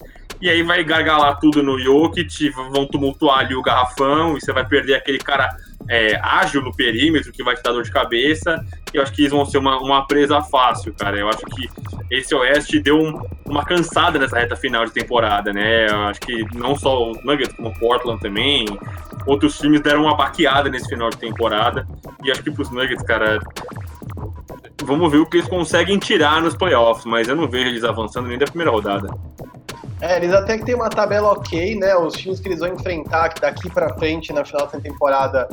E 0.42 0.50
aí 0.50 0.64
vai 0.64 0.84
gargalar 0.84 1.38
tudo 1.40 1.62
no 1.62 1.78
Jokic, 1.78 2.50
vão 2.50 2.86
tumultuar 2.86 3.40
ali 3.40 3.56
o 3.56 3.62
garrafão, 3.62 4.38
e 4.38 4.42
você 4.42 4.54
vai 4.54 4.66
perder 4.66 4.96
aquele 4.96 5.18
cara 5.18 5.50
é, 5.90 6.20
ágil 6.22 6.62
no 6.62 6.74
perímetro 6.74 7.32
que 7.32 7.44
vai 7.44 7.56
te 7.56 7.64
dar 7.64 7.72
dor 7.72 7.84
de 7.84 7.92
cabeça. 7.92 8.64
E 8.94 8.98
eu 8.98 9.04
acho 9.04 9.12
que 9.12 9.24
eles 9.24 9.32
vão 9.32 9.44
ser 9.44 9.58
uma, 9.58 9.78
uma 9.80 10.06
presa 10.06 10.42
fácil, 10.42 10.94
cara. 10.94 11.18
Eu 11.18 11.28
acho 11.28 11.40
que 11.40 11.68
esse 12.12 12.34
Oeste 12.36 12.80
deu 12.80 12.98
um, 12.98 13.20
uma 13.46 13.66
cansada 13.66 14.20
nessa 14.20 14.38
reta 14.38 14.56
final 14.56 14.86
de 14.86 14.92
temporada, 14.92 15.52
né? 15.52 15.90
Eu 15.90 16.02
acho 16.04 16.20
que 16.20 16.46
não 16.56 16.76
só 16.76 17.10
os 17.10 17.24
Nuggets, 17.24 17.56
como 17.56 17.70
o 17.70 17.80
Portland 17.80 18.22
também, 18.22 18.66
outros 19.26 19.58
times 19.58 19.82
deram 19.82 20.04
uma 20.04 20.16
baqueada 20.16 20.70
nesse 20.70 20.88
final 20.88 21.10
de 21.10 21.18
temporada. 21.18 21.88
E 22.24 22.32
acho 22.32 22.44
que 22.44 22.52
pros 22.52 22.70
Nuggets, 22.70 23.04
cara, 23.04 23.40
vamos 24.84 25.12
ver 25.12 25.18
o 25.18 25.26
que 25.26 25.38
eles 25.38 25.50
conseguem 25.50 25.98
tirar 25.98 26.42
nos 26.42 26.56
playoffs, 26.56 27.06
mas 27.06 27.28
eu 27.28 27.36
não 27.36 27.48
vejo 27.48 27.68
eles 27.68 27.84
avançando 27.84 28.28
nem 28.28 28.38
da 28.38 28.46
primeira 28.46 28.72
rodada. 28.72 29.10
É, 30.02 30.16
eles 30.16 30.34
até 30.34 30.58
que 30.58 30.66
tem 30.66 30.76
uma 30.76 30.90
tabela 30.90 31.32
ok, 31.34 31.76
né? 31.76 31.96
Os 31.96 32.14
times 32.14 32.40
que 32.40 32.48
eles 32.48 32.60
vão 32.60 32.74
enfrentar 32.74 33.34
daqui 33.40 33.70
para 33.70 33.94
frente 33.96 34.32
na 34.32 34.46
final 34.46 34.68
da 34.68 34.80
temporada 34.80 35.48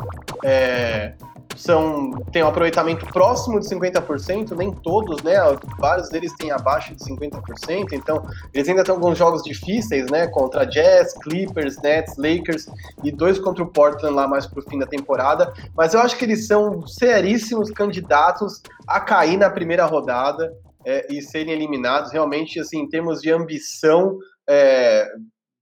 é, 0.44 1.14
são 1.56 2.12
tem 2.30 2.42
um 2.42 2.48
aproveitamento 2.48 3.06
próximo 3.06 3.58
de 3.58 3.66
50%, 3.68 4.52
nem 4.56 4.72
todos, 4.72 5.22
né? 5.22 5.34
Vários 5.78 6.08
deles 6.10 6.32
têm 6.38 6.50
abaixo 6.50 6.94
de 6.94 7.04
50%, 7.04 7.92
então 7.92 8.24
eles 8.52 8.68
ainda 8.68 8.82
estão 8.82 9.00
com 9.00 9.14
jogos 9.14 9.42
difíceis, 9.42 10.10
né? 10.10 10.26
Contra 10.28 10.64
Jazz, 10.64 11.14
Clippers, 11.14 11.80
Nets, 11.82 12.16
Lakers 12.16 12.66
e 13.02 13.10
dois 13.10 13.38
contra 13.38 13.64
o 13.64 13.66
Portland 13.66 14.14
lá 14.14 14.28
mais 14.28 14.46
pro 14.46 14.62
fim 14.62 14.78
da 14.78 14.86
temporada. 14.86 15.52
Mas 15.76 15.94
eu 15.94 16.00
acho 16.00 16.16
que 16.16 16.24
eles 16.24 16.46
são 16.46 16.86
seríssimos 16.86 17.70
candidatos 17.70 18.62
a 18.86 19.00
cair 19.00 19.36
na 19.36 19.50
primeira 19.50 19.86
rodada. 19.86 20.52
É, 20.88 21.04
e 21.12 21.20
serem 21.20 21.52
eliminados, 21.52 22.12
realmente, 22.12 22.60
assim, 22.60 22.78
em 22.78 22.88
termos 22.88 23.20
de 23.20 23.32
ambição, 23.32 24.20
é, 24.48 25.08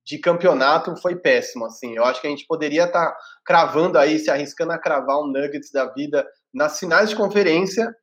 de 0.05 0.19
campeonato 0.19 0.97
foi 0.97 1.17
péssimo, 1.17 1.64
assim. 1.64 1.97
Eu 1.97 2.05
acho 2.05 2.21
que 2.21 2.26
a 2.26 2.31
gente 2.31 2.47
poderia 2.47 2.85
estar 2.85 3.11
tá 3.11 3.17
cravando 3.45 3.99
aí, 3.99 4.19
se 4.19 4.31
arriscando 4.31 4.73
a 4.73 4.79
cravar 4.79 5.19
um 5.19 5.26
Nuggets 5.26 5.71
da 5.73 5.87
vida 5.87 6.26
nas 6.53 6.79
finais 6.79 7.09
de 7.09 7.17
conferência. 7.17 7.95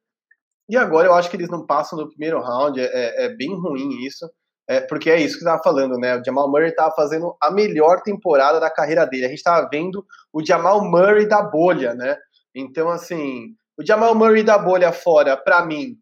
E 0.68 0.76
agora 0.76 1.08
eu 1.08 1.14
acho 1.14 1.30
que 1.30 1.36
eles 1.36 1.50
não 1.50 1.66
passam 1.66 2.00
no 2.00 2.10
primeiro 2.10 2.42
round. 2.42 2.80
É, 2.80 2.86
é, 2.86 3.26
é 3.26 3.30
bem 3.30 3.54
ruim 3.54 4.04
isso. 4.06 4.28
É, 4.68 4.80
porque 4.80 5.10
é 5.10 5.20
isso 5.20 5.34
que 5.34 5.44
estava 5.44 5.62
falando, 5.62 5.98
né? 5.98 6.18
O 6.18 6.24
Jamal 6.24 6.50
Murray 6.50 6.70
estava 6.70 6.96
fazendo 6.96 7.36
a 7.42 7.52
melhor 7.52 8.02
temporada 8.02 8.60
da 8.60 8.70
carreira 8.70 9.06
dele. 9.06 9.26
A 9.26 9.30
gente 9.30 9.40
estava 9.40 9.68
vendo 9.70 10.06
o 10.32 10.44
Jamal 10.44 10.84
Murray 10.84 11.28
da 11.28 11.42
bolha, 11.42 11.94
né? 11.94 12.18
Então, 12.56 12.90
assim, 12.90 13.54
o 13.78 13.86
Jamal 13.86 14.16
Murray 14.16 14.44
da 14.44 14.58
bolha 14.58 14.92
fora, 14.92 15.36
para 15.36 15.66
mim, 15.66 15.98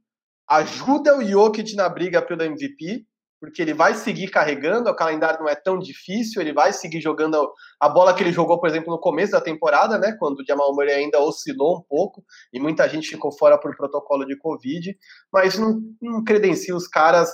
ajuda 0.47 1.17
o 1.17 1.25
Jokic 1.25 1.75
na 1.75 1.89
briga 1.89 2.21
pelo 2.21 2.43
MVP, 2.43 3.05
porque 3.39 3.61
ele 3.61 3.73
vai 3.73 3.93
seguir 3.93 4.29
carregando, 4.29 4.89
o 4.89 4.95
calendário 4.95 5.39
não 5.39 5.49
é 5.49 5.55
tão 5.55 5.79
difícil, 5.79 6.41
ele 6.41 6.53
vai 6.53 6.73
seguir 6.73 7.01
jogando 7.01 7.51
a 7.79 7.87
bola 7.87 8.13
que 8.13 8.21
ele 8.21 8.31
jogou, 8.31 8.59
por 8.59 8.69
exemplo, 8.69 8.91
no 8.91 8.99
começo 8.99 9.31
da 9.31 9.41
temporada, 9.41 9.97
né, 9.97 10.15
quando 10.19 10.39
o 10.39 10.45
Jamal 10.45 10.73
Murray 10.73 10.93
ainda 10.93 11.19
oscilou 11.19 11.77
um 11.77 11.81
pouco 11.81 12.23
e 12.51 12.59
muita 12.59 12.87
gente 12.89 13.09
ficou 13.09 13.31
fora 13.31 13.57
por 13.57 13.75
protocolo 13.75 14.25
de 14.25 14.37
Covid, 14.37 14.97
mas 15.31 15.57
não, 15.57 15.79
não 16.01 16.23
credencia 16.23 16.75
os 16.75 16.87
caras 16.87 17.29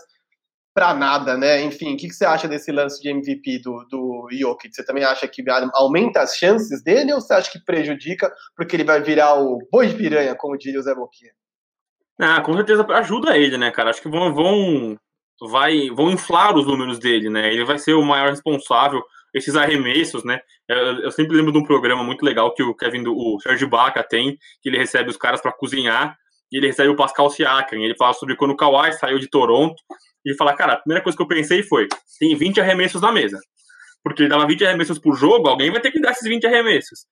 para 0.75 0.93
nada, 0.93 1.37
né? 1.37 1.61
Enfim, 1.61 1.93
o 1.93 1.97
que, 1.97 2.09
que, 2.09 2.13
você 2.13 2.25
acha 2.25 2.49
desse 2.49 2.69
lance 2.69 3.01
de 3.01 3.07
MVP 3.09 3.59
do, 3.59 3.85
do 3.89 4.27
Jokic? 4.29 4.75
Você 4.75 4.85
também 4.85 5.05
acha 5.05 5.25
que 5.25 5.41
aumenta 5.73 6.19
as 6.19 6.35
chances 6.35 6.83
dele 6.83 7.13
ou 7.13 7.21
você 7.21 7.33
acha 7.33 7.49
que 7.49 7.63
prejudica 7.63 8.29
porque 8.57 8.75
ele 8.75 8.83
vai 8.83 9.01
virar 9.01 9.35
o 9.35 9.57
boi 9.71 9.87
de 9.87 9.95
piranha, 9.95 10.35
como 10.35 10.57
diria 10.57 10.81
o 10.81 10.83
Zé 10.83 10.93
Boquinha? 10.93 11.31
Ah, 12.19 12.41
com 12.41 12.53
certeza 12.53 12.85
ajuda 12.89 13.37
ele, 13.37 13.57
né, 13.57 13.71
cara? 13.71 13.89
Acho 13.89 14.01
que 14.01 14.09
vão, 14.09 14.33
vão 14.33 14.97
vai 15.41 15.89
vão 15.89 16.11
inflar 16.11 16.55
os 16.55 16.65
números 16.65 16.99
dele, 16.99 17.29
né? 17.29 17.53
Ele 17.53 17.65
vai 17.65 17.77
ser 17.77 17.93
o 17.93 18.03
maior 18.03 18.29
responsável 18.29 19.01
esses 19.33 19.55
arremessos, 19.55 20.23
né? 20.23 20.39
Eu, 20.67 20.77
eu 21.01 21.11
sempre 21.11 21.35
lembro 21.35 21.51
de 21.51 21.57
um 21.57 21.65
programa 21.65 22.03
muito 22.03 22.23
legal 22.23 22.53
que 22.53 22.63
o 22.63 22.73
Kevin, 22.73 23.03
do, 23.03 23.13
o 23.13 23.39
Sergio 23.41 23.67
Baca 23.67 24.01
tem, 24.01 24.37
que 24.61 24.69
ele 24.69 24.77
recebe 24.77 25.09
os 25.09 25.17
caras 25.17 25.41
para 25.41 25.51
cozinhar 25.51 26.17
e 26.51 26.57
ele 26.57 26.67
recebe 26.67 26.89
o 26.89 26.95
Pascal 26.95 27.29
Siakam. 27.29 27.79
Ele 27.79 27.95
fala 27.97 28.13
sobre 28.13 28.35
quando 28.37 28.51
o 28.51 28.55
Kawhi 28.55 28.93
saiu 28.93 29.19
de 29.19 29.29
Toronto. 29.29 29.75
E 30.23 30.29
ele 30.29 30.37
fala, 30.37 30.55
cara, 30.55 30.73
a 30.73 30.77
primeira 30.77 31.03
coisa 31.03 31.17
que 31.17 31.21
eu 31.21 31.27
pensei 31.27 31.61
foi: 31.63 31.87
tem 32.17 32.35
20 32.35 32.61
arremessos 32.61 33.01
na 33.01 33.11
mesa. 33.11 33.37
Porque 34.01 34.23
ele 34.23 34.29
dava 34.29 34.47
20 34.47 34.65
arremessos 34.65 34.99
por 34.99 35.15
jogo, 35.15 35.49
alguém 35.49 35.71
vai 35.71 35.81
ter 35.81 35.91
que 35.91 35.99
dar 35.99 36.11
esses 36.11 36.27
20 36.27 36.45
arremessos. 36.47 37.05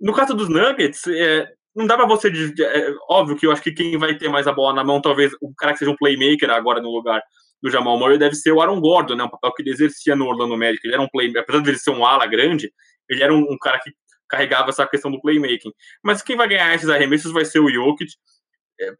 No 0.00 0.12
caso 0.12 0.34
dos 0.34 0.48
Nuggets, 0.48 1.06
é, 1.06 1.46
não 1.76 1.86
dá 1.86 1.96
pra 1.96 2.06
você. 2.06 2.28
É, 2.28 2.94
óbvio 3.08 3.36
que 3.36 3.46
eu 3.46 3.52
acho 3.52 3.62
que 3.62 3.72
quem 3.72 3.96
vai 3.96 4.16
ter 4.16 4.28
mais 4.28 4.48
a 4.48 4.52
bola 4.52 4.74
na 4.74 4.82
mão, 4.82 5.00
talvez 5.00 5.32
o 5.40 5.54
cara 5.56 5.72
que 5.72 5.78
seja 5.78 5.90
um 5.90 5.96
playmaker 5.96 6.50
agora 6.50 6.80
no 6.80 6.90
lugar 6.90 7.22
do 7.62 7.70
Jamal 7.70 7.98
Murray 7.98 8.18
deve 8.18 8.34
ser 8.34 8.52
o 8.52 8.60
Aaron 8.60 8.80
Gordon, 8.80 9.16
né? 9.16 9.24
Um 9.24 9.30
papel 9.30 9.52
que 9.52 9.62
ele 9.62 9.70
exercia 9.70 10.14
no 10.14 10.26
Orlando 10.26 10.56
Magic. 10.56 10.80
Ele 10.84 10.94
era 10.94 11.02
um 11.02 11.08
playmaker, 11.08 11.42
apesar 11.42 11.62
de 11.62 11.70
ele 11.70 11.78
ser 11.78 11.90
um 11.90 12.04
ala 12.04 12.26
grande, 12.26 12.72
ele 13.08 13.22
era 13.22 13.32
um, 13.32 13.40
um, 13.40 13.58
cara 13.58 13.80
que 13.80 13.90
carregava 14.28 14.70
essa 14.70 14.86
questão 14.86 15.10
do 15.10 15.20
playmaking. 15.20 15.72
Mas 16.02 16.22
quem 16.22 16.36
vai 16.36 16.48
ganhar 16.48 16.74
esses 16.74 16.88
arremessos 16.88 17.32
vai 17.32 17.44
ser 17.44 17.60
o 17.60 17.70
Jokic, 17.70 18.10
é, 18.80 18.92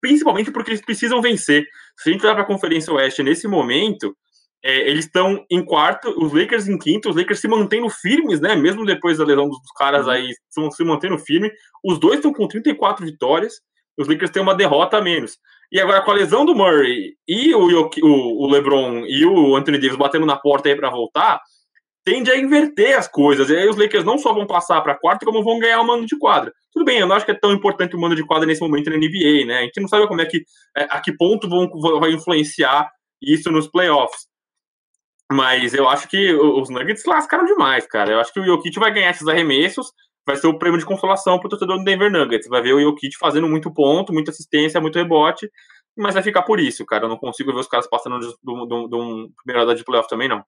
principalmente 0.00 0.50
porque 0.50 0.70
eles 0.70 0.80
precisam 0.80 1.20
vencer. 1.20 1.66
Se 1.98 2.08
a 2.08 2.12
gente 2.12 2.24
olhar 2.24 2.34
para 2.34 2.44
a 2.44 2.46
Conferência 2.46 2.92
Oeste 2.92 3.22
nesse 3.22 3.46
momento, 3.48 4.16
é, 4.64 4.88
eles 4.88 5.04
estão 5.04 5.44
em 5.50 5.64
quarto, 5.64 6.08
os 6.18 6.32
Lakers 6.32 6.68
em 6.68 6.78
quinto, 6.78 7.10
os 7.10 7.16
Lakers 7.16 7.40
se 7.40 7.48
mantendo 7.48 7.88
firmes, 7.90 8.40
né? 8.40 8.56
Mesmo 8.56 8.84
depois 8.84 9.18
da 9.18 9.24
lesão 9.24 9.48
dos 9.48 9.58
caras 9.76 10.08
aí, 10.08 10.30
estão 10.48 10.70
se 10.70 10.82
mantendo 10.84 11.18
firmes. 11.18 11.52
Os 11.84 11.98
dois 11.98 12.16
estão 12.16 12.32
com 12.32 12.48
34 12.48 13.04
vitórias, 13.04 13.60
os 13.98 14.08
Lakers 14.08 14.30
têm 14.30 14.42
uma 14.42 14.54
derrota 14.54 14.96
a 14.96 15.02
menos. 15.02 15.38
E 15.70 15.80
agora, 15.80 16.02
com 16.02 16.10
a 16.10 16.14
lesão 16.14 16.44
do 16.44 16.54
Murray 16.54 17.14
e 17.26 17.54
o, 17.54 17.66
o, 18.02 18.44
o 18.44 18.50
LeBron 18.50 19.04
e 19.06 19.24
o 19.24 19.56
Anthony 19.56 19.78
Davis 19.78 19.96
batendo 19.96 20.26
na 20.26 20.36
porta 20.36 20.68
aí 20.68 20.76
para 20.76 20.90
voltar, 20.90 21.40
tende 22.04 22.30
a 22.30 22.38
inverter 22.38 22.96
as 22.96 23.08
coisas. 23.08 23.50
E 23.50 23.56
aí 23.56 23.68
os 23.68 23.76
Lakers 23.76 24.04
não 24.04 24.16
só 24.16 24.32
vão 24.32 24.46
passar 24.46 24.80
para 24.80 24.94
quarto, 24.94 25.26
como 25.26 25.42
vão 25.42 25.58
ganhar 25.58 25.80
o 25.80 25.86
mando 25.86 26.06
de 26.06 26.16
quadra. 26.16 26.52
Tudo 26.72 26.84
bem, 26.84 27.00
eu 27.00 27.06
não 27.06 27.16
acho 27.16 27.26
que 27.26 27.32
é 27.32 27.38
tão 27.38 27.52
importante 27.52 27.96
o 27.96 28.00
mando 28.00 28.14
de 28.14 28.24
quadra 28.24 28.46
nesse 28.46 28.60
momento 28.60 28.88
na 28.90 28.96
NBA, 28.96 29.44
né? 29.44 29.58
A 29.58 29.62
gente 29.62 29.80
não 29.80 29.88
sabe 29.88 30.06
como 30.06 30.20
é 30.20 30.26
que, 30.26 30.44
é, 30.76 30.84
a 30.84 31.00
que 31.00 31.12
ponto 31.12 31.48
vão, 31.48 31.68
vai 31.98 32.12
influenciar 32.12 32.88
isso 33.20 33.50
nos 33.50 33.66
playoffs. 33.66 34.28
Mas 35.32 35.74
eu 35.74 35.88
acho 35.88 36.08
que 36.08 36.32
os 36.32 36.70
Nuggets 36.70 37.04
lascaram 37.04 37.44
demais, 37.44 37.84
cara. 37.88 38.12
Eu 38.12 38.20
acho 38.20 38.32
que 38.32 38.38
o 38.38 38.44
Jokic 38.44 38.78
vai 38.78 38.92
ganhar 38.92 39.10
esses 39.10 39.26
arremessos, 39.26 39.90
vai 40.26 40.36
ser 40.36 40.48
o 40.48 40.58
prêmio 40.58 40.78
de 40.78 40.84
consolação 40.84 41.38
para 41.38 41.46
o 41.46 41.50
torcedor 41.50 41.78
do 41.78 41.84
Denver 41.84 42.10
Nuggets. 42.10 42.48
Vai 42.48 42.60
ver 42.60 42.74
o 42.74 42.80
Jokic 42.80 43.16
fazendo 43.16 43.48
muito 43.48 43.72
ponto, 43.72 44.12
muita 44.12 44.32
assistência, 44.32 44.80
muito 44.80 44.98
rebote, 44.98 45.48
mas 45.96 46.14
vai 46.14 46.22
ficar 46.22 46.42
por 46.42 46.58
isso, 46.58 46.84
cara. 46.84 47.04
Eu 47.04 47.08
não 47.08 47.16
consigo 47.16 47.52
ver 47.52 47.60
os 47.60 47.68
caras 47.68 47.86
passando 47.86 48.18
de, 48.18 48.26
de, 48.26 48.88
de 48.88 48.96
um 48.96 49.30
primeira 49.44 49.60
rodada 49.60 49.74
de 49.74 49.84
playoff 49.84 50.08
também, 50.08 50.28
não. 50.28 50.44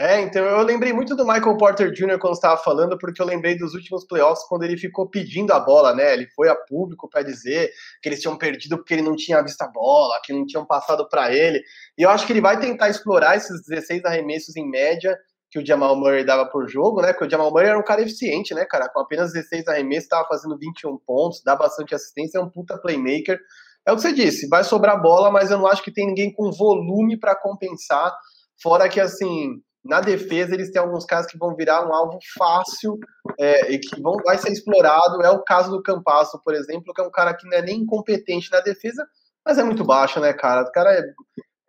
É, 0.00 0.20
então 0.20 0.44
eu 0.44 0.62
lembrei 0.62 0.92
muito 0.92 1.16
do 1.16 1.26
Michael 1.26 1.56
Porter 1.56 1.90
Jr. 1.90 2.20
quando 2.20 2.34
estava 2.34 2.56
falando, 2.56 2.96
porque 2.96 3.20
eu 3.20 3.26
lembrei 3.26 3.58
dos 3.58 3.74
últimos 3.74 4.06
playoffs 4.06 4.46
quando 4.46 4.62
ele 4.62 4.76
ficou 4.76 5.10
pedindo 5.10 5.52
a 5.52 5.58
bola, 5.58 5.92
né? 5.92 6.12
Ele 6.12 6.28
foi 6.36 6.48
a 6.48 6.54
público 6.54 7.08
para 7.10 7.24
dizer 7.24 7.72
que 8.00 8.08
eles 8.08 8.20
tinham 8.20 8.38
perdido 8.38 8.76
porque 8.76 8.94
ele 8.94 9.02
não 9.02 9.16
tinha 9.16 9.42
visto 9.42 9.60
a 9.62 9.66
bola, 9.66 10.20
que 10.22 10.32
não 10.32 10.46
tinham 10.46 10.64
passado 10.64 11.08
para 11.08 11.34
ele. 11.34 11.60
E 11.98 12.02
eu 12.02 12.10
acho 12.10 12.24
que 12.24 12.32
ele 12.32 12.40
vai 12.40 12.60
tentar 12.60 12.88
explorar 12.88 13.36
esses 13.36 13.60
16 13.66 14.04
arremessos 14.04 14.54
em 14.54 14.70
média 14.70 15.18
que 15.58 15.64
o 15.64 15.66
Jamal 15.66 15.96
Murray 15.96 16.24
dava 16.24 16.46
por 16.46 16.68
jogo, 16.68 17.02
né? 17.02 17.12
Porque 17.12 17.26
o 17.26 17.30
Jamal 17.30 17.50
Murray 17.50 17.68
era 17.68 17.78
um 17.78 17.84
cara 17.84 18.02
eficiente, 18.02 18.54
né, 18.54 18.64
cara? 18.64 18.88
Com 18.88 19.00
apenas 19.00 19.32
16 19.32 19.66
arremessos, 19.68 20.04
estava 20.04 20.26
fazendo 20.28 20.56
21 20.58 20.96
pontos, 20.98 21.42
dá 21.44 21.56
bastante 21.56 21.94
assistência, 21.94 22.38
é 22.38 22.40
um 22.40 22.50
puta 22.50 22.78
playmaker. 22.78 23.38
É 23.86 23.92
o 23.92 23.96
que 23.96 24.02
você 24.02 24.12
disse, 24.12 24.48
vai 24.48 24.64
sobrar 24.64 25.00
bola, 25.00 25.30
mas 25.30 25.50
eu 25.50 25.58
não 25.58 25.66
acho 25.66 25.82
que 25.82 25.92
tem 25.92 26.06
ninguém 26.06 26.32
com 26.32 26.50
volume 26.50 27.18
para 27.18 27.34
compensar. 27.34 28.14
Fora 28.62 28.88
que, 28.88 29.00
assim, 29.00 29.60
na 29.84 30.00
defesa 30.00 30.54
eles 30.54 30.70
têm 30.70 30.80
alguns 30.80 31.04
caras 31.04 31.26
que 31.26 31.38
vão 31.38 31.54
virar 31.54 31.86
um 31.86 31.94
alvo 31.94 32.18
fácil 32.36 32.98
é, 33.38 33.72
e 33.72 33.78
que 33.78 34.00
vão, 34.00 34.16
vai 34.24 34.36
ser 34.38 34.52
explorado. 34.52 35.22
É 35.22 35.30
o 35.30 35.42
caso 35.42 35.70
do 35.70 35.82
Campasso, 35.82 36.40
por 36.44 36.54
exemplo, 36.54 36.92
que 36.94 37.00
é 37.00 37.04
um 37.04 37.10
cara 37.10 37.34
que 37.34 37.48
não 37.48 37.56
é 37.56 37.62
nem 37.62 37.80
incompetente 37.80 38.50
na 38.50 38.60
defesa, 38.60 39.06
mas 39.44 39.58
é 39.58 39.64
muito 39.64 39.84
baixo, 39.84 40.20
né, 40.20 40.32
cara? 40.32 40.62
O 40.62 40.72
cara 40.72 40.92
é 40.92 41.02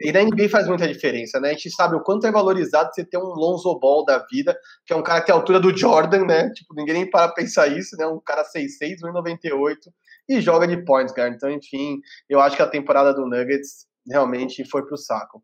E 0.01 0.11
na 0.11 0.23
NBA 0.23 0.47
faz 0.49 0.67
muita 0.67 0.87
diferença, 0.87 1.39
né? 1.39 1.49
A 1.49 1.53
gente 1.53 1.71
sabe 1.71 1.95
o 1.95 2.01
quanto 2.01 2.25
é 2.25 2.31
valorizado 2.31 2.89
você 2.93 3.03
ter 3.03 3.17
um 3.17 3.33
Lonzo 3.33 3.77
Ball 3.79 4.05
da 4.05 4.25
vida, 4.31 4.57
que 4.85 4.93
é 4.93 4.95
um 4.95 5.03
cara 5.03 5.19
que 5.19 5.25
tem 5.25 5.35
a 5.35 5.37
altura 5.37 5.59
do 5.59 5.75
Jordan, 5.75 6.25
né? 6.25 6.49
Tipo, 6.51 6.73
ninguém 6.73 6.93
nem 6.93 7.09
para 7.09 7.27
pensar 7.33 7.67
isso, 7.67 7.97
né? 7.97 8.07
Um 8.07 8.19
cara 8.19 8.43
6'6", 8.43 9.01
1,98 9.03 9.75
e 10.29 10.39
joga 10.39 10.67
de 10.67 10.77
points 10.85 11.13
guard. 11.13 11.33
Então, 11.33 11.49
enfim, 11.49 11.99
eu 12.29 12.39
acho 12.39 12.55
que 12.55 12.61
a 12.61 12.67
temporada 12.67 13.13
do 13.13 13.25
Nuggets 13.25 13.87
realmente 14.07 14.63
foi 14.69 14.85
pro 14.85 14.95
saco. 14.95 15.43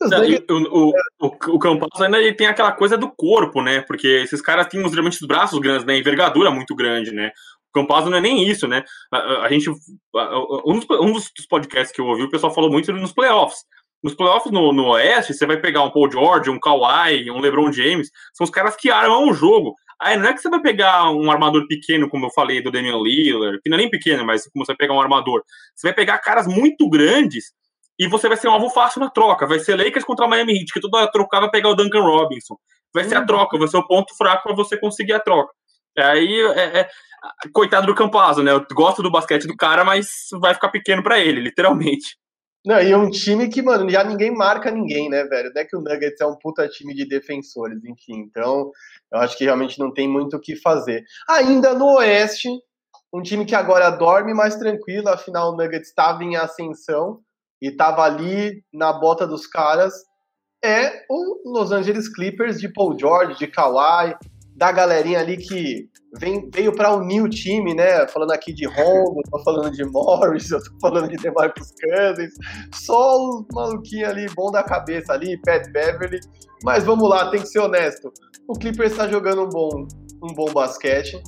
Não, 0.00 0.56
o, 0.58 0.92
o, 1.20 1.26
o, 1.26 1.58
Campos 1.58 2.00
ainda 2.00 2.18
ele 2.18 2.34
tem 2.34 2.46
aquela 2.46 2.72
coisa 2.72 2.96
do 2.96 3.10
corpo, 3.10 3.62
né? 3.62 3.82
Porque 3.82 4.06
esses 4.06 4.40
caras 4.40 4.66
têm 4.66 4.80
geralmente 4.88 5.20
os 5.20 5.28
braços 5.28 5.58
grandes, 5.60 5.84
né? 5.84 5.96
Envergadura 5.96 6.50
muito 6.50 6.74
grande, 6.74 7.12
né? 7.12 7.30
O 7.70 7.80
Campazzo 7.80 8.10
não 8.10 8.18
é 8.18 8.20
nem 8.20 8.46
isso, 8.48 8.66
né? 8.66 8.84
A, 9.12 9.42
a 9.44 9.48
gente. 9.48 9.70
A, 10.16 10.38
um, 10.66 10.78
dos, 10.78 10.86
um 11.00 11.12
dos 11.12 11.46
podcasts 11.48 11.94
que 11.94 12.00
eu 12.00 12.06
ouvi, 12.06 12.24
o 12.24 12.30
pessoal 12.30 12.52
falou 12.52 12.70
muito 12.70 12.92
nos 12.92 13.12
playoffs. 13.12 13.60
Nos 14.02 14.14
playoffs 14.14 14.50
no, 14.50 14.72
no 14.72 14.88
Oeste, 14.88 15.32
você 15.32 15.46
vai 15.46 15.58
pegar 15.58 15.82
um 15.84 15.90
Paul 15.90 16.10
George, 16.10 16.50
um 16.50 16.58
Kawhi, 16.58 17.30
um 17.30 17.40
LeBron 17.40 17.70
James, 17.72 18.10
são 18.34 18.44
os 18.44 18.50
caras 18.50 18.74
que 18.74 18.90
armam 18.90 19.28
o 19.28 19.32
jogo. 19.32 19.74
Aí 20.00 20.16
não 20.16 20.26
é 20.26 20.32
que 20.32 20.40
você 20.40 20.50
vai 20.50 20.60
pegar 20.60 21.10
um 21.12 21.30
armador 21.30 21.66
pequeno, 21.68 22.08
como 22.08 22.26
eu 22.26 22.30
falei, 22.30 22.60
do 22.60 22.72
Damian 22.72 22.98
Lillard, 23.00 23.60
que 23.62 23.70
não 23.70 23.76
é 23.76 23.82
nem 23.82 23.90
pequeno, 23.90 24.26
mas 24.26 24.48
como 24.50 24.64
você 24.64 24.72
vai 24.72 24.76
pegar 24.76 24.94
um 24.94 25.00
armador. 25.00 25.42
Você 25.76 25.86
vai 25.86 25.94
pegar 25.94 26.18
caras 26.18 26.46
muito 26.46 26.88
grandes 26.88 27.52
e 27.96 28.08
você 28.08 28.26
vai 28.26 28.36
ser 28.36 28.48
um 28.48 28.52
alvo 28.52 28.68
fácil 28.68 29.00
na 29.00 29.08
troca. 29.08 29.46
Vai 29.46 29.60
ser 29.60 29.76
Lakers 29.76 30.04
contra 30.04 30.26
o 30.26 30.28
Miami 30.28 30.54
Heat, 30.54 30.72
que 30.72 30.80
toda 30.80 31.08
trocar 31.12 31.40
vai 31.40 31.50
pegar 31.50 31.68
o 31.68 31.74
Duncan 31.76 32.00
Robinson. 32.00 32.56
Vai 32.92 33.04
ser 33.04 33.14
a 33.14 33.20
uhum. 33.20 33.26
troca, 33.26 33.56
vai 33.56 33.68
ser 33.68 33.76
o 33.76 33.86
ponto 33.86 34.16
fraco 34.16 34.42
para 34.42 34.56
você 34.56 34.76
conseguir 34.76 35.12
a 35.12 35.20
troca. 35.20 35.52
Aí, 35.96 36.40
é, 36.56 36.80
é, 36.80 36.88
coitado 37.52 37.86
do 37.86 37.94
Campazzo, 37.94 38.42
né? 38.42 38.50
Eu 38.50 38.66
gosto 38.72 39.02
do 39.02 39.10
basquete 39.10 39.46
do 39.46 39.56
cara, 39.56 39.84
mas 39.84 40.08
vai 40.40 40.54
ficar 40.54 40.70
pequeno 40.70 41.02
para 41.02 41.20
ele, 41.20 41.40
literalmente. 41.40 42.16
Não, 42.64 42.80
e 42.80 42.92
é 42.92 42.96
um 42.96 43.10
time 43.10 43.48
que, 43.48 43.60
mano, 43.60 43.90
já 43.90 44.04
ninguém 44.04 44.30
marca 44.30 44.70
ninguém, 44.70 45.08
né, 45.08 45.24
velho? 45.24 45.50
Não 45.52 45.60
é 45.60 45.64
que 45.64 45.76
o 45.76 45.80
Nuggets 45.80 46.20
é 46.20 46.26
um 46.26 46.36
puta 46.36 46.68
time 46.68 46.94
de 46.94 47.04
defensores, 47.04 47.84
enfim. 47.84 48.20
Então, 48.20 48.70
eu 49.12 49.18
acho 49.18 49.36
que 49.36 49.44
realmente 49.44 49.80
não 49.80 49.92
tem 49.92 50.08
muito 50.08 50.36
o 50.36 50.40
que 50.40 50.54
fazer. 50.54 51.02
Ainda 51.28 51.74
no 51.74 51.96
Oeste, 51.96 52.48
um 53.12 53.20
time 53.20 53.44
que 53.44 53.54
agora 53.54 53.90
dorme 53.90 54.32
mais 54.32 54.54
tranquilo, 54.56 55.08
afinal 55.08 55.52
o 55.52 55.56
Nuggets 55.56 55.88
estava 55.88 56.22
em 56.22 56.36
ascensão 56.36 57.20
e 57.60 57.68
estava 57.68 58.02
ali 58.04 58.62
na 58.72 58.92
bota 58.92 59.26
dos 59.26 59.46
caras, 59.46 59.92
é 60.64 61.04
o 61.10 61.52
Los 61.52 61.72
Angeles 61.72 62.08
Clippers 62.08 62.60
de 62.60 62.72
Paul 62.72 62.96
George, 62.96 63.38
de 63.38 63.48
Kawhi, 63.48 64.14
da 64.56 64.70
galerinha 64.70 65.20
ali 65.20 65.36
que 65.36 65.88
vem, 66.18 66.48
veio 66.52 66.74
para 66.74 66.94
unir 66.94 67.22
o 67.22 67.28
time, 67.28 67.74
né? 67.74 68.06
Falando 68.08 68.32
aqui 68.32 68.52
de 68.52 68.66
Rondo, 68.66 69.20
tô 69.30 69.38
falando 69.42 69.70
de 69.70 69.84
Morris, 69.84 70.50
eu 70.50 70.62
tô 70.62 70.70
falando 70.80 71.08
de 71.08 71.16
DeMarcus 71.16 71.72
Cousins, 71.80 72.34
só 72.74 73.16
os 73.18 73.46
maluquinhos 73.52 74.08
ali, 74.08 74.26
bom 74.34 74.50
da 74.50 74.62
cabeça 74.62 75.12
ali, 75.12 75.40
Pat 75.42 75.66
Beverly. 75.72 76.20
Mas 76.64 76.84
vamos 76.84 77.08
lá, 77.08 77.30
tem 77.30 77.40
que 77.40 77.48
ser 77.48 77.60
honesto. 77.60 78.12
O 78.46 78.54
Clippers 78.54 78.92
está 78.92 79.08
jogando 79.08 79.42
um 79.42 79.48
bom, 79.48 79.86
um 80.22 80.34
bom 80.34 80.52
basquete. 80.52 81.20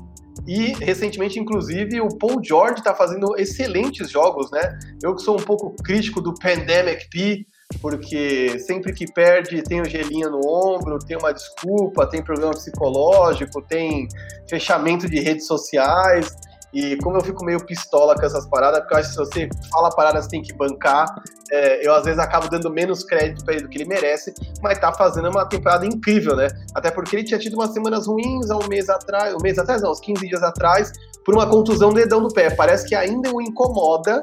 E 0.47 0.73
recentemente, 0.85 1.39
inclusive, 1.39 2.01
o 2.01 2.09
Paul 2.19 2.43
George 2.43 2.81
está 2.81 2.95
fazendo 2.95 3.35
excelentes 3.39 4.11
jogos, 4.11 4.51
né? 4.51 4.79
Eu 5.03 5.15
que 5.15 5.23
sou 5.23 5.39
um 5.39 5.43
pouco 5.43 5.75
crítico 5.83 6.21
do 6.21 6.35
Pandemic 6.35 7.09
P, 7.09 7.47
porque 7.81 8.59
sempre 8.59 8.93
que 8.93 9.11
perde 9.13 9.63
tem 9.63 9.81
o 9.81 9.85
gelinho 9.85 10.31
no 10.31 10.41
ombro, 10.47 10.99
tem 10.99 11.17
uma 11.17 11.33
desculpa, 11.33 12.07
tem 12.07 12.23
problema 12.23 12.53
psicológico, 12.53 13.63
tem 13.63 14.09
fechamento 14.49 15.09
de 15.09 15.21
redes 15.21 15.47
sociais. 15.47 16.35
E 16.73 16.97
como 16.97 17.17
eu 17.17 17.21
fico 17.21 17.45
meio 17.45 17.65
pistola 17.65 18.17
com 18.17 18.27
essas 18.27 18.49
paradas, 18.49 18.81
porque 18.81 18.95
eu 18.95 18.99
acho 18.99 19.09
que 19.09 19.15
se 19.15 19.21
você 19.21 19.49
fala 19.71 19.91
paradas 19.91 20.27
tem 20.27 20.43
que 20.43 20.53
bancar, 20.53 21.07
é, 21.53 21.87
eu 21.87 21.95
às 21.95 22.05
vezes 22.05 22.19
acabo 22.19 22.49
dando 22.49 22.69
menos 22.69 23.05
crédito 23.05 23.45
para 23.45 23.55
ele 23.55 23.63
do 23.63 23.69
que 23.69 23.79
ele 23.79 23.89
merece, 23.89 24.35
mas 24.61 24.79
tá 24.81 24.93
fazendo 24.93 25.31
uma 25.31 25.49
temporada 25.49 25.87
incrível, 25.87 26.35
né? 26.35 26.49
Até 26.75 26.91
porque 26.91 27.15
ele 27.15 27.25
tinha 27.25 27.39
tido 27.39 27.55
umas 27.55 27.71
semanas 27.71 28.09
ruins 28.09 28.51
há 28.51 28.57
um 28.57 28.67
mês 28.67 28.89
atrás, 28.89 29.33
um 29.35 29.41
mês 29.41 29.57
atrás 29.57 29.83
não, 29.83 29.93
uns 29.93 30.01
15 30.01 30.27
dias 30.27 30.43
atrás, 30.43 30.91
por 31.25 31.33
uma 31.33 31.47
contusão 31.47 31.91
do 31.91 31.95
dedão 31.95 32.21
do 32.21 32.35
pé. 32.35 32.51
Parece 32.51 32.89
que 32.89 32.95
ainda 32.97 33.33
o 33.33 33.41
incomoda, 33.41 34.19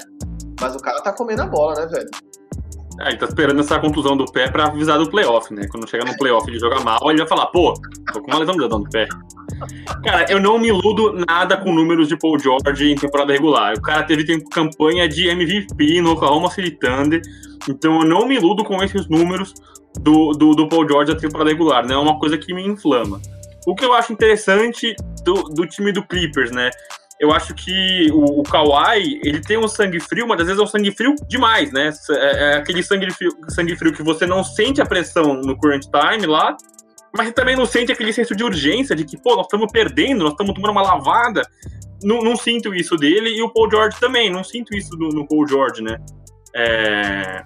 mas 0.60 0.74
o 0.74 0.78
cara 0.78 1.00
tá 1.00 1.10
comendo 1.10 1.40
a 1.40 1.46
bola, 1.46 1.74
né, 1.74 1.86
velho? 1.86 2.10
Ah, 3.02 3.08
ele 3.08 3.18
tá 3.18 3.26
esperando 3.26 3.58
essa 3.58 3.80
contusão 3.80 4.16
do 4.16 4.24
pé 4.26 4.48
pra 4.48 4.66
avisar 4.66 4.96
do 4.96 5.10
playoff, 5.10 5.52
né? 5.52 5.66
Quando 5.68 5.90
chegar 5.90 6.04
no 6.04 6.16
playoff 6.16 6.46
e 6.46 6.52
ele 6.52 6.60
joga 6.60 6.80
mal, 6.80 7.00
ele 7.10 7.18
vai 7.18 7.26
falar, 7.26 7.46
pô, 7.46 7.74
tô 8.12 8.22
com 8.22 8.30
uma 8.30 8.38
lesão 8.38 8.54
do 8.54 8.62
dedão 8.62 8.80
do 8.80 8.88
pé. 8.88 9.08
Cara, 10.04 10.30
eu 10.30 10.40
não 10.40 10.56
me 10.56 10.68
iludo 10.68 11.12
nada 11.28 11.56
com 11.56 11.72
números 11.72 12.06
de 12.06 12.16
Paul 12.16 12.38
George 12.38 12.92
em 12.92 12.94
temporada 12.94 13.32
regular. 13.32 13.74
O 13.76 13.82
cara 13.82 14.04
teve 14.04 14.24
campanha 14.50 15.08
de 15.08 15.28
MVP 15.28 16.00
no 16.00 16.12
Oklahoma 16.12 16.48
City 16.50 16.70
Thunder, 16.70 17.20
então 17.68 18.00
eu 18.00 18.06
não 18.06 18.24
me 18.24 18.36
iludo 18.36 18.62
com 18.62 18.82
esses 18.84 19.08
números 19.08 19.52
do, 20.00 20.30
do, 20.30 20.54
do 20.54 20.68
Paul 20.68 20.88
George 20.88 21.12
na 21.12 21.18
temporada 21.18 21.50
regular, 21.50 21.84
né? 21.84 21.94
É 21.94 21.98
uma 21.98 22.20
coisa 22.20 22.38
que 22.38 22.54
me 22.54 22.64
inflama. 22.64 23.20
O 23.66 23.74
que 23.74 23.84
eu 23.84 23.92
acho 23.94 24.12
interessante 24.12 24.94
do, 25.24 25.34
do 25.44 25.66
time 25.66 25.90
do 25.90 26.04
Clippers, 26.04 26.52
né? 26.52 26.70
Eu 27.22 27.30
acho 27.30 27.54
que 27.54 28.10
o, 28.10 28.40
o 28.40 28.42
Kawhi, 28.42 29.20
ele 29.24 29.40
tem 29.40 29.56
um 29.56 29.68
sangue 29.68 30.00
frio, 30.00 30.26
mas 30.26 30.40
às 30.40 30.46
vezes 30.46 30.60
é 30.60 30.64
um 30.64 30.66
sangue 30.66 30.90
frio 30.90 31.14
demais, 31.28 31.70
né? 31.70 31.92
É, 32.10 32.14
é 32.16 32.54
aquele 32.56 32.82
sangue 32.82 33.08
frio, 33.12 33.30
sangue 33.48 33.76
frio 33.76 33.92
que 33.92 34.02
você 34.02 34.26
não 34.26 34.42
sente 34.42 34.82
a 34.82 34.84
pressão 34.84 35.34
no 35.34 35.56
current 35.56 35.84
time 35.84 36.26
lá, 36.26 36.56
mas 37.16 37.28
você 37.28 37.32
também 37.32 37.54
não 37.54 37.64
sente 37.64 37.92
aquele 37.92 38.12
senso 38.12 38.34
de 38.34 38.42
urgência, 38.42 38.96
de 38.96 39.04
que, 39.04 39.16
pô, 39.16 39.36
nós 39.36 39.46
estamos 39.46 39.70
perdendo, 39.70 40.24
nós 40.24 40.32
estamos 40.32 40.52
tomando 40.52 40.72
uma 40.72 40.82
lavada. 40.82 41.42
Não, 42.02 42.20
não, 42.22 42.34
sinto 42.34 42.74
isso 42.74 42.96
dele, 42.96 43.30
e 43.30 43.40
o 43.40 43.52
Paul 43.52 43.70
George 43.70 43.96
também, 44.00 44.28
não 44.28 44.42
sinto 44.42 44.76
isso 44.76 44.96
no, 44.96 45.10
no 45.10 45.24
Paul 45.24 45.46
George, 45.46 45.80
né? 45.80 45.98
É... 46.52 47.44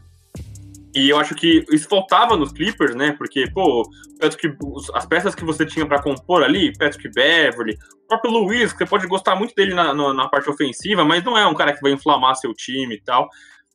E 0.96 1.10
eu 1.10 1.18
acho 1.20 1.34
que 1.34 1.62
isso 1.70 1.86
faltava 1.90 2.38
nos 2.38 2.52
Clippers, 2.52 2.94
né? 2.94 3.12
Porque, 3.18 3.50
pô, 3.50 3.82
Patrick, 4.18 4.56
as 4.94 5.04
peças 5.04 5.34
que 5.34 5.44
você 5.44 5.66
tinha 5.66 5.84
para 5.84 6.02
compor 6.02 6.42
ali, 6.42 6.72
Patrick 6.78 7.10
Beverly, 7.10 7.76
o 8.02 8.08
próprio 8.08 8.32
Luiz, 8.32 8.72
que 8.72 8.78
você 8.78 8.86
pode 8.86 9.06
gostar 9.06 9.36
muito 9.36 9.54
dele 9.54 9.74
na, 9.74 9.92
na, 9.92 10.14
na, 10.14 10.26
parte 10.26 10.48
ofensiva, 10.48 11.04
mas 11.04 11.22
não 11.22 11.36
é 11.36 11.46
um 11.46 11.52
cara 11.52 11.74
que 11.74 11.82
vai 11.82 11.92
inflamar 11.92 12.34
seu 12.36 12.54
time 12.54 12.94
e 12.94 13.02
tal. 13.02 13.28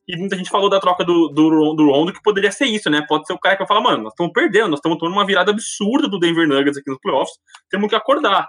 E 0.08 0.16
muita 0.16 0.36
gente 0.36 0.50
falou 0.50 0.68
da 0.68 0.80
troca 0.80 1.04
do, 1.04 1.28
do, 1.28 1.74
do 1.74 1.92
Rondo, 1.92 2.12
que 2.12 2.20
poderia 2.24 2.50
ser 2.50 2.66
isso, 2.66 2.90
né? 2.90 3.06
Pode 3.08 3.24
ser 3.24 3.34
o 3.34 3.38
cara 3.38 3.54
que 3.54 3.60
vai 3.60 3.68
falar, 3.68 3.82
mano, 3.82 4.02
nós 4.02 4.12
estamos 4.12 4.32
perdendo, 4.32 4.70
nós 4.70 4.80
estamos 4.80 4.98
tomando 4.98 5.14
uma 5.14 5.24
virada 5.24 5.52
absurda 5.52 6.08
do 6.08 6.18
Denver 6.18 6.48
Nuggets 6.48 6.78
aqui 6.78 6.90
nos 6.90 6.98
playoffs, 6.98 7.36
temos 7.70 7.88
que 7.88 7.94
acordar. 7.94 8.48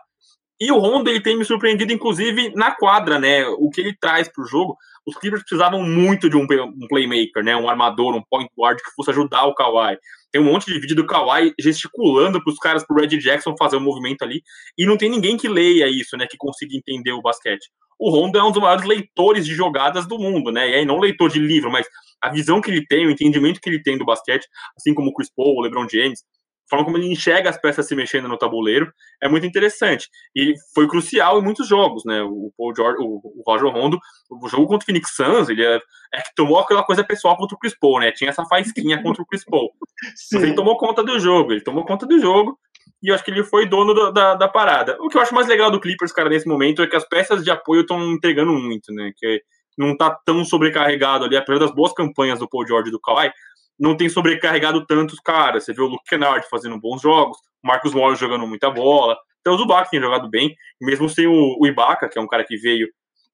E 0.59 0.71
o 0.71 0.79
Rondo, 0.79 1.11
ele 1.11 1.21
tem 1.21 1.37
me 1.37 1.45
surpreendido, 1.45 1.93
inclusive, 1.93 2.51
na 2.55 2.71
quadra, 2.71 3.19
né? 3.19 3.45
O 3.45 3.69
que 3.69 3.81
ele 3.81 3.95
traz 3.99 4.27
pro 4.27 4.47
jogo. 4.47 4.75
Os 5.05 5.15
Clippers 5.17 5.43
precisavam 5.43 5.83
muito 5.83 6.29
de 6.29 6.37
um, 6.37 6.47
playmaker, 6.87 7.43
né? 7.43 7.55
Um 7.55 7.69
armador, 7.69 8.15
um 8.15 8.23
point 8.29 8.49
guard 8.57 8.77
que 8.77 8.91
fosse 8.95 9.11
ajudar 9.11 9.45
o 9.45 9.53
Kawhi. 9.53 9.97
Tem 10.31 10.41
um 10.41 10.45
monte 10.45 10.65
de 10.65 10.79
vídeo 10.79 10.95
do 10.95 11.05
Kawhi 11.05 11.53
gesticulando 11.59 12.41
pros 12.43 12.57
caras, 12.57 12.85
pro 12.85 12.95
Red 12.95 13.17
Jackson 13.19 13.55
fazer 13.57 13.77
um 13.77 13.81
movimento 13.81 14.23
ali. 14.23 14.41
E 14.77 14.85
não 14.85 14.97
tem 14.97 15.09
ninguém 15.09 15.35
que 15.37 15.47
leia 15.47 15.87
isso, 15.87 16.15
né? 16.15 16.25
Que 16.29 16.37
consiga 16.37 16.75
entender 16.75 17.11
o 17.11 17.21
basquete. 17.21 17.69
O 17.99 18.09
Rondo 18.09 18.37
é 18.37 18.43
um 18.43 18.51
dos 18.51 18.61
maiores 18.61 18.85
leitores 18.85 19.45
de 19.45 19.53
jogadas 19.53 20.07
do 20.07 20.17
mundo, 20.17 20.51
né? 20.51 20.69
E 20.69 20.75
aí 20.75 20.85
não 20.85 20.99
leitor 20.99 21.29
de 21.29 21.39
livro, 21.39 21.71
mas 21.71 21.87
a 22.21 22.29
visão 22.29 22.61
que 22.61 22.71
ele 22.71 22.85
tem, 22.85 23.05
o 23.05 23.11
entendimento 23.11 23.59
que 23.59 23.69
ele 23.69 23.81
tem 23.81 23.97
do 23.97 24.05
basquete, 24.05 24.47
assim 24.77 24.93
como 24.93 25.09
o 25.09 25.13
Chris 25.13 25.29
Paul, 25.35 25.57
o 25.57 25.61
LeBron 25.61 25.87
James, 25.89 26.21
forma 26.69 26.85
como 26.85 26.97
ele 26.97 27.11
enxerga 27.11 27.49
as 27.49 27.59
peças 27.59 27.87
se 27.87 27.95
mexendo 27.95 28.27
no 28.27 28.37
tabuleiro 28.37 28.91
é 29.21 29.29
muito 29.29 29.45
interessante. 29.45 30.07
E 30.35 30.53
foi 30.73 30.87
crucial 30.87 31.39
em 31.39 31.43
muitos 31.43 31.67
jogos, 31.67 32.03
né? 32.05 32.21
O 32.21 32.51
Paul 32.57 32.73
George, 32.75 32.97
o, 33.01 33.43
Roger 33.45 33.69
Rondo, 33.69 33.99
o 34.29 34.47
jogo 34.47 34.67
contra 34.67 34.83
o 34.83 34.85
Phoenix 34.85 35.15
Suns, 35.15 35.49
ele 35.49 35.63
é, 35.63 35.79
é, 36.13 36.21
que 36.21 36.33
tomou 36.35 36.59
aquela 36.59 36.83
coisa 36.83 37.03
pessoal 37.03 37.37
contra 37.37 37.55
o 37.55 37.59
Chris 37.59 37.77
Paul, 37.77 37.99
né? 37.99 38.11
Tinha 38.11 38.29
essa 38.29 38.45
faísquinha 38.45 39.01
contra 39.01 39.21
o 39.21 39.25
Chris 39.25 39.45
Paul. 39.45 39.71
Sim. 40.15 40.35
Mas 40.37 40.43
ele 40.43 40.55
tomou 40.55 40.77
conta 40.77 41.03
do 41.03 41.19
jogo, 41.19 41.51
ele 41.51 41.61
tomou 41.61 41.85
conta 41.85 42.05
do 42.05 42.19
jogo 42.19 42.57
e 43.01 43.09
eu 43.09 43.15
acho 43.15 43.23
que 43.23 43.31
ele 43.31 43.43
foi 43.43 43.67
dono 43.67 43.93
do, 43.93 44.11
da, 44.11 44.35
da 44.35 44.47
parada. 44.47 44.97
O 45.01 45.09
que 45.09 45.17
eu 45.17 45.21
acho 45.21 45.35
mais 45.35 45.47
legal 45.47 45.69
do 45.69 45.79
Clippers, 45.79 46.13
cara, 46.13 46.29
nesse 46.29 46.47
momento 46.47 46.81
é 46.81 46.87
que 46.87 46.95
as 46.95 47.07
peças 47.07 47.43
de 47.43 47.51
apoio 47.51 47.81
estão 47.81 48.01
entregando 48.13 48.53
muito, 48.53 48.93
né? 48.93 49.11
Que 49.17 49.41
não 49.77 49.97
tá 49.97 50.17
tão 50.25 50.45
sobrecarregado 50.45 51.25
ali, 51.25 51.35
apesar 51.35 51.59
das 51.59 51.73
boas 51.73 51.93
campanhas 51.93 52.39
do 52.39 52.47
Paul 52.47 52.65
George 52.65 52.89
e 52.89 52.91
do 52.91 52.99
Kawhi, 52.99 53.31
não 53.79 53.95
tem 53.97 54.09
sobrecarregado 54.09 54.85
tantos 54.85 55.19
caras. 55.19 55.65
Você 55.65 55.73
vê 55.73 55.81
o 55.81 55.87
Luke 55.87 56.03
Kennard 56.07 56.47
fazendo 56.49 56.79
bons 56.79 57.01
jogos, 57.01 57.37
o 57.63 57.67
Marcos 57.67 57.93
Morris 57.93 58.19
jogando 58.19 58.47
muita 58.47 58.69
bola, 58.69 59.17
até 59.41 59.51
o 59.51 59.57
Zubac 59.57 59.89
tem 59.89 59.99
jogado 59.99 60.29
bem, 60.29 60.55
mesmo 60.81 61.09
sem 61.09 61.27
o, 61.27 61.65
Ibaka, 61.65 62.07
que 62.07 62.17
é 62.17 62.21
um 62.21 62.27
cara 62.27 62.45
que 62.45 62.55
veio 62.55 62.87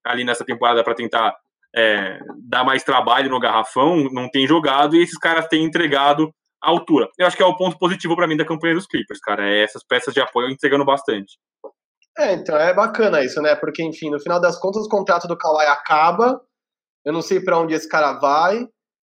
ali 0.03 0.23
nessa 0.23 0.43
temporada 0.43 0.83
para 0.83 0.95
tentar 0.95 1.35
é, 1.75 2.19
dar 2.47 2.63
mais 2.63 2.83
trabalho 2.83 3.29
no 3.29 3.39
garrafão, 3.39 4.09
não 4.11 4.29
tem 4.29 4.47
jogado 4.47 4.95
e 4.95 5.03
esses 5.03 5.17
caras 5.17 5.47
têm 5.47 5.63
entregado 5.63 6.33
a 6.61 6.69
altura. 6.69 7.07
Eu 7.17 7.27
acho 7.27 7.37
que 7.37 7.43
é 7.43 7.45
o 7.45 7.55
ponto 7.55 7.77
positivo 7.77 8.15
para 8.15 8.27
mim 8.27 8.35
da 8.35 8.45
campanha 8.45 8.73
dos 8.73 8.87
Clippers, 8.87 9.19
cara, 9.19 9.47
é 9.47 9.63
essas 9.63 9.83
peças 9.83 10.13
de 10.13 10.19
apoio 10.19 10.49
entregando 10.49 10.83
bastante. 10.83 11.37
É, 12.17 12.33
então 12.33 12.57
é 12.57 12.73
bacana 12.73 13.23
isso, 13.23 13.41
né? 13.41 13.55
Porque, 13.55 13.83
enfim, 13.83 14.09
no 14.09 14.19
final 14.19 14.41
das 14.41 14.59
contas, 14.59 14.85
o 14.85 14.89
contrato 14.89 15.27
do 15.27 15.37
Kawhi 15.37 15.65
acaba. 15.67 16.41
Eu 17.05 17.13
não 17.13 17.21
sei 17.21 17.39
para 17.39 17.57
onde 17.57 17.73
esse 17.73 17.87
cara 17.87 18.19
vai. 18.19 18.67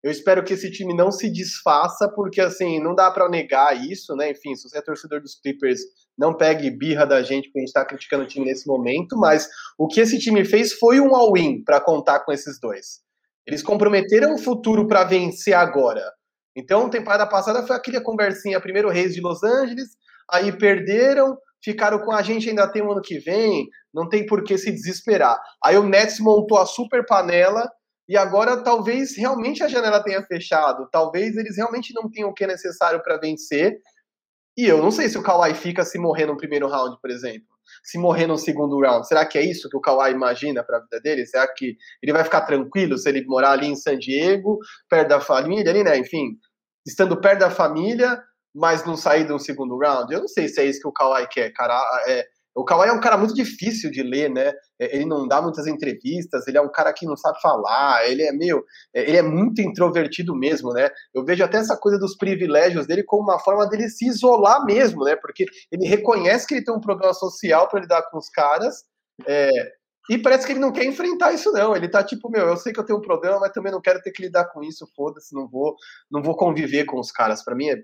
Eu 0.02 0.10
espero 0.10 0.42
que 0.42 0.52
esse 0.52 0.70
time 0.70 0.94
não 0.94 1.12
se 1.12 1.30
desfaça, 1.30 2.10
porque 2.12 2.40
assim, 2.40 2.80
não 2.80 2.94
dá 2.94 3.10
para 3.10 3.28
negar 3.28 3.76
isso, 3.88 4.16
né? 4.16 4.32
Enfim, 4.32 4.54
se 4.56 4.68
você 4.68 4.78
é 4.78 4.82
torcedor 4.82 5.20
dos 5.20 5.36
Clippers, 5.36 5.80
não 6.18 6.36
pegue 6.36 6.70
birra 6.70 7.06
da 7.06 7.22
gente 7.22 7.44
porque 7.46 7.60
a 7.60 7.62
gente 7.62 7.68
está 7.68 7.84
criticando 7.84 8.24
o 8.24 8.26
time 8.26 8.46
nesse 8.46 8.66
momento, 8.66 9.16
mas 9.16 9.48
o 9.78 9.86
que 9.86 10.00
esse 10.00 10.18
time 10.18 10.44
fez 10.44 10.72
foi 10.72 11.00
um 11.00 11.14
all-in 11.14 11.62
para 11.62 11.80
contar 11.80 12.20
com 12.20 12.32
esses 12.32 12.58
dois. 12.58 13.00
Eles 13.46 13.62
comprometeram 13.62 14.34
o 14.34 14.38
futuro 14.38 14.88
para 14.88 15.04
vencer 15.04 15.54
agora. 15.54 16.02
Então, 16.56 16.90
temporada 16.90 17.26
passada 17.26 17.64
foi 17.64 17.76
aquela 17.76 18.02
conversinha, 18.02 18.60
primeiro 18.60 18.90
Reis 18.90 19.14
de 19.14 19.20
Los 19.20 19.42
Angeles, 19.42 19.90
aí 20.30 20.50
perderam, 20.56 21.36
ficaram 21.62 22.00
com 22.00 22.12
a 22.12 22.22
gente 22.22 22.48
ainda 22.48 22.70
tem 22.70 22.82
um 22.82 22.92
ano 22.92 23.00
que 23.00 23.18
vem, 23.18 23.68
não 23.94 24.08
tem 24.08 24.26
por 24.26 24.42
que 24.42 24.58
se 24.58 24.70
desesperar. 24.70 25.38
Aí 25.64 25.76
o 25.76 25.88
Nets 25.88 26.18
montou 26.18 26.58
a 26.58 26.66
super 26.66 27.06
panela 27.06 27.70
e 28.08 28.16
agora 28.16 28.62
talvez 28.62 29.16
realmente 29.16 29.62
a 29.62 29.68
janela 29.68 30.02
tenha 30.02 30.22
fechado, 30.22 30.88
talvez 30.90 31.36
eles 31.36 31.56
realmente 31.56 31.94
não 31.94 32.10
tenham 32.10 32.30
o 32.30 32.34
que 32.34 32.44
é 32.44 32.46
necessário 32.46 33.02
para 33.02 33.16
vencer. 33.16 33.78
E 34.56 34.66
eu 34.66 34.78
não 34.78 34.90
sei 34.90 35.08
se 35.08 35.16
o 35.16 35.22
Kawhi 35.22 35.54
fica 35.54 35.84
se 35.84 35.98
morrer 35.98 36.26
no 36.26 36.36
primeiro 36.36 36.68
round, 36.68 36.98
por 37.00 37.10
exemplo. 37.10 37.48
Se 37.82 37.98
morrer 37.98 38.26
no 38.26 38.36
segundo 38.36 38.78
round. 38.80 39.06
Será 39.06 39.24
que 39.24 39.38
é 39.38 39.42
isso 39.42 39.68
que 39.68 39.76
o 39.76 39.80
Kawhi 39.80 40.10
imagina 40.10 40.62
para 40.62 40.76
a 40.76 40.80
vida 40.80 41.00
dele? 41.00 41.24
Será 41.24 41.46
que 41.48 41.76
ele 42.02 42.12
vai 42.12 42.22
ficar 42.22 42.42
tranquilo 42.42 42.98
se 42.98 43.08
ele 43.08 43.24
morar 43.24 43.52
ali 43.52 43.66
em 43.68 43.76
San 43.76 43.98
Diego, 43.98 44.58
perto 44.90 45.08
da 45.08 45.20
família, 45.20 45.70
ali, 45.70 45.82
né? 45.82 45.96
Enfim, 45.96 46.36
estando 46.86 47.18
perto 47.18 47.40
da 47.40 47.50
família, 47.50 48.22
mas 48.54 48.84
não 48.84 48.96
sair 48.96 49.24
do 49.24 49.38
segundo 49.38 49.78
round? 49.78 50.12
Eu 50.12 50.20
não 50.20 50.28
sei 50.28 50.48
se 50.48 50.60
é 50.60 50.64
isso 50.66 50.80
que 50.80 50.88
o 50.88 50.92
Kawhi 50.92 51.26
quer, 51.28 51.50
cara. 51.52 51.80
É, 52.06 52.26
o 52.54 52.64
Kawhi 52.64 52.88
é 52.88 52.92
um 52.92 53.00
cara 53.00 53.16
muito 53.16 53.34
difícil 53.34 53.90
de 53.90 54.02
ler, 54.02 54.28
né? 54.30 54.52
É, 54.78 54.96
ele 54.96 55.06
não 55.06 55.26
dá 55.26 55.40
muitas 55.40 55.66
entrevistas, 55.66 56.46
ele 56.46 56.58
é 56.58 56.60
um 56.60 56.70
cara 56.70 56.92
que 56.92 57.06
não 57.06 57.16
sabe 57.16 57.40
falar, 57.40 58.06
ele 58.06 58.22
é 58.22 58.32
meio. 58.32 58.62
É, 58.94 59.08
ele 59.08 59.16
é 59.16 59.22
muito 59.22 59.62
introvertido 59.62 60.34
mesmo, 60.34 60.72
né? 60.72 60.90
Eu 61.14 61.24
vejo 61.24 61.42
até 61.42 61.58
essa 61.58 61.76
coisa 61.76 61.98
dos 61.98 62.16
privilégios 62.16 62.86
dele 62.86 63.02
como 63.04 63.22
uma 63.22 63.38
forma 63.38 63.66
dele 63.68 63.88
se 63.88 64.06
isolar 64.06 64.64
mesmo, 64.64 65.04
né? 65.04 65.16
Porque 65.16 65.46
ele 65.70 65.86
reconhece 65.86 66.46
que 66.46 66.54
ele 66.54 66.64
tem 66.64 66.74
um 66.74 66.80
problema 66.80 67.14
social 67.14 67.68
para 67.68 67.80
lidar 67.80 68.02
com 68.10 68.18
os 68.18 68.28
caras. 68.28 68.84
É, 69.26 69.50
e 70.10 70.18
parece 70.18 70.44
que 70.44 70.52
ele 70.52 70.60
não 70.60 70.72
quer 70.72 70.84
enfrentar 70.84 71.32
isso, 71.32 71.52
não. 71.52 71.76
Ele 71.76 71.88
tá 71.88 72.02
tipo, 72.02 72.28
meu, 72.28 72.48
eu 72.48 72.56
sei 72.56 72.72
que 72.72 72.80
eu 72.80 72.84
tenho 72.84 72.98
um 72.98 73.02
problema, 73.02 73.38
mas 73.38 73.52
também 73.52 73.70
não 73.70 73.80
quero 73.80 74.02
ter 74.02 74.10
que 74.10 74.22
lidar 74.22 74.46
com 74.46 74.62
isso, 74.62 74.86
foda-se, 74.96 75.34
não 75.34 75.48
vou, 75.48 75.76
não 76.10 76.22
vou 76.22 76.36
conviver 76.36 76.84
com 76.84 76.98
os 76.98 77.12
caras. 77.12 77.42
Para 77.42 77.54
mim 77.54 77.68
é 77.68 77.76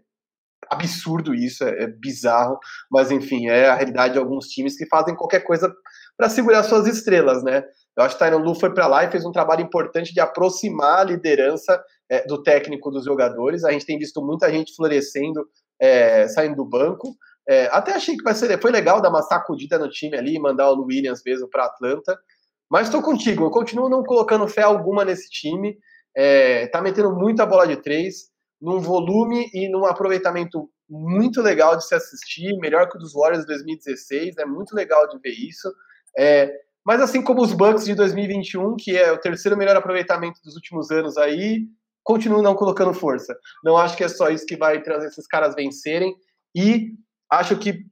absurdo 0.71 1.35
isso, 1.35 1.65
é, 1.65 1.85
é, 1.85 1.87
bizarro, 1.87 2.59
mas 2.91 3.11
enfim, 3.11 3.49
é 3.49 3.69
a 3.69 3.75
realidade 3.75 4.15
de 4.15 4.19
alguns 4.19 4.47
times 4.47 4.77
que 4.77 4.87
fazem 4.87 5.15
qualquer 5.15 5.41
coisa 5.41 5.73
para 6.17 6.29
segurar 6.29 6.63
suas 6.63 6.87
estrelas, 6.87 7.43
né? 7.43 7.63
Eu 7.97 8.05
acho 8.05 8.17
que 8.17 8.25
o 8.25 8.27
Tyron 8.27 8.43
Lu 8.43 8.55
foi 8.55 8.73
para 8.73 8.87
lá 8.87 9.05
e 9.05 9.11
fez 9.11 9.25
um 9.25 9.33
trabalho 9.33 9.63
importante 9.63 10.13
de 10.13 10.21
aproximar 10.21 11.01
a 11.01 11.05
liderança 11.05 11.83
é, 12.09 12.25
do 12.27 12.43
técnico 12.43 12.91
dos 12.91 13.05
jogadores. 13.05 13.65
A 13.65 13.73
gente 13.73 13.87
tem 13.87 13.99
visto 13.99 14.23
muita 14.23 14.51
gente 14.53 14.75
florescendo, 14.75 15.47
é, 15.81 16.29
saindo 16.29 16.57
do 16.57 16.65
banco. 16.65 17.17
É, 17.49 17.67
até 17.73 17.93
achei 17.93 18.17
que 18.17 18.23
vai 18.23 18.35
ser, 18.35 18.61
foi 18.61 18.71
legal 18.71 19.01
dar 19.01 19.09
uma 19.09 19.23
sacudida 19.23 19.79
no 19.79 19.89
time 19.89 20.17
ali, 20.17 20.39
mandar 20.39 20.71
o 20.71 20.85
Williams 20.85 21.23
mesmo 21.25 21.49
para 21.49 21.65
Atlanta. 21.65 22.17
Mas 22.71 22.87
estou 22.87 23.03
contigo, 23.03 23.45
eu 23.45 23.51
continuo 23.51 23.89
não 23.89 24.05
colocando 24.05 24.47
fé 24.47 24.63
alguma 24.63 25.05
nesse 25.05 25.29
time. 25.31 25.77
É, 26.17 26.67
tá 26.69 26.81
metendo 26.81 27.15
muita 27.15 27.47
bola 27.47 27.67
de 27.67 27.77
três 27.77 28.29
num 28.61 28.81
volume 28.81 29.51
e 29.53 29.69
num 29.69 29.87
aproveitamento 29.87 30.69
muito 30.89 31.43
legal 31.43 31.77
de 31.77 31.87
se 31.87 31.95
assistir, 31.95 32.57
melhor 32.59 32.89
que 32.89 32.97
o 32.97 32.99
dos 32.99 33.13
Warriors 33.13 33.43
de 33.43 33.49
2016, 33.49 34.39
é 34.39 34.45
muito 34.45 34.75
legal 34.75 35.07
de 35.09 35.19
ver 35.19 35.35
isso. 35.35 35.71
É, 36.17 36.53
mas 36.85 37.01
assim 37.01 37.23
como 37.23 37.43
os 37.43 37.53
Bucks 37.53 37.85
de 37.85 37.95
2021, 37.95 38.75
que 38.77 38.97
é 38.97 39.13
o 39.13 39.21
terceiro 39.21 39.57
melhor 39.57 39.77
aproveitamento 39.77 40.41
dos 40.43 40.55
últimos 40.55 40.91
anos 40.91 41.19
aí, 41.19 41.67
continuo 42.03 42.41
não 42.41 42.55
colocando 42.55 42.95
força. 42.95 43.37
Não 43.63 43.77
acho 43.77 43.97
que 43.97 44.05
é 44.05 44.09
só 44.09 44.31
isso 44.31 44.47
que 44.47 44.57
vai 44.57 44.81
trazer 44.81 45.09
esses 45.09 45.27
caras 45.27 45.55
vencerem. 45.55 46.17
E 46.57 46.95
acho 47.31 47.59
que. 47.59 47.85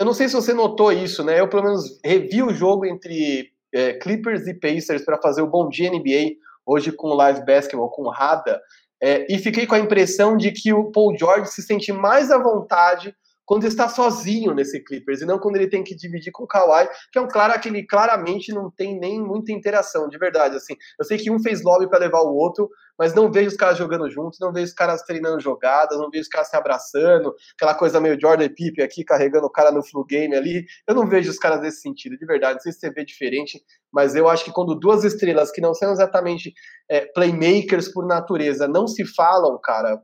Eu 0.00 0.06
não 0.06 0.12
sei 0.12 0.28
se 0.28 0.34
você 0.34 0.52
notou 0.52 0.90
isso, 0.90 1.22
né? 1.22 1.38
Eu 1.38 1.48
pelo 1.48 1.62
menos 1.62 2.00
revi 2.04 2.42
o 2.42 2.52
jogo 2.52 2.84
entre 2.84 3.52
é, 3.72 3.92
Clippers 3.94 4.48
e 4.48 4.54
Pacers 4.54 5.04
para 5.04 5.20
fazer 5.22 5.42
o 5.42 5.46
Bom 5.46 5.68
Dia 5.68 5.90
NBA 5.90 6.36
hoje 6.66 6.90
com 6.90 7.08
o 7.08 7.14
Live 7.14 7.44
Basketball, 7.44 7.90
com 7.90 8.02
o 8.02 8.10
Rada. 8.10 8.60
É, 9.02 9.26
e 9.28 9.36
fiquei 9.38 9.66
com 9.66 9.74
a 9.74 9.80
impressão 9.80 10.36
de 10.36 10.52
que 10.52 10.72
o 10.72 10.92
Paul 10.92 11.16
George 11.18 11.50
se 11.50 11.60
sente 11.60 11.92
mais 11.92 12.30
à 12.30 12.38
vontade 12.38 13.14
quando 13.44 13.66
está 13.66 13.88
sozinho 13.88 14.54
nesse 14.54 14.82
Clippers 14.82 15.20
e 15.20 15.26
não 15.26 15.38
quando 15.38 15.56
ele 15.56 15.68
tem 15.68 15.82
que 15.82 15.94
dividir 15.94 16.32
com 16.32 16.44
o 16.44 16.46
Kawhi, 16.46 16.88
que 17.10 17.18
é 17.18 17.22
um 17.22 17.28
cara 17.28 17.58
que 17.58 17.68
ele 17.68 17.84
claramente 17.84 18.52
não 18.52 18.70
tem 18.70 18.98
nem 18.98 19.20
muita 19.20 19.52
interação, 19.52 20.08
de 20.08 20.18
verdade. 20.18 20.56
Assim, 20.56 20.74
eu 20.98 21.04
sei 21.04 21.18
que 21.18 21.30
um 21.30 21.40
fez 21.40 21.62
lobby 21.62 21.88
para 21.88 21.98
levar 21.98 22.20
o 22.20 22.34
outro, 22.34 22.70
mas 22.98 23.14
não 23.14 23.30
vejo 23.30 23.48
os 23.48 23.56
caras 23.56 23.78
jogando 23.78 24.08
juntos, 24.10 24.38
não 24.40 24.52
vejo 24.52 24.66
os 24.66 24.72
caras 24.72 25.02
treinando 25.02 25.40
jogadas, 25.40 25.98
não 25.98 26.10
vejo 26.10 26.22
os 26.22 26.28
caras 26.28 26.48
se 26.48 26.56
abraçando, 26.56 27.34
aquela 27.54 27.74
coisa 27.74 28.00
meio 28.00 28.20
Jordan 28.20 28.48
Pipe 28.48 28.82
aqui 28.82 29.04
carregando 29.04 29.46
o 29.46 29.50
cara 29.50 29.72
no 29.72 29.82
flu 29.82 30.04
game 30.04 30.34
ali. 30.34 30.64
Eu 30.86 30.94
não 30.94 31.06
vejo 31.06 31.30
os 31.30 31.38
caras 31.38 31.60
nesse 31.60 31.80
sentido, 31.80 32.16
de 32.16 32.26
verdade. 32.26 32.54
Não 32.54 32.60
sei 32.60 32.72
se 32.72 32.80
você 32.80 32.90
vê 32.90 33.04
diferente, 33.04 33.60
mas 33.92 34.14
eu 34.14 34.28
acho 34.28 34.44
que 34.44 34.52
quando 34.52 34.74
duas 34.74 35.04
estrelas 35.04 35.50
que 35.50 35.60
não 35.60 35.74
são 35.74 35.92
exatamente 35.92 36.52
é, 36.88 37.06
playmakers 37.06 37.88
por 37.88 38.06
natureza 38.06 38.68
não 38.68 38.86
se 38.86 39.04
falam, 39.04 39.58
cara, 39.60 40.00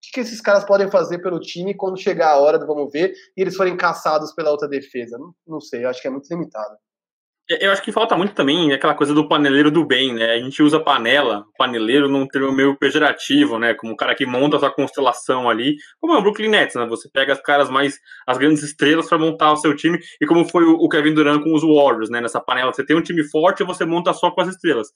que, 0.00 0.12
que 0.12 0.20
esses 0.20 0.40
caras 0.40 0.64
podem 0.64 0.90
fazer 0.90 1.18
pelo 1.18 1.40
time 1.40 1.74
quando 1.74 2.00
chegar 2.00 2.30
a 2.30 2.38
hora 2.38 2.58
do 2.58 2.66
vamos 2.66 2.90
ver 2.92 3.12
e 3.36 3.42
eles 3.42 3.56
forem 3.56 3.76
caçados 3.76 4.32
pela 4.32 4.50
outra 4.50 4.68
defesa? 4.68 5.18
Não, 5.18 5.34
não 5.46 5.60
sei, 5.60 5.84
eu 5.84 5.88
acho 5.88 6.00
que 6.00 6.08
é 6.08 6.10
muito 6.10 6.28
limitado. 6.30 6.76
É, 7.50 7.66
eu 7.66 7.72
acho 7.72 7.82
que 7.82 7.90
falta 7.90 8.14
muito 8.14 8.34
também 8.34 8.72
aquela 8.74 8.94
coisa 8.94 9.14
do 9.14 9.26
paneleiro 9.26 9.70
do 9.70 9.84
bem, 9.84 10.12
né? 10.12 10.32
A 10.34 10.38
gente 10.38 10.62
usa 10.62 10.78
panela, 10.78 11.46
paneleiro 11.56 12.06
num 12.06 12.26
termo 12.26 12.52
meio 12.52 12.76
pejorativo, 12.76 13.58
né? 13.58 13.72
Como 13.72 13.94
o 13.94 13.96
cara 13.96 14.14
que 14.14 14.26
monta 14.26 14.56
a 14.56 14.60
sua 14.60 14.70
constelação 14.70 15.48
ali, 15.48 15.76
como 15.98 16.12
é 16.12 16.18
o 16.18 16.22
Brooklyn 16.22 16.50
Nets, 16.50 16.74
né? 16.74 16.86
Você 16.86 17.08
pega 17.10 17.32
as 17.32 17.40
caras 17.40 17.70
mais, 17.70 17.98
as 18.26 18.36
grandes 18.36 18.62
estrelas 18.62 19.08
para 19.08 19.18
montar 19.18 19.52
o 19.52 19.56
seu 19.56 19.74
time, 19.74 19.98
e 20.20 20.26
como 20.26 20.44
foi 20.46 20.64
o 20.64 20.88
Kevin 20.90 21.14
Durant 21.14 21.42
com 21.42 21.54
os 21.54 21.62
Warriors, 21.62 22.10
né? 22.10 22.20
Nessa 22.20 22.40
panela, 22.40 22.72
você 22.72 22.84
tem 22.84 22.96
um 22.96 23.02
time 23.02 23.24
forte 23.24 23.62
e 23.62 23.66
você 23.66 23.86
monta 23.86 24.12
só 24.12 24.30
com 24.30 24.42
as 24.42 24.48
estrelas. 24.48 24.88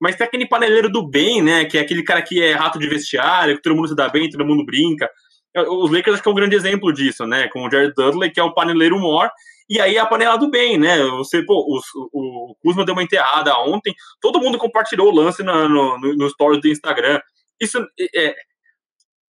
Mas 0.00 0.16
tem 0.16 0.26
aquele 0.26 0.46
paneleiro 0.46 0.90
do 0.90 1.06
bem, 1.06 1.42
né? 1.42 1.64
Que 1.64 1.78
é 1.78 1.80
aquele 1.80 2.02
cara 2.02 2.22
que 2.22 2.42
é 2.42 2.52
rato 2.52 2.78
de 2.78 2.88
vestiário, 2.88 3.56
que 3.56 3.62
todo 3.62 3.76
mundo 3.76 3.88
se 3.88 3.96
dá 3.96 4.08
bem, 4.08 4.28
todo 4.28 4.44
mundo 4.44 4.64
brinca. 4.64 5.10
Os 5.54 5.90
Lakers 5.90 6.14
acho 6.14 6.22
que 6.22 6.28
é 6.28 6.32
um 6.32 6.36
grande 6.36 6.54
exemplo 6.54 6.92
disso, 6.92 7.26
né? 7.26 7.48
Com 7.48 7.66
o 7.66 7.70
Jared 7.70 7.94
Dudley, 7.96 8.30
que 8.30 8.38
é 8.38 8.42
o 8.42 8.52
paneleiro 8.52 8.98
mor, 8.98 9.30
e 9.68 9.80
aí 9.80 9.98
a 9.98 10.06
panela 10.06 10.36
do 10.36 10.50
bem, 10.50 10.78
né? 10.78 11.02
Você, 11.04 11.42
pô, 11.42 11.64
o, 11.66 11.80
o 12.12 12.54
Kuzma 12.62 12.84
deu 12.84 12.94
uma 12.94 13.02
enterrada 13.02 13.58
ontem, 13.60 13.94
todo 14.20 14.40
mundo 14.40 14.58
compartilhou 14.58 15.08
o 15.08 15.14
lance 15.14 15.42
no, 15.42 15.68
no, 15.68 15.98
no 15.98 16.30
stories 16.30 16.60
do 16.60 16.68
Instagram. 16.68 17.20
Isso 17.58 17.78
é, 18.14 18.34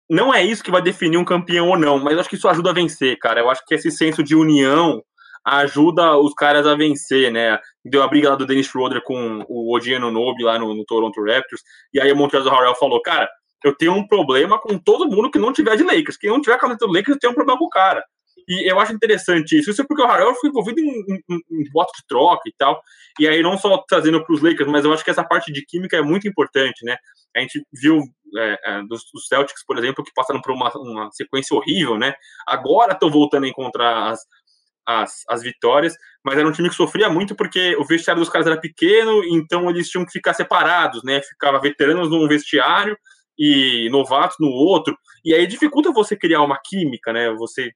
não 0.09 0.33
é 0.33 0.43
isso 0.43 0.63
que 0.63 0.71
vai 0.71 0.81
definir 0.81 1.17
um 1.17 1.25
campeão 1.25 1.69
ou 1.69 1.77
não, 1.77 1.99
mas 1.99 2.17
acho 2.17 2.29
que 2.29 2.35
isso 2.35 2.47
ajuda 2.47 2.69
a 2.69 2.73
vencer, 2.73 3.17
cara. 3.19 3.41
Eu 3.41 3.49
acho 3.49 3.65
que 3.65 3.75
esse 3.75 3.91
senso 3.91 4.23
de 4.23 4.35
união 4.35 5.03
ajuda 5.45 6.17
os 6.17 6.33
caras 6.33 6.65
a 6.65 6.75
vencer, 6.75 7.31
né? 7.31 7.59
Deu 7.83 8.01
a 8.01 8.07
briga 8.07 8.29
lá 8.29 8.35
do 8.35 8.45
Dennis 8.45 8.67
Schroeder 8.67 9.01
com 9.03 9.45
o 9.47 9.75
Odiano 9.75 10.11
Nobe 10.11 10.43
lá 10.43 10.57
no, 10.57 10.73
no, 10.73 10.85
Toronto 10.85 11.21
Raptors, 11.23 11.61
e 11.93 11.99
aí 11.99 12.11
o 12.11 12.15
Montrezl 12.15 12.49
Harrell 12.49 12.75
falou, 12.75 13.01
cara, 13.01 13.29
eu 13.63 13.75
tenho 13.75 13.93
um 13.93 14.07
problema 14.07 14.59
com 14.59 14.77
todo 14.77 15.09
mundo 15.09 15.31
que 15.31 15.39
não 15.39 15.53
tiver 15.53 15.75
de 15.77 15.83
Lakers. 15.83 16.17
Quem 16.17 16.29
não 16.29 16.41
tiver 16.41 16.55
a 16.55 16.59
camisa 16.59 16.79
do 16.79 16.91
Lakers 16.91 17.17
tem 17.19 17.29
um 17.29 17.33
problema 17.33 17.57
com 17.57 17.65
o 17.65 17.69
cara. 17.69 18.03
E 18.47 18.69
eu 18.69 18.79
acho 18.79 18.93
interessante 18.93 19.57
isso. 19.57 19.71
Isso 19.71 19.81
é 19.81 19.85
porque 19.87 20.03
o 20.03 20.05
Harrell 20.07 20.35
foi 20.35 20.49
envolvido 20.49 20.79
em, 20.81 21.21
em 21.29 21.71
voto 21.71 21.91
de 21.95 22.05
troca 22.07 22.41
e 22.45 22.53
tal. 22.57 22.81
E 23.19 23.27
aí, 23.27 23.41
não 23.41 23.57
só 23.57 23.77
trazendo 23.87 24.23
para 24.23 24.33
os 24.33 24.41
Lakers, 24.41 24.69
mas 24.69 24.83
eu 24.83 24.93
acho 24.93 25.03
que 25.03 25.09
essa 25.09 25.23
parte 25.23 25.51
de 25.51 25.65
química 25.65 25.95
é 25.95 26.01
muito 26.01 26.27
importante, 26.27 26.83
né? 26.83 26.97
A 27.35 27.39
gente 27.39 27.63
viu 27.71 28.01
é, 28.37 28.59
é, 28.63 28.83
dos, 28.83 29.03
dos, 29.13 29.27
Celtics, 29.27 29.65
por 29.65 29.77
exemplo, 29.77 30.03
que 30.03 30.11
passaram 30.13 30.41
por 30.41 30.51
uma, 30.51 30.71
uma 30.75 31.11
sequência 31.11 31.55
horrível, 31.55 31.97
né? 31.97 32.13
Agora 32.47 32.93
estão 32.93 33.09
voltando 33.09 33.45
a 33.45 33.49
encontrar 33.49 34.11
as, 34.11 34.19
as, 34.85 35.23
as 35.29 35.41
vitórias, 35.41 35.95
mas 36.23 36.37
era 36.37 36.47
um 36.47 36.51
time 36.51 36.69
que 36.69 36.75
sofria 36.75 37.09
muito 37.09 37.35
porque 37.35 37.75
o 37.77 37.85
vestiário 37.85 38.21
dos 38.21 38.29
caras 38.29 38.47
era 38.47 38.59
pequeno, 38.59 39.23
então 39.25 39.69
eles 39.69 39.89
tinham 39.89 40.05
que 40.05 40.11
ficar 40.11 40.33
separados, 40.33 41.03
né? 41.03 41.21
Ficava 41.21 41.59
veteranos 41.59 42.09
num 42.09 42.27
vestiário 42.27 42.97
e 43.37 43.89
novatos 43.89 44.37
no 44.39 44.47
outro, 44.47 44.95
e 45.25 45.33
aí 45.33 45.47
dificulta 45.47 45.91
você 45.91 46.15
criar 46.15 46.41
uma 46.41 46.59
química, 46.63 47.11
né? 47.11 47.31
Você 47.31 47.71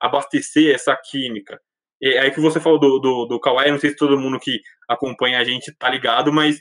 abastecer 0.00 0.74
essa 0.74 0.96
química. 0.96 1.60
É 2.02 2.18
aí 2.18 2.30
que 2.30 2.40
você 2.40 2.60
falou 2.60 2.78
do, 2.78 2.98
do, 2.98 3.26
do 3.26 3.40
Kawhi, 3.40 3.70
não 3.70 3.78
sei 3.78 3.90
se 3.90 3.96
todo 3.96 4.18
mundo 4.18 4.38
que 4.40 4.60
acompanha 4.88 5.38
a 5.38 5.44
gente 5.44 5.74
tá 5.78 5.90
ligado, 5.90 6.32
mas 6.32 6.58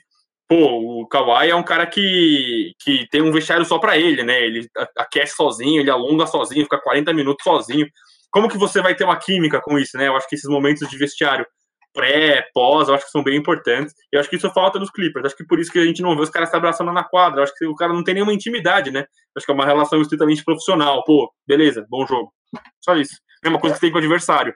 pô, 0.48 1.02
o 1.02 1.08
Kawhi 1.08 1.50
é 1.50 1.56
um 1.56 1.64
cara 1.64 1.86
que, 1.86 2.74
que 2.80 3.08
tem 3.10 3.22
um 3.22 3.32
vestiário 3.32 3.64
só 3.64 3.78
para 3.80 3.98
ele, 3.98 4.24
né? 4.24 4.42
Ele 4.42 4.68
aquece 4.98 5.36
sozinho, 5.36 5.80
ele 5.80 5.92
alonga 5.92 6.26
sozinho, 6.26 6.64
fica 6.64 6.82
40 6.82 7.14
minutos 7.14 7.44
sozinho 7.44 7.88
como 8.32 8.50
que 8.50 8.58
você 8.58 8.82
vai 8.82 8.96
ter 8.96 9.04
uma 9.04 9.18
química 9.18 9.62
com 9.62 9.78
isso, 9.78 9.98
né? 9.98 10.08
Eu 10.08 10.16
acho 10.16 10.28
que 10.28 10.36
esses 10.36 10.50
momentos 10.50 10.88
de 10.88 10.98
vestiário 10.98 11.46
pré, 11.94 12.48
pós, 12.54 12.88
eu 12.88 12.96
acho 12.96 13.06
que 13.06 13.12
são 13.12 13.24
bem 13.24 13.38
importantes. 13.38 13.94
Eu 14.12 14.20
acho 14.20 14.30
que 14.30 14.36
isso 14.36 14.50
falta 14.52 14.80
nos 14.80 14.92
Clippers. 14.92 15.26
Acho 15.26 15.36
que 15.36 15.46
por 15.46 15.60
isso 15.60 15.72
que 15.72 15.80
a 15.80 15.86
gente 15.86 16.02
não 16.02 16.16
vê 16.16 16.22
os 16.22 16.30
caras 16.30 16.50
se 16.50 16.56
abraçando 16.56 16.92
na 16.92 17.04
quadra. 17.04 17.40
Eu 17.40 17.44
acho 17.44 17.56
que 17.56 17.66
o 17.66 17.76
cara 17.76 17.94
não 17.94 18.04
tem 18.04 18.14
nenhuma 18.14 18.34
intimidade, 18.34 18.92
né? 18.92 19.02
Eu 19.02 19.06
acho 19.38 19.46
que 19.46 19.52
é 19.52 19.56
uma 19.56 19.66
relação 19.66 20.02
estritamente 20.02 20.44
profissional. 20.44 21.04
Pô, 21.04 21.32
beleza, 21.48 21.86
bom 21.90 22.06
jogo. 22.06 22.32
Só 22.80 22.96
isso. 22.96 23.20
Mesma 23.44 23.60
coisa 23.60 23.76
que 23.76 23.82
tem 23.82 23.92
com 23.92 23.98
o 23.98 24.00
adversário. 24.00 24.54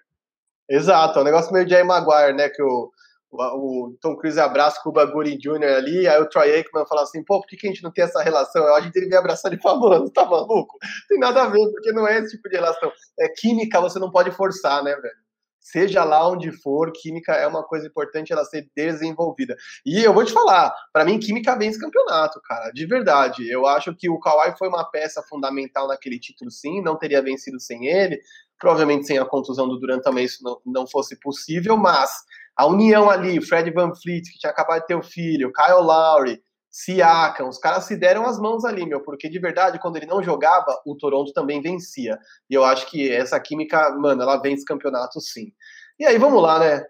Exato, 0.70 1.20
é 1.20 1.22
um 1.22 1.26
negócio 1.26 1.52
meio 1.52 1.66
de 1.66 1.84
Maguire, 1.84 2.34
né? 2.34 2.50
Que 2.50 2.62
o, 2.62 2.90
o, 3.34 3.96
Tom 4.00 4.16
Cruise 4.16 4.40
abraça 4.40 4.80
o 4.80 4.84
Cuba 4.84 5.06
Gooding 5.06 5.38
Jr. 5.38 5.64
ali, 5.76 6.08
aí 6.08 6.22
o 6.22 6.30
Troy 6.30 6.54
Aikman 6.54 6.86
fala 6.86 7.04
assim, 7.04 7.24
pô, 7.24 7.40
por 7.42 7.48
que, 7.48 7.68
a 7.68 7.70
gente 7.70 7.84
não 7.84 7.92
tem 7.92 8.04
essa 8.04 8.22
relação? 8.22 8.64
Eu, 8.64 8.76
a 8.76 8.82
gente 8.82 8.94
devia 8.94 9.20
abraçar 9.20 9.52
ele 9.52 9.62
falando, 9.62 10.10
tá 10.12 10.26
maluco? 10.26 10.78
Tem 11.08 11.20
nada 11.20 11.44
a 11.44 11.48
ver, 11.48 11.72
porque 11.72 11.92
não 11.92 12.08
é 12.08 12.20
esse 12.20 12.36
tipo 12.36 12.50
de 12.50 12.56
relação. 12.56 12.92
É 13.20 13.28
química, 13.30 13.82
você 13.82 14.00
não 14.00 14.12
pode 14.12 14.32
forçar, 14.32 14.84
né, 14.84 14.96
velho? 14.96 15.24
seja 15.64 16.04
lá 16.04 16.30
onde 16.30 16.52
for, 16.52 16.92
química 16.92 17.32
é 17.34 17.48
uma 17.48 17.64
coisa 17.64 17.88
importante 17.88 18.34
ela 18.34 18.44
ser 18.44 18.70
desenvolvida. 18.76 19.56
E 19.86 20.04
eu 20.04 20.14
vou 20.14 20.26
te 20.26 20.34
falar, 20.34 20.74
para 20.92 21.06
mim, 21.06 21.18
química 21.18 21.58
vence 21.58 21.80
campeonato, 21.80 22.42
cara, 22.42 22.70
de 22.72 22.86
verdade. 22.86 23.50
Eu 23.50 23.66
acho 23.66 23.96
que 23.96 24.10
o 24.10 24.20
Kawhi 24.20 24.56
foi 24.58 24.68
uma 24.68 24.84
peça 24.84 25.24
fundamental 25.24 25.88
naquele 25.88 26.20
título, 26.20 26.52
sim, 26.52 26.82
não 26.82 26.98
teria 26.98 27.22
vencido 27.22 27.60
sem 27.60 27.88
ele. 27.88 28.20
Provavelmente 28.60 29.08
sem 29.08 29.18
a 29.18 29.26
contusão 29.26 29.68
do 29.68 29.80
Durant 29.80 30.02
também 30.02 30.26
isso 30.26 30.44
não, 30.44 30.60
não 30.66 30.88
fosse 30.88 31.20
possível, 31.20 31.76
mas 31.76 32.12
a 32.56 32.66
união 32.66 33.10
ali, 33.10 33.42
Fred 33.42 33.72
Van 33.72 33.94
Fleet, 33.96 34.24
que 34.32 34.40
tinha 34.40 34.52
acabado 34.52 34.82
de 34.82 34.88
ter 34.88 34.96
o 34.96 35.04
filho, 35.04 35.52
Kyle 35.52 35.82
Lowry, 35.82 36.42
Siakam, 36.70 37.50
os 37.50 37.60
caras 37.60 37.84
se 37.86 37.96
deram 37.96 38.26
as 38.26 38.40
mãos 38.40 38.66
ali, 38.66 38.84
meu, 38.86 39.00
porque 39.02 39.30
de 39.30 39.38
verdade, 39.38 39.80
quando 39.80 39.98
ele 39.98 40.08
não 40.08 40.24
jogava, 40.24 40.76
o 40.86 40.96
Toronto 40.96 41.32
também 41.32 41.62
vencia. 41.62 42.18
E 42.50 42.54
eu 42.56 42.64
acho 42.64 42.90
que 42.90 43.12
essa 43.12 43.40
química, 43.40 43.92
mano, 43.92 44.24
ela 44.24 44.38
vence 44.38 44.66
campeonato 44.66 45.22
sim. 45.22 45.54
E 46.00 46.06
aí, 46.06 46.18
vamos 46.18 46.42
lá, 46.42 46.58
né? 46.58 46.84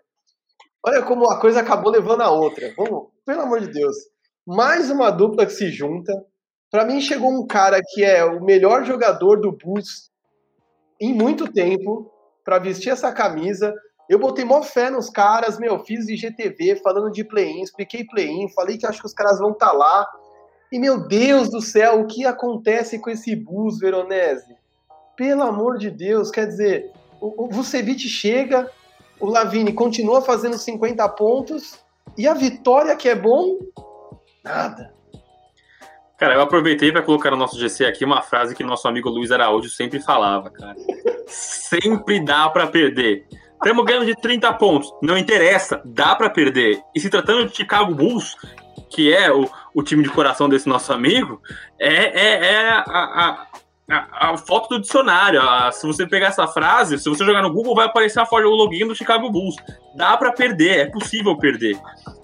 Olha 0.85 1.01
como 1.01 1.29
a 1.29 1.39
coisa 1.39 1.59
acabou 1.59 1.91
levando 1.91 2.21
a 2.21 2.29
outra. 2.29 2.73
Vamos, 2.77 3.09
pelo 3.25 3.41
amor 3.41 3.59
de 3.59 3.67
Deus. 3.67 3.95
Mais 4.45 4.89
uma 4.89 5.11
dupla 5.11 5.45
que 5.45 5.51
se 5.51 5.69
junta. 5.69 6.13
Para 6.71 6.85
mim, 6.85 7.01
chegou 7.01 7.29
um 7.29 7.45
cara 7.45 7.81
que 7.85 8.03
é 8.03 8.23
o 8.23 8.41
melhor 8.41 8.85
jogador 8.85 9.41
do 9.41 9.51
Bulls 9.51 10.09
em 10.99 11.13
muito 11.13 11.51
tempo 11.51 12.09
para 12.43 12.59
vestir 12.59 12.89
essa 12.89 13.11
camisa. 13.11 13.73
Eu 14.13 14.19
botei 14.19 14.45
mó 14.45 14.61
fé 14.61 14.91
nos 14.91 15.09
caras, 15.09 15.57
meu, 15.57 15.79
fiz 15.79 16.07
IGTV 16.07 16.75
falando 16.83 17.11
de 17.11 17.23
play-in, 17.23 17.63
expliquei 17.63 18.05
play-in, 18.05 18.47
falei 18.49 18.77
que 18.77 18.85
acho 18.85 18.99
que 18.99 19.07
os 19.07 19.13
caras 19.13 19.39
vão 19.39 19.49
estar 19.49 19.71
tá 19.71 19.73
lá. 19.73 20.07
E, 20.71 20.77
meu 20.77 21.07
Deus 21.07 21.49
do 21.49 21.59
céu, 21.59 21.99
o 21.99 22.05
que 22.05 22.23
acontece 22.23 22.99
com 22.99 23.09
esse 23.09 23.35
bus, 23.35 23.79
Veronese? 23.79 24.55
Pelo 25.17 25.41
amor 25.41 25.79
de 25.79 25.89
Deus, 25.89 26.29
quer 26.29 26.45
dizer, 26.45 26.91
o, 27.19 27.45
o 27.45 27.49
Vucevic 27.49 28.07
chega, 28.07 28.69
o 29.19 29.25
Lavini 29.25 29.73
continua 29.73 30.21
fazendo 30.21 30.59
50 30.59 31.09
pontos, 31.09 31.79
e 32.15 32.27
a 32.27 32.35
vitória 32.35 32.95
que 32.95 33.09
é 33.09 33.15
bom, 33.15 33.57
nada. 34.43 34.93
Cara, 36.19 36.35
eu 36.35 36.41
aproveitei 36.41 36.91
para 36.91 37.01
colocar 37.01 37.31
no 37.31 37.37
nosso 37.37 37.59
GC 37.59 37.87
aqui 37.87 38.05
uma 38.05 38.21
frase 38.21 38.53
que 38.53 38.63
nosso 38.63 38.87
amigo 38.87 39.09
Luiz 39.09 39.31
Araújo 39.31 39.69
sempre 39.69 39.99
falava, 39.99 40.51
cara. 40.51 40.75
sempre 41.25 42.23
dá 42.23 42.47
para 42.47 42.67
perder. 42.67 43.25
Estamos 43.63 43.85
ganhando 43.85 44.05
de 44.05 44.13
30 44.13 44.53
pontos. 44.55 44.93
Não 45.01 45.17
interessa, 45.17 45.81
dá 45.85 46.13
para 46.17 46.29
perder. 46.29 46.81
E 46.93 46.99
se 46.99 47.09
tratando 47.09 47.47
de 47.47 47.55
Chicago 47.55 47.95
Bulls, 47.95 48.35
que 48.89 49.13
é 49.13 49.31
o, 49.31 49.49
o 49.73 49.81
time 49.81 50.03
de 50.03 50.09
coração 50.09 50.49
desse 50.49 50.67
nosso 50.67 50.91
amigo, 50.91 51.41
é, 51.79 51.93
é, 51.93 52.45
é 52.45 52.69
a, 52.69 52.83
a, 52.85 53.47
a, 53.89 54.31
a, 54.31 54.37
foto 54.37 54.67
do 54.67 54.81
dicionário. 54.81 55.41
se 55.71 55.87
você 55.87 56.05
pegar 56.05 56.27
essa 56.27 56.45
frase, 56.45 56.99
se 56.99 57.07
você 57.07 57.23
jogar 57.23 57.41
no 57.41 57.53
Google, 57.53 57.73
vai 57.73 57.85
aparecer 57.85 58.19
a 58.19 58.25
foto, 58.25 58.45
o 58.45 58.53
login 58.53 58.85
do 58.85 58.93
Chicago 58.93 59.31
Bulls. 59.31 59.55
Dá 59.95 60.17
para 60.17 60.33
perder, 60.33 60.79
é 60.79 60.85
possível 60.87 61.37
perder. 61.37 61.79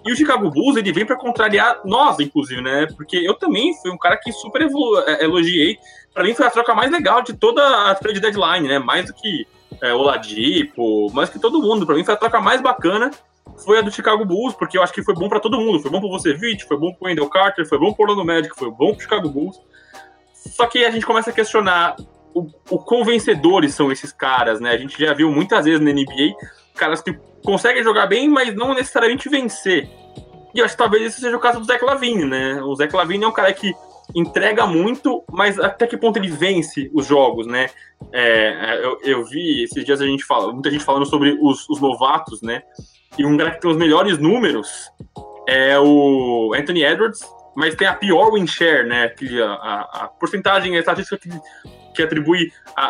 E 0.06 0.12
o 0.12 0.18
Chicago 0.18 0.50
Bulls, 0.50 0.76
ele 0.76 0.92
vem 0.92 1.06
para 1.06 1.16
contrariar 1.16 1.80
nós, 1.86 2.20
inclusive, 2.20 2.62
né? 2.62 2.86
Porque 2.98 3.16
eu 3.16 3.34
também 3.36 3.74
fui 3.82 3.92
um 3.92 3.98
cara 3.98 4.18
que 4.18 4.34
super 4.34 4.64
é, 5.08 5.24
elogiei. 5.24 5.80
Para 6.14 6.26
mim 6.26 6.34
foi 6.34 6.48
a 6.48 6.52
troca 6.52 6.76
mais 6.76 6.92
legal 6.92 7.22
de 7.22 7.32
toda 7.32 7.90
a 7.90 7.96
trade 7.96 8.20
deadline, 8.20 8.68
né? 8.68 8.78
Mais 8.78 9.06
do 9.06 9.14
que 9.14 9.48
é, 9.82 9.94
Oladipo, 9.94 11.12
mais 11.14 11.30
que 11.30 11.40
todo 11.40 11.62
mundo. 11.62 11.86
Para 11.86 11.96
mim 11.96 12.04
foi 12.04 12.14
a 12.14 12.18
troca 12.18 12.40
mais 12.40 12.62
bacana 12.62 13.12
foi 13.64 13.80
a 13.80 13.82
do 13.82 13.92
Chicago 13.92 14.26
Bulls, 14.26 14.54
porque 14.54 14.78
eu 14.78 14.84
acho 14.84 14.94
que 14.94 15.04
foi 15.04 15.14
bom 15.14 15.28
para 15.28 15.40
todo 15.40 15.60
mundo. 15.60 15.80
Foi 15.80 15.92
bom 15.92 16.00
para 16.00 16.10
você, 16.10 16.34
Vucevic, 16.34 16.66
foi 16.66 16.78
bom 16.78 16.94
para 16.94 17.10
Wendell 17.10 17.30
Carter, 17.30 17.68
foi 17.68 17.78
bom 17.78 17.94
para 17.94 18.04
Orlando 18.04 18.26
Magic, 18.26 18.56
foi 18.56 18.72
bom 18.72 18.92
para 18.92 19.02
Chicago 19.02 19.30
Bulls. 19.30 19.60
Só 20.34 20.66
que 20.68 20.86
a 20.86 20.92
gente 20.92 21.06
começa 21.06 21.30
a 21.30 21.34
questionar 21.34 21.96
o, 22.34 22.48
o 22.70 22.80
quão 22.80 23.04
vencedores 23.04 23.74
são 23.74 23.92
esses 23.92 24.12
caras, 24.12 24.60
né? 24.60 24.72
A 24.72 24.78
gente 24.78 24.98
já 24.98 25.14
viu 25.14 25.32
muitas 25.32 25.66
vezes 25.66 25.82
na 25.82 25.92
NBA 25.92 26.36
caras 26.76 27.02
que 27.02 27.14
conseguem 27.44 27.84
jogar 27.84 28.08
bem, 28.08 28.30
mas 28.30 28.56
não 28.56 28.74
necessariamente 28.74 29.28
vencer. 29.28 29.90
E 30.54 30.60
eu 30.60 30.66
acho 30.66 30.76
que 30.76 30.78
talvez 30.78 31.04
esse 31.04 31.20
seja 31.20 31.36
o 31.36 31.40
caso 31.40 31.60
do 31.60 31.66
Zé 31.66 31.78
Lavine, 31.82 32.26
né? 32.26 32.62
O 32.64 32.74
Zé 32.76 32.88
Lavine 32.92 33.26
é 33.26 33.28
um 33.28 33.34
cara 33.34 33.52
que 33.52 33.74
entrega 34.16 34.66
muito, 34.66 35.24
mas 35.32 35.60
até 35.60 35.86
que 35.86 35.98
ponto 35.98 36.18
ele 36.18 36.30
vence 36.30 36.90
os 36.94 37.06
jogos, 37.06 37.46
né? 37.46 37.70
É, 38.12 38.80
eu, 38.84 39.00
eu, 39.04 39.26
vi 39.26 39.64
esses 39.64 39.84
dias 39.86 40.02
a 40.02 40.06
gente 40.06 40.24
fala, 40.24 40.52
muita 40.52 40.72
gente 40.72 40.84
falando 40.84 41.06
sobre 41.06 41.38
os, 41.40 41.68
os, 41.70 41.80
novatos, 41.80 42.42
né? 42.42 42.64
E 43.18 43.26
um 43.26 43.38
cara 43.38 43.52
que 43.52 43.62
tem 43.62 43.70
os 43.70 43.78
melhores 43.78 44.18
números 44.18 44.90
é 45.48 45.78
o 45.80 46.54
Anthony 46.56 46.84
Edwards, 46.84 47.20
mas 47.56 47.76
tem 47.76 47.88
a 47.88 47.94
pior 47.94 48.34
win 48.34 48.48
share, 48.48 48.88
né? 48.88 49.10
Que 49.10 49.42
a, 49.42 49.52
a, 49.52 49.82
a 49.82 50.08
porcentagem, 50.08 50.76
a 50.76 50.80
estatística 50.80 51.18
que, 51.18 51.30
que 51.94 52.02
atribui 52.02 52.52
a, 52.76 52.86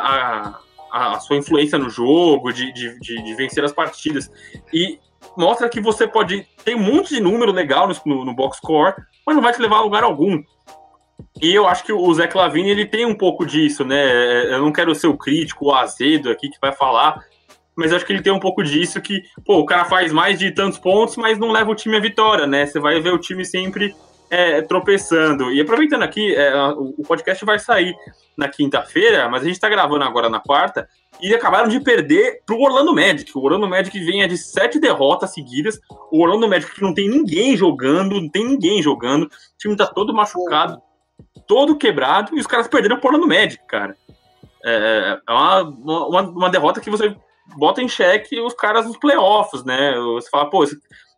a, 0.91 1.15
a, 1.15 1.19
sua 1.19 1.38
influência 1.38 1.77
no 1.77 1.89
jogo, 1.89 2.51
de, 2.53 2.71
de, 2.73 2.99
de, 2.99 3.23
de 3.23 3.36
vencer 3.36 3.63
as 3.63 3.73
partidas. 3.73 4.32
E 4.73 4.99
mostra 5.36 5.67
que 5.67 5.82
você 5.82 6.08
pode 6.08 6.47
ter 6.63 6.75
um 6.75 6.79
monte 6.79 7.15
de 7.15 7.21
número 7.21 7.51
legal 7.51 7.89
no, 8.05 8.25
no 8.25 8.34
box 8.34 8.58
score, 8.58 8.95
mas 9.25 9.36
não 9.36 9.43
vai 9.43 9.53
te 9.53 9.62
levar 9.62 9.77
a 9.77 9.82
lugar 9.82 10.03
algum. 10.03 10.41
E 11.41 11.54
eu 11.54 11.67
acho 11.67 11.84
que 11.84 11.93
o 11.93 12.13
Zé 12.13 12.28
Clavini 12.28 12.69
ele 12.69 12.86
tem 12.86 13.06
um 13.06 13.15
pouco 13.15 13.45
disso, 13.45 13.86
né? 13.86 14.54
Eu 14.54 14.62
não 14.62 14.73
quero 14.73 14.93
ser 14.93 15.08
o 15.08 15.17
crítico, 15.17 15.67
o 15.67 15.73
azedo 15.73 16.30
aqui 16.30 16.49
que 16.49 16.60
vai 16.62 16.73
falar, 16.73 17.23
mas 17.75 17.93
acho 17.93 18.06
que 18.06 18.12
ele 18.12 18.21
tem 18.21 18.34
um 18.34 18.39
pouco 18.39 18.62
disso 18.62 19.02
que, 19.02 19.21
pô, 19.45 19.60
o 19.60 19.65
cara 19.65 19.86
faz 19.86 20.12
mais 20.12 20.38
de 20.38 20.52
tantos 20.52 20.78
pontos, 20.78 21.15
mas 21.15 21.39
não 21.39 21.52
leva 21.52 21.71
o 21.71 21.75
time 21.75 21.95
à 21.95 21.99
vitória, 21.99 22.45
né? 22.45 22.65
Você 22.65 22.78
vai 22.78 22.99
ver 22.99 23.13
o 23.13 23.17
time 23.17 23.45
sempre 23.45 23.95
é, 24.30 24.62
tropeçando. 24.62 25.49
E 25.49 25.62
aproveitando 25.62 26.04
aqui, 26.04 26.36
é, 26.36 26.54
o 26.75 27.04
podcast 27.08 27.45
vai 27.45 27.58
sair 27.58 27.95
na 28.38 28.49
quinta-feira, 28.49 29.30
mas 29.30 29.41
a 29.41 29.45
gente 29.45 29.56
está 29.56 29.69
gravando 29.69 30.04
agora 30.04 30.30
na 30.30 30.41
quarta, 30.41 30.89
e 31.21 31.34
acabaram 31.34 31.69
de 31.69 31.80
perder 31.80 32.41
para 32.45 32.56
o 32.56 32.62
Orlando 32.62 32.93
Magic. 32.93 33.32
O 33.34 33.41
Orlando 33.41 33.67
Magic 33.67 33.97
vem 33.97 34.28
de 34.28 34.38
sete 34.38 34.78
derrotas 34.78 35.34
seguidas. 35.34 35.80
O 36.12 36.21
Orlando 36.21 36.49
Magic 36.49 36.73
que 36.73 36.82
não 36.82 36.93
tem 36.93 37.10
ninguém 37.10 37.56
jogando, 37.56 38.21
não 38.21 38.30
tem 38.30 38.45
ninguém 38.45 38.82
jogando. 38.82 39.23
O 39.23 39.30
time 39.58 39.73
está 39.73 39.86
todo 39.86 40.13
machucado 40.13 40.82
todo 41.47 41.77
quebrado 41.77 42.36
e 42.36 42.39
os 42.39 42.47
caras 42.47 42.67
perderam 42.67 42.99
por 42.99 43.12
no 43.13 43.27
Magic, 43.27 43.65
cara. 43.67 43.95
É, 44.63 45.19
é 45.27 45.32
uma, 45.32 45.62
uma, 45.62 46.21
uma, 46.21 46.49
derrota 46.49 46.82
que 46.82 46.89
você 46.89 47.15
bota 47.58 47.82
em 47.82 47.88
xeque 47.88 48.39
os 48.39 48.53
caras 48.53 48.86
nos 48.86 48.97
playoffs, 48.97 49.63
né? 49.63 49.95
Você 49.95 50.29
fala, 50.29 50.49
pô, 50.49 50.65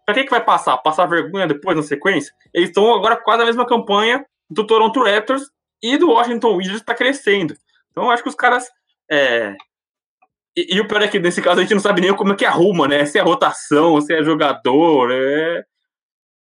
pra 0.06 0.14
que, 0.14 0.24
que 0.24 0.30
vai 0.30 0.44
passar? 0.44 0.78
Passar 0.78 1.06
vergonha 1.08 1.48
depois 1.48 1.76
na 1.76 1.84
sequência? 1.84 2.34
Eles 2.54 2.70
estão 2.70 2.94
agora 2.94 3.18
quase 3.18 3.44
a 3.44 3.46
mesma 3.46 3.66
campanha 3.66 4.26
do 4.50 4.66
Toronto 4.66 5.04
Raptors 5.04 5.44
e 5.82 5.98
do 5.98 6.12
Washington 6.12 6.56
Wizards 6.56 6.82
está 6.82 6.94
crescendo. 6.94 7.56
Então 7.90 8.06
eu 8.06 8.12
acho 8.12 8.24
que 8.24 8.30
os 8.30 8.36
caras. 8.36 8.70
É... 9.10 9.56
E, 10.56 10.76
e, 10.76 10.82
o 10.82 10.88
pior 10.88 11.02
é 11.02 11.08
que 11.08 11.20
nesse 11.20 11.42
caso 11.42 11.60
a 11.60 11.64
gente 11.64 11.74
não 11.74 11.82
sabe 11.82 12.02
nem 12.02 12.14
como 12.14 12.34
é 12.34 12.36
que 12.36 12.46
arruma, 12.46 12.88
né? 12.88 13.06
Se 13.06 13.18
é 13.18 13.22
rotação, 13.22 14.00
se 14.02 14.14
é 14.14 14.22
jogador, 14.22 15.10
é, 15.12 15.64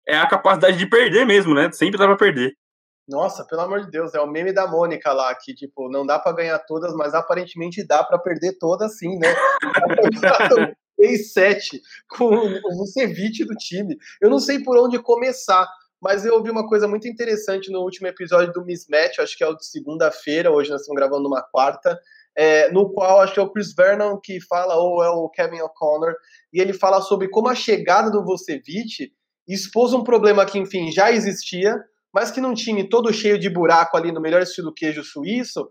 é 0.06 0.18
a 0.18 0.26
capacidade 0.26 0.76
de 0.76 0.86
perder 0.86 1.24
mesmo, 1.24 1.54
né? 1.54 1.70
Sempre 1.70 1.98
dá 1.98 2.06
pra 2.06 2.16
perder. 2.16 2.56
Nossa, 3.10 3.44
pelo 3.44 3.62
amor 3.62 3.84
de 3.84 3.90
Deus, 3.90 4.14
é 4.14 4.20
o 4.20 4.26
meme 4.26 4.52
da 4.52 4.68
Mônica 4.68 5.12
lá, 5.12 5.34
que, 5.34 5.52
tipo, 5.52 5.90
não 5.90 6.06
dá 6.06 6.18
para 6.18 6.36
ganhar 6.36 6.58
todas, 6.60 6.94
mas 6.94 7.12
aparentemente 7.12 7.84
dá 7.84 8.04
para 8.04 8.18
perder 8.18 8.56
todas 8.58 8.96
sim, 8.98 9.18
né? 9.18 9.34
6-7 11.00 11.80
com 12.08 12.26
o 12.26 12.76
Vucevic 12.76 13.44
do 13.44 13.54
time. 13.54 13.96
Eu 14.20 14.30
não 14.30 14.38
sei 14.38 14.62
por 14.62 14.76
onde 14.78 14.98
começar, 14.98 15.66
mas 16.00 16.24
eu 16.24 16.34
ouvi 16.34 16.50
uma 16.50 16.68
coisa 16.68 16.86
muito 16.86 17.08
interessante 17.08 17.70
no 17.70 17.80
último 17.80 18.06
episódio 18.06 18.52
do 18.52 18.64
Mismatch, 18.64 19.18
acho 19.18 19.36
que 19.36 19.42
é 19.42 19.48
o 19.48 19.56
de 19.56 19.66
segunda-feira, 19.66 20.50
hoje 20.50 20.70
nós 20.70 20.82
estamos 20.82 21.00
gravando 21.00 21.26
uma 21.26 21.42
quarta, 21.42 21.98
é, 22.36 22.70
no 22.70 22.92
qual 22.92 23.20
acho 23.20 23.34
que 23.34 23.40
é 23.40 23.42
o 23.42 23.50
Chris 23.50 23.74
Vernon 23.74 24.18
que 24.18 24.40
fala, 24.40 24.76
ou 24.76 25.02
é 25.02 25.08
o 25.08 25.28
Kevin 25.30 25.62
O'Connor, 25.62 26.14
e 26.52 26.60
ele 26.60 26.72
fala 26.72 27.00
sobre 27.00 27.28
como 27.28 27.48
a 27.48 27.54
chegada 27.54 28.10
do 28.10 28.24
Vucevic 28.24 29.12
expôs 29.48 29.92
um 29.92 30.04
problema 30.04 30.46
que, 30.46 30.58
enfim, 30.58 30.92
já 30.92 31.10
existia, 31.10 31.76
mas 32.12 32.30
que 32.30 32.40
num 32.40 32.54
time 32.54 32.88
todo 32.88 33.12
cheio 33.12 33.38
de 33.38 33.48
buraco 33.48 33.96
ali 33.96 34.12
no 34.12 34.20
melhor 34.20 34.42
estilo 34.42 34.74
queijo 34.74 35.04
suíço, 35.04 35.68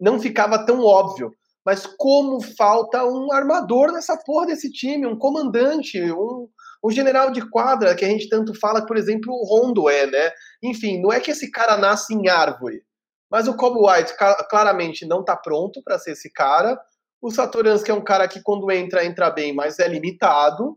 não 0.00 0.18
ficava 0.18 0.64
tão 0.64 0.84
óbvio. 0.84 1.32
Mas 1.64 1.86
como 1.86 2.40
falta 2.40 3.04
um 3.04 3.32
armador 3.32 3.92
nessa 3.92 4.16
porra 4.16 4.46
desse 4.46 4.70
time, 4.70 5.06
um 5.06 5.16
comandante, 5.16 6.00
um, 6.12 6.48
um 6.84 6.90
general 6.90 7.30
de 7.30 7.48
quadra, 7.48 7.94
que 7.94 8.04
a 8.04 8.08
gente 8.08 8.28
tanto 8.28 8.52
fala, 8.58 8.84
por 8.84 8.96
exemplo, 8.96 9.32
o 9.32 9.44
Rondo 9.44 9.88
é, 9.88 10.06
né? 10.06 10.30
Enfim, 10.62 11.00
não 11.00 11.12
é 11.12 11.20
que 11.20 11.30
esse 11.30 11.50
cara 11.50 11.76
nasce 11.76 12.12
em 12.14 12.28
árvore, 12.28 12.82
mas 13.30 13.46
o 13.46 13.56
Cobb 13.56 13.78
White 13.78 14.14
claramente 14.50 15.06
não 15.06 15.24
tá 15.24 15.36
pronto 15.36 15.80
para 15.84 15.98
ser 15.98 16.12
esse 16.12 16.32
cara. 16.32 16.78
O 17.20 17.30
Satoransky 17.30 17.92
é 17.92 17.94
um 17.94 18.02
cara 18.02 18.26
que 18.26 18.42
quando 18.42 18.70
entra, 18.72 19.04
entra 19.04 19.30
bem, 19.30 19.54
mas 19.54 19.78
é 19.78 19.86
limitado 19.86 20.76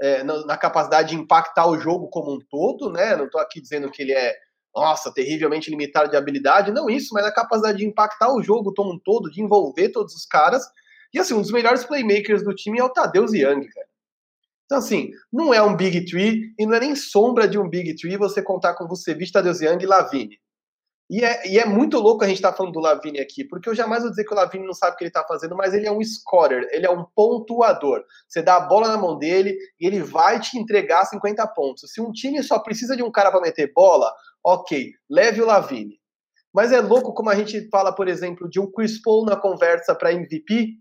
é, 0.00 0.24
na, 0.24 0.44
na, 0.44 0.56
capacidade 0.56 1.10
de 1.10 1.14
impactar 1.14 1.66
o 1.68 1.78
jogo 1.78 2.08
como 2.08 2.34
um 2.34 2.38
todo, 2.50 2.90
né? 2.90 3.14
Não 3.14 3.30
tô 3.30 3.38
aqui 3.38 3.60
dizendo 3.60 3.90
que 3.90 4.02
ele 4.02 4.12
é 4.12 4.34
nossa, 4.76 5.10
terrivelmente 5.10 5.70
limitado 5.70 6.10
de 6.10 6.18
habilidade, 6.18 6.70
não 6.70 6.90
isso, 6.90 7.14
mas 7.14 7.24
a 7.24 7.32
capacidade 7.32 7.78
de 7.78 7.86
impactar 7.86 8.30
o 8.30 8.42
jogo 8.42 8.74
como 8.74 8.92
um 8.92 8.98
todo, 8.98 9.30
de 9.30 9.40
envolver 9.40 9.88
todos 9.88 10.14
os 10.14 10.26
caras. 10.26 10.64
E 11.14 11.18
assim, 11.18 11.32
um 11.32 11.40
dos 11.40 11.50
melhores 11.50 11.82
playmakers 11.82 12.44
do 12.44 12.54
time 12.54 12.78
é 12.78 12.84
o 12.84 12.90
Tadeusz 12.90 13.32
Young, 13.32 13.66
cara. 13.68 13.86
Então, 14.66 14.78
assim, 14.78 15.12
não 15.32 15.54
é 15.54 15.62
um 15.62 15.74
Big 15.74 16.04
Tree 16.04 16.52
e 16.58 16.66
não 16.66 16.74
é 16.74 16.80
nem 16.80 16.94
sombra 16.94 17.48
de 17.48 17.58
um 17.58 17.68
Big 17.68 17.94
Tree 17.96 18.18
você 18.18 18.42
contar 18.42 18.74
com 18.74 18.86
Vucevic, 18.86 19.32
Tadeusz 19.32 19.62
Young 19.62 19.82
e 19.82 19.86
Lavine. 19.86 20.38
E 21.08 21.24
é, 21.24 21.48
e 21.48 21.58
é 21.58 21.64
muito 21.64 21.98
louco 22.00 22.24
a 22.24 22.26
gente 22.26 22.38
estar 22.38 22.50
tá 22.50 22.56
falando 22.56 22.72
do 22.72 22.80
Lavine 22.80 23.20
aqui, 23.20 23.44
porque 23.44 23.68
eu 23.68 23.74
jamais 23.76 24.02
vou 24.02 24.10
dizer 24.10 24.24
que 24.24 24.34
o 24.34 24.36
Lavine 24.36 24.66
não 24.66 24.74
sabe 24.74 24.94
o 24.94 24.96
que 24.96 25.04
ele 25.04 25.08
está 25.08 25.22
fazendo, 25.22 25.54
mas 25.54 25.72
ele 25.72 25.86
é 25.86 25.92
um 25.92 26.02
scorer, 26.02 26.68
ele 26.72 26.84
é 26.84 26.90
um 26.90 27.04
pontuador. 27.14 28.04
Você 28.28 28.42
dá 28.42 28.56
a 28.56 28.60
bola 28.60 28.88
na 28.88 28.98
mão 28.98 29.16
dele 29.16 29.56
e 29.80 29.86
ele 29.86 30.02
vai 30.02 30.40
te 30.40 30.58
entregar 30.58 31.04
50 31.04 31.46
pontos. 31.48 31.92
Se 31.92 32.00
um 32.00 32.10
time 32.10 32.42
só 32.42 32.58
precisa 32.58 32.96
de 32.96 33.04
um 33.04 33.10
cara 33.10 33.30
para 33.30 33.40
meter 33.40 33.72
bola, 33.72 34.12
ok, 34.46 34.92
leve 35.10 35.42
o 35.42 35.46
Lavine. 35.46 35.98
Mas 36.54 36.70
é 36.70 36.80
louco 36.80 37.12
como 37.12 37.28
a 37.28 37.34
gente 37.34 37.68
fala, 37.68 37.92
por 37.92 38.06
exemplo, 38.06 38.48
de 38.48 38.60
um 38.60 38.70
Chris 38.70 39.02
Paul 39.02 39.24
na 39.24 39.36
conversa 39.36 39.92
para 39.92 40.12
MVP, 40.12 40.74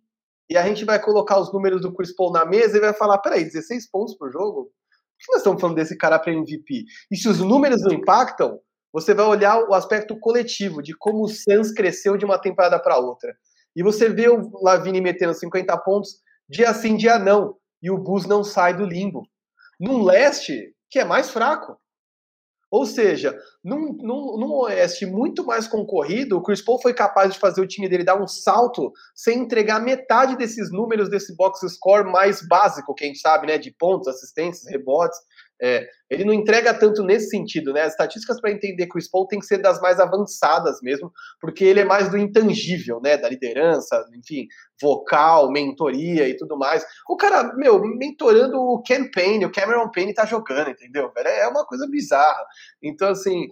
e 0.47 0.55
a 0.55 0.63
gente 0.67 0.85
vai 0.85 1.01
colocar 1.01 1.39
os 1.39 1.51
números 1.51 1.81
do 1.81 1.91
Chris 1.91 2.15
Paul 2.15 2.31
na 2.31 2.45
mesa 2.45 2.77
e 2.77 2.79
vai 2.79 2.93
falar: 2.93 3.17
peraí, 3.17 3.43
16 3.43 3.89
pontos 3.89 4.15
por 4.15 4.31
jogo? 4.31 4.65
Por 4.65 5.25
que 5.25 5.31
nós 5.31 5.37
estamos 5.37 5.59
falando 5.59 5.75
desse 5.77 5.97
cara 5.97 6.19
para 6.19 6.31
MVP? 6.31 6.85
E 7.09 7.17
se 7.17 7.27
os 7.27 7.39
números 7.39 7.81
não 7.81 7.91
impactam, 7.91 8.59
você 8.93 9.13
vai 9.13 9.25
olhar 9.25 9.57
o 9.67 9.73
aspecto 9.73 10.17
coletivo 10.19 10.83
de 10.83 10.95
como 10.95 11.23
o 11.23 11.27
Suns 11.27 11.71
cresceu 11.71 12.15
de 12.17 12.25
uma 12.25 12.37
temporada 12.37 12.79
para 12.79 12.99
outra. 12.99 13.35
E 13.75 13.81
você 13.81 14.07
vê 14.07 14.29
o 14.29 14.51
Lavine 14.61 15.01
metendo 15.01 15.33
50 15.33 15.75
pontos 15.79 16.21
dia 16.47 16.71
sim, 16.73 16.95
dia 16.95 17.17
não. 17.17 17.57
E 17.81 17.89
o 17.89 17.97
Bulls 17.97 18.27
não 18.27 18.43
sai 18.43 18.75
do 18.75 18.85
limbo. 18.85 19.27
Num 19.79 20.03
leste 20.03 20.73
que 20.89 20.99
é 20.99 21.03
mais 21.03 21.31
fraco. 21.31 21.77
Ou 22.75 22.85
seja, 22.85 23.33
num, 23.63 23.93
num, 24.01 24.37
num, 24.37 24.51
Oeste 24.63 25.05
muito 25.05 25.45
mais 25.45 25.65
concorrido, 25.65 26.35
o 26.35 26.41
Chris 26.41 26.61
Paul 26.61 26.77
foi 26.81 26.93
capaz 26.93 27.31
de 27.31 27.39
fazer 27.39 27.61
o 27.61 27.67
time 27.67 27.87
dele 27.87 28.03
dar 28.03 28.21
um 28.21 28.27
salto 28.27 28.91
sem 29.15 29.39
entregar 29.39 29.79
metade 29.79 30.35
desses 30.35 30.69
números 30.73 31.07
desse 31.07 31.33
box 31.37 31.65
score 31.69 32.03
mais 32.03 32.45
básico, 32.45 32.93
que 32.93 33.05
a 33.05 33.07
gente 33.07 33.19
sabe, 33.19 33.47
né? 33.47 33.57
De 33.57 33.71
pontos, 33.71 34.09
assistências, 34.09 34.69
rebotes. 34.69 35.17
É, 35.61 35.87
ele 36.09 36.25
não 36.25 36.33
entrega 36.33 36.73
tanto 36.73 37.01
nesse 37.01 37.29
sentido, 37.29 37.71
né? 37.71 37.81
As 37.81 37.93
estatísticas 37.93 38.41
para 38.41 38.51
entender 38.51 38.85
o 38.85 39.11
Paul 39.11 39.27
tem 39.27 39.39
que 39.39 39.45
ser 39.45 39.57
das 39.57 39.79
mais 39.79 39.99
avançadas 39.99 40.79
mesmo, 40.81 41.11
porque 41.39 41.63
ele 41.63 41.79
é 41.79 41.85
mais 41.85 42.09
do 42.09 42.17
intangível, 42.17 42.99
né? 43.01 43.17
Da 43.17 43.29
liderança, 43.29 44.05
enfim, 44.13 44.47
vocal, 44.81 45.51
mentoria 45.51 46.27
e 46.27 46.35
tudo 46.35 46.57
mais. 46.57 46.85
O 47.09 47.15
cara, 47.15 47.55
meu, 47.55 47.81
mentorando 47.81 48.57
o 48.59 48.81
Ken 48.81 49.09
Payne, 49.09 49.45
o 49.45 49.51
Cameron 49.51 49.89
Payne 49.91 50.13
tá 50.13 50.25
jogando, 50.25 50.71
entendeu? 50.71 51.11
É 51.15 51.47
uma 51.47 51.65
coisa 51.65 51.87
bizarra. 51.89 52.45
Então, 52.83 53.09
assim, 53.09 53.47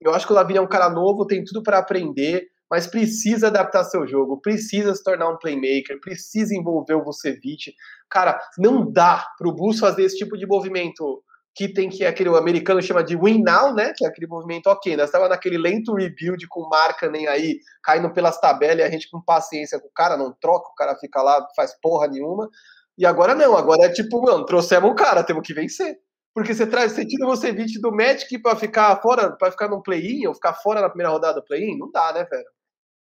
eu 0.00 0.14
acho 0.14 0.26
que 0.26 0.32
o 0.32 0.36
Lavigne 0.36 0.58
é 0.58 0.62
um 0.62 0.68
cara 0.68 0.88
novo, 0.88 1.26
tem 1.26 1.42
tudo 1.44 1.62
para 1.62 1.78
aprender, 1.78 2.46
mas 2.70 2.86
precisa 2.86 3.48
adaptar 3.48 3.84
seu 3.84 4.06
jogo, 4.06 4.40
precisa 4.40 4.94
se 4.94 5.02
tornar 5.02 5.28
um 5.28 5.38
playmaker, 5.38 6.00
precisa 6.00 6.54
envolver 6.54 6.94
o 6.94 7.02
Vucevic. 7.02 7.74
Cara, 8.08 8.38
não 8.58 8.90
dá 8.90 9.26
pro 9.38 9.52
Bulls 9.52 9.80
fazer 9.80 10.04
esse 10.04 10.18
tipo 10.18 10.36
de 10.36 10.46
movimento 10.46 11.22
que 11.58 11.66
tem 11.66 11.88
que 11.88 12.04
aquele 12.04 12.28
americano 12.36 12.80
chama 12.80 13.02
de 13.02 13.16
win 13.16 13.42
now, 13.42 13.74
né? 13.74 13.92
Que 13.96 14.04
é 14.06 14.08
aquele 14.08 14.28
movimento, 14.28 14.68
ok, 14.68 14.96
nós 14.96 15.06
estava 15.06 15.28
naquele 15.28 15.58
lento 15.58 15.92
rebuild 15.92 16.46
com 16.46 16.68
marca 16.68 17.10
nem 17.10 17.26
aí, 17.26 17.58
caindo 17.82 18.12
pelas 18.12 18.40
tabelas 18.40 18.78
e 18.78 18.82
a 18.82 18.88
gente 18.88 19.10
com 19.10 19.20
paciência 19.20 19.80
com 19.80 19.88
o 19.88 19.92
cara, 19.92 20.16
não 20.16 20.32
troca, 20.40 20.68
o 20.68 20.74
cara 20.76 20.94
fica 20.94 21.20
lá, 21.20 21.44
faz 21.56 21.74
porra 21.82 22.06
nenhuma. 22.06 22.48
E 22.96 23.04
agora 23.04 23.34
não, 23.34 23.56
agora 23.56 23.86
é 23.86 23.88
tipo, 23.88 24.22
mano, 24.22 24.46
trouxemos 24.46 24.88
o 24.88 24.94
cara, 24.94 25.24
temos 25.24 25.44
que 25.44 25.52
vencer. 25.52 25.96
Porque 26.32 26.54
você 26.54 26.64
traz, 26.64 26.94
tira 26.94 27.26
você 27.26 27.50
20 27.50 27.80
do 27.80 27.90
Magic 27.90 28.38
para 28.40 28.54
ficar 28.54 28.94
fora, 29.02 29.32
para 29.32 29.50
ficar 29.50 29.66
no 29.66 29.82
play-in, 29.82 30.28
ou 30.28 30.34
ficar 30.34 30.54
fora 30.54 30.80
na 30.80 30.88
primeira 30.88 31.10
rodada 31.10 31.40
do 31.40 31.44
play-in, 31.44 31.76
não 31.76 31.90
dá, 31.90 32.12
né, 32.12 32.24
velho? 32.30 32.46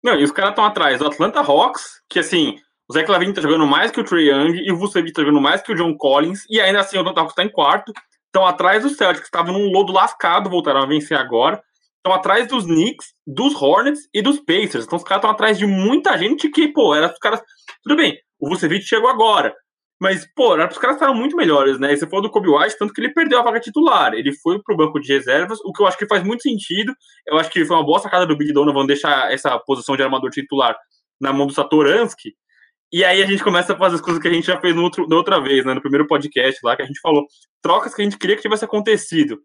Não, 0.04 0.14
e 0.14 0.24
os 0.24 0.32
caras 0.32 0.52
estão 0.52 0.66
atrás 0.66 1.00
do 1.00 1.08
Atlanta 1.08 1.40
Hawks, 1.40 2.00
que 2.08 2.20
assim, 2.20 2.60
o 2.88 2.94
Zé 2.94 3.02
Clavin 3.02 3.34
tá 3.34 3.42
jogando 3.42 3.66
mais 3.66 3.90
que 3.90 4.00
o 4.00 4.04
Trey 4.04 4.30
Young, 4.30 4.68
e 4.68 4.72
o 4.72 4.78
Vucevic 4.78 5.14
tá 5.14 5.24
jogando 5.24 5.42
mais 5.42 5.64
que 5.64 5.72
o 5.72 5.76
John 5.76 5.98
Collins, 5.98 6.46
e 6.48 6.62
ainda 6.62 6.82
assim 6.82 6.98
o 6.98 7.00
Atlanta 7.00 7.22
Hawks 7.22 7.34
tá 7.34 7.44
em 7.44 7.50
quarto, 7.50 7.92
estão 8.36 8.46
atrás 8.46 8.84
dos 8.84 8.98
Celtics, 8.98 9.22
que 9.22 9.28
estavam 9.28 9.54
num 9.54 9.72
lodo 9.72 9.94
lascado, 9.94 10.50
voltaram 10.50 10.82
a 10.82 10.86
vencer 10.86 11.18
agora. 11.18 11.62
Estão 11.98 12.14
atrás 12.14 12.48
dos 12.48 12.66
Knicks, 12.66 13.14
dos 13.26 13.60
Hornets 13.60 14.02
e 14.14 14.22
dos 14.22 14.40
Pacers. 14.42 14.86
Então 14.86 14.98
os 14.98 15.04
caras 15.04 15.20
estão 15.20 15.32
atrás 15.32 15.58
de 15.58 15.66
muita 15.66 16.18
gente 16.18 16.50
que, 16.50 16.68
pô, 16.68 16.94
era 16.94 17.08
os 17.12 17.18
caras. 17.18 17.42
Tudo 17.82 17.96
bem, 17.96 18.18
o 18.38 18.50
Vucevic 18.50 18.84
chegou 18.86 19.10
agora. 19.10 19.56
Mas, 20.00 20.28
pô, 20.36 20.54
era 20.54 20.70
os 20.70 20.78
caras 20.78 20.98
estavam 20.98 21.16
muito 21.16 21.38
melhores, 21.38 21.80
né? 21.80 21.94
E 21.94 21.98
você 21.98 22.06
falou 22.06 22.24
do 22.24 22.30
Kobe 22.30 22.50
White, 22.50 22.78
tanto 22.78 22.94
que 22.94 23.00
ele 23.00 23.14
perdeu 23.14 23.40
a 23.40 23.42
vaga 23.42 23.62
titular. 23.62 24.14
Ele 24.14 24.34
foi 24.34 24.62
pro 24.62 24.76
banco 24.76 25.00
de 25.00 25.14
reservas, 25.14 25.58
o 25.64 25.72
que 25.72 25.82
eu 25.82 25.88
acho 25.88 25.98
que 25.98 26.06
faz 26.06 26.22
muito 26.22 26.44
sentido. 26.44 26.94
Eu 27.26 27.38
acho 27.38 27.50
que 27.50 27.64
foi 27.64 27.78
uma 27.78 27.86
boa 27.86 28.00
sacada 28.00 28.26
do 28.28 28.36
Big 28.36 28.52
Donovan 28.52 28.86
deixar 28.86 29.32
essa 29.32 29.58
posição 29.60 29.96
de 29.96 30.04
armador 30.04 30.30
titular 30.30 30.76
na 31.20 31.32
mão 31.32 31.48
do 31.48 31.54
Satoransky, 31.54 32.34
e 32.92 33.04
aí 33.04 33.22
a 33.22 33.26
gente 33.26 33.44
começa 33.44 33.74
a 33.74 33.78
fazer 33.78 33.96
as 33.96 34.02
coisas 34.02 34.22
que 34.22 34.28
a 34.28 34.34
gente 34.34 34.48
já 34.48 34.60
fez 34.60 34.76
no 34.76 34.84
outro, 34.84 35.08
da 35.08 35.16
outra 35.16 35.40
vez, 35.40 35.66
né? 35.66 35.74
No 35.74 35.82
primeiro 35.82 36.08
podcast 36.08 36.60
lá, 36.64 36.76
que 36.76 36.82
a 36.82 36.86
gente 36.86 37.00
falou. 37.00 37.26
Trocas 37.62 37.94
que 37.94 38.02
a 38.02 38.06
gente 38.06 38.18
queria 38.18 38.36
que 38.36 38.42
tivesse 38.42 38.66
acontecido. 38.66 39.40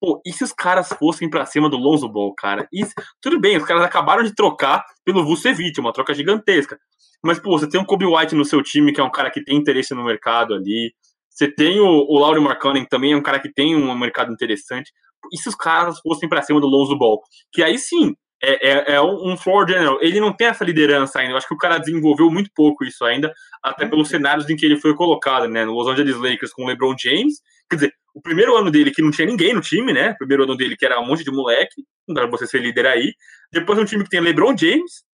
Pô, 0.00 0.20
e 0.24 0.32
se 0.32 0.44
os 0.44 0.52
caras 0.52 0.88
fossem 0.88 1.30
para 1.30 1.46
cima 1.46 1.68
do 1.68 1.76
Lonzo 1.76 2.08
Ball, 2.08 2.34
cara? 2.34 2.68
Isso, 2.72 2.92
tudo 3.20 3.40
bem, 3.40 3.56
os 3.56 3.64
caras 3.64 3.82
acabaram 3.82 4.22
de 4.22 4.34
trocar 4.34 4.84
pelo 5.04 5.24
Vucevic, 5.24 5.78
uma 5.80 5.92
troca 5.92 6.12
gigantesca. 6.14 6.78
Mas, 7.22 7.38
pô, 7.38 7.58
você 7.58 7.68
tem 7.68 7.80
um 7.80 7.84
Kobe 7.84 8.04
White 8.04 8.34
no 8.34 8.44
seu 8.44 8.62
time, 8.62 8.92
que 8.92 9.00
é 9.00 9.04
um 9.04 9.10
cara 9.10 9.30
que 9.30 9.42
tem 9.42 9.56
interesse 9.56 9.94
no 9.94 10.04
mercado 10.04 10.54
ali. 10.54 10.92
Você 11.30 11.50
tem 11.50 11.80
o, 11.80 11.86
o 11.86 12.18
Laurie 12.18 12.42
Markkanen, 12.42 12.84
também 12.84 13.12
é 13.12 13.16
um 13.16 13.22
cara 13.22 13.40
que 13.40 13.50
tem 13.50 13.74
um 13.74 13.98
mercado 13.98 14.32
interessante. 14.32 14.92
E 15.32 15.38
se 15.38 15.48
os 15.48 15.54
caras 15.54 15.98
fossem 16.00 16.28
para 16.28 16.42
cima 16.42 16.60
do 16.60 16.66
Lonzo 16.66 16.96
Ball? 16.98 17.20
Que 17.50 17.62
aí 17.62 17.78
sim, 17.78 18.14
é, 18.44 18.68
é, 18.70 18.94
é, 18.94 19.02
um 19.02 19.36
floor 19.36 19.66
general. 19.68 19.98
Ele 20.00 20.20
não 20.20 20.32
tem 20.32 20.48
essa 20.48 20.64
liderança 20.64 21.18
ainda. 21.18 21.32
Eu 21.32 21.36
acho 21.36 21.48
que 21.48 21.54
o 21.54 21.58
cara 21.58 21.78
desenvolveu 21.78 22.30
muito 22.30 22.50
pouco 22.54 22.84
isso 22.84 23.04
ainda, 23.04 23.32
até 23.62 23.86
pelos 23.86 24.08
cenários 24.08 24.48
em 24.50 24.56
que 24.56 24.66
ele 24.66 24.76
foi 24.76 24.94
colocado, 24.94 25.48
né? 25.48 25.64
No 25.64 25.72
Los 25.72 25.88
Angeles 25.88 26.16
Lakers 26.16 26.52
com 26.52 26.64
o 26.64 26.66
LeBron 26.66 26.94
James. 26.98 27.40
Quer 27.68 27.76
dizer, 27.76 27.94
o 28.14 28.20
primeiro 28.20 28.56
ano 28.56 28.70
dele 28.70 28.90
que 28.90 29.02
não 29.02 29.10
tinha 29.10 29.26
ninguém 29.26 29.54
no 29.54 29.60
time, 29.60 29.92
né? 29.92 30.10
O 30.10 30.18
primeiro 30.18 30.44
ano 30.44 30.56
dele 30.56 30.76
que 30.76 30.84
era 30.84 31.00
um 31.00 31.06
monte 31.06 31.24
de 31.24 31.30
moleque, 31.30 31.82
não 32.06 32.14
dá 32.14 32.22
pra 32.22 32.30
você 32.30 32.46
ser 32.46 32.60
líder 32.60 32.86
aí. 32.86 33.14
Depois 33.52 33.78
um 33.78 33.84
time 33.84 34.04
que 34.04 34.10
tem 34.10 34.20
LeBron 34.20 34.56
James. 34.56 35.04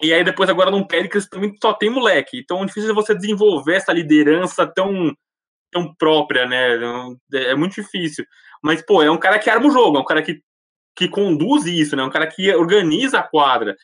E 0.00 0.12
aí 0.12 0.24
depois 0.24 0.50
agora 0.50 0.70
no 0.70 0.86
Pelicans 0.86 1.28
também 1.28 1.54
só 1.60 1.72
tem 1.72 1.90
moleque. 1.90 2.38
Então 2.38 2.62
é 2.62 2.66
difícil 2.66 2.94
você 2.94 3.14
desenvolver 3.14 3.76
essa 3.76 3.92
liderança 3.92 4.66
tão 4.66 5.14
tão 5.72 5.94
própria, 5.94 6.46
né? 6.46 6.78
É 7.32 7.54
muito 7.54 7.74
difícil. 7.80 8.26
Mas, 8.62 8.84
pô, 8.84 9.02
é 9.02 9.10
um 9.10 9.18
cara 9.18 9.38
que 9.38 9.50
arma 9.50 9.66
o 9.66 9.70
jogo, 9.70 9.96
é 9.96 10.00
um 10.00 10.04
cara 10.04 10.22
que 10.22 10.40
que 10.96 11.08
conduz 11.08 11.66
isso, 11.66 11.96
né? 11.96 12.02
Um 12.02 12.10
cara 12.10 12.26
que 12.26 12.54
organiza 12.54 13.18
a 13.18 13.22
quadra. 13.22 13.76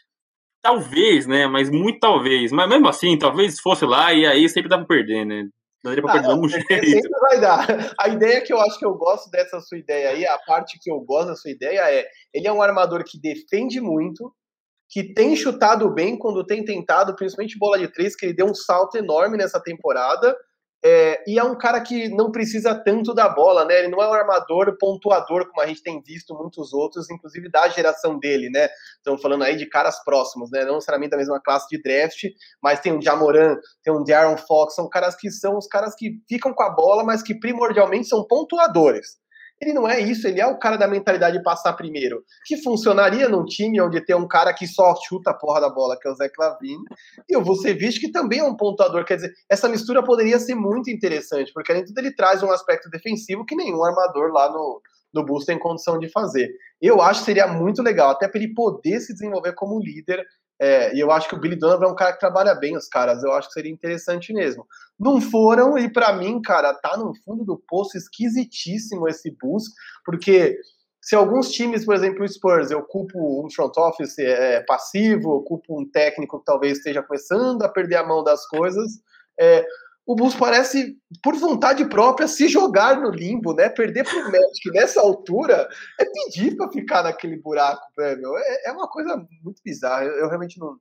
Talvez, 0.63 1.27
né? 1.27 1.47
Mas 1.47 1.71
muito 1.71 2.01
talvez. 2.01 2.53
Mas 2.53 2.69
mesmo 2.69 2.89
assim, 2.89 3.17
talvez 3.17 3.61
fosse 3.61 3.85
lá 3.85 4.13
e 4.13 4.27
aí 4.27 4.49
sempre 4.49 4.69
dá 4.69 4.77
pra 4.77 4.87
perder, 4.87 5.25
né? 5.25 5.49
Daria 5.83 6.03
pra 6.03 6.11
ah, 6.11 6.15
perder 6.15 6.29
não, 6.29 6.41
um 6.41 6.49
jeito. 6.49 6.67
Sempre 6.67 7.21
vai 7.21 7.41
dar. 7.41 7.95
A 7.99 8.09
ideia 8.09 8.41
que 8.41 8.53
eu 8.53 8.61
acho 8.61 8.79
que 8.79 8.85
eu 8.85 8.95
gosto 8.95 9.31
dessa 9.31 9.61
sua 9.61 9.79
ideia 9.79 10.11
aí, 10.11 10.27
a 10.27 10.39
parte 10.39 10.79
que 10.81 10.91
eu 10.91 11.01
gosto 11.01 11.29
da 11.29 11.37
sua 11.37 11.51
ideia 11.51 11.81
é: 11.91 12.07
ele 12.35 12.49
é 12.49 12.53
um 12.53 12.61
armador 12.61 13.05
que 13.05 13.21
defende 13.21 13.81
muito, 13.81 14.35
que 14.89 15.15
tem 15.15 15.37
chutado 15.37 15.93
bem 15.95 16.19
quando 16.19 16.45
tem 16.45 16.65
tentado, 16.65 17.15
principalmente 17.15 17.59
bola 17.59 17.79
de 17.79 17.89
três, 17.89 18.17
que 18.17 18.27
ele 18.27 18.35
deu 18.35 18.47
um 18.47 18.55
salto 18.55 18.97
enorme 18.99 19.37
nessa 19.37 19.61
temporada 19.63 20.37
é, 20.85 21.25
e 21.27 21.39
é 21.39 21.43
um 21.43 21.57
cara 21.59 21.81
que 21.81 22.09
não 22.09 22.31
precisa 22.31 22.75
tanto 22.75 23.13
da 23.13 23.29
bola, 23.29 23.65
né? 23.65 23.81
Ele 23.81 23.89
não 23.89 24.01
é 24.01 24.09
um 24.09 24.13
armador 24.13 24.77
pontuador, 24.79 25.49
como 25.49 25.61
a 25.61 25.67
gente 25.67 25.83
tem 25.83 26.01
visto 26.01 26.35
muitos 26.35 26.73
outros, 26.73 27.11
inclusive 27.11 27.51
da 27.51 27.69
geração 27.69 28.19
dele, 28.19 28.49
né? 28.49 28.69
Estamos 28.97 29.21
falando 29.21 29.43
aí 29.43 29.57
de 29.57 29.67
caras 29.67 30.03
próximos, 30.05 30.51
né? 30.51 30.65
Não 30.65 30.75
necessariamente 30.75 31.11
da 31.11 31.17
mesma 31.17 31.41
classe 31.41 31.67
de 31.69 31.83
draft, 31.83 32.25
mas 32.63 32.81
tem 32.81 32.93
um 32.93 33.03
Jamoran, 33.03 33.57
tem 33.83 33.93
um 33.93 34.05
Darren 34.05 34.37
Fox, 34.37 34.75
são 34.75 34.89
caras 34.89 35.17
que 35.17 35.31
são 35.31 35.57
os 35.57 35.67
caras 35.67 35.95
que 35.97 36.21
ficam 36.29 36.55
com 36.55 36.63
a 36.63 36.71
bola, 36.71 37.03
mas 37.03 37.23
que 37.23 37.35
primordialmente 37.35 38.07
são 38.07 38.25
pontuadores. 38.25 39.19
Ele 39.61 39.73
não 39.73 39.89
é 39.89 40.01
isso, 40.01 40.27
ele 40.29 40.41
é 40.41 40.47
o 40.47 40.59
cara 40.59 40.77
da 40.77 40.87
mentalidade 40.87 41.37
de 41.37 41.43
passar 41.43 41.73
primeiro. 41.73 42.23
Que 42.45 42.57
funcionaria 42.59 43.29
num 43.29 43.45
time 43.45 43.81
onde 43.81 44.01
tem 44.05 44.15
um 44.15 44.29
cara 44.29 44.55
que 44.55 44.67
só 44.67 44.95
chuta 45.09 45.31
a 45.31 45.35
porra 45.35 45.61
da 45.61 45.69
bola, 45.69 45.99
que 45.99 46.07
é 46.07 46.11
o 46.11 46.15
Zé 46.15 46.29
Clavini, 46.29 46.83
e 47.29 47.37
o 47.37 47.43
Vucevic, 47.43 47.99
que 47.99 48.13
também 48.13 48.39
é 48.39 48.45
um 48.45 48.57
pontuador. 48.57 49.05
Quer 49.05 49.17
dizer, 49.17 49.33
essa 49.51 49.69
mistura 49.69 50.03
poderia 50.03 50.39
ser 50.39 50.55
muito 50.55 50.91
interessante, 50.91 51.53
porque 51.53 51.73
além 51.73 51.83
de 51.83 51.89
tudo 51.89 51.99
ele 51.99 52.15
traz 52.15 52.43
um 52.43 52.53
aspecto 52.53 52.89
defensivo 52.89 53.45
que 53.45 53.57
nenhum 53.57 53.85
armador 53.85 54.31
lá 54.33 54.49
no, 54.53 54.81
no 55.13 55.25
Bulls 55.25 55.45
tem 55.45 55.59
condição 55.59 55.99
de 55.99 56.09
fazer. 56.09 56.51
Eu 56.81 57.03
acho 57.03 57.21
que 57.21 57.27
seria 57.27 57.47
muito 57.49 57.83
legal, 57.83 58.11
até 58.11 58.29
para 58.29 58.41
ele 58.41 58.55
poder 58.55 59.01
se 59.01 59.13
desenvolver 59.13 59.55
como 59.55 59.81
líder 59.81 60.25
é, 60.61 60.95
e 60.95 61.01
eu 61.01 61.11
acho 61.11 61.29
que 61.29 61.35
o 61.35 61.39
Billy 61.39 61.57
Donovan 61.57 61.87
é 61.87 61.89
um 61.89 61.95
cara 61.95 62.13
que 62.13 62.21
trabalha 62.21 62.55
bem 62.55 62.77
os 62.77 62.89
caras. 62.89 63.23
Eu 63.23 63.33
acho 63.33 63.49
que 63.49 63.55
seria 63.55 63.71
interessante 63.71 64.33
mesmo. 64.33 64.67
Não 64.99 65.21
foram, 65.21 65.79
e 65.79 65.93
para 65.93 66.13
mim, 66.13 66.41
cara, 66.43 66.75
tá 66.75 66.97
no 66.97 67.13
fundo 67.25 67.45
do 67.45 67.57
poço 67.57 67.97
esquisitíssimo 67.97 69.09
esse 69.09 69.31
Bulls, 69.41 69.65
porque 70.05 70.59
se 71.01 71.15
alguns 71.15 71.51
times, 71.51 71.85
por 71.85 71.95
exemplo, 71.95 72.25
o 72.25 72.29
Spurs, 72.29 72.71
eu 72.71 72.83
culpo 72.83 73.45
um 73.45 73.49
front 73.51 73.77
office 73.79 74.19
é, 74.19 74.61
passivo, 74.63 75.37
eu 75.37 75.43
culpo 75.43 75.81
um 75.81 75.89
técnico 75.89 76.39
que 76.39 76.45
talvez 76.45 76.79
esteja 76.79 77.03
começando 77.03 77.63
a 77.63 77.69
perder 77.69 77.97
a 77.97 78.07
mão 78.07 78.25
das 78.25 78.47
coisas. 78.47 79.01
É, 79.41 79.65
o 80.09 80.17
Bulls 80.17 80.35
parece, 80.35 80.97
por 81.23 81.37
vontade 81.37 81.87
própria, 81.87 82.27
se 82.27 82.49
jogar 82.49 82.99
no 82.99 83.11
limbo, 83.11 83.53
né? 83.53 83.69
Perder 83.69 84.05
pro 84.05 84.25
Magic 84.25 84.71
nessa 84.73 85.03
altura 85.03 85.69
é 86.01 86.05
pedir 86.07 86.57
para 86.57 86.73
ficar 86.73 87.03
naquele 87.03 87.37
buraco, 87.37 87.83
velho. 87.95 88.35
É, 88.39 88.71
é 88.71 88.73
uma 88.73 88.89
coisa 88.89 89.23
muito 89.45 89.61
bizarra. 89.63 90.05
Eu, 90.05 90.13
eu 90.13 90.29
realmente 90.29 90.59
não, 90.59 90.79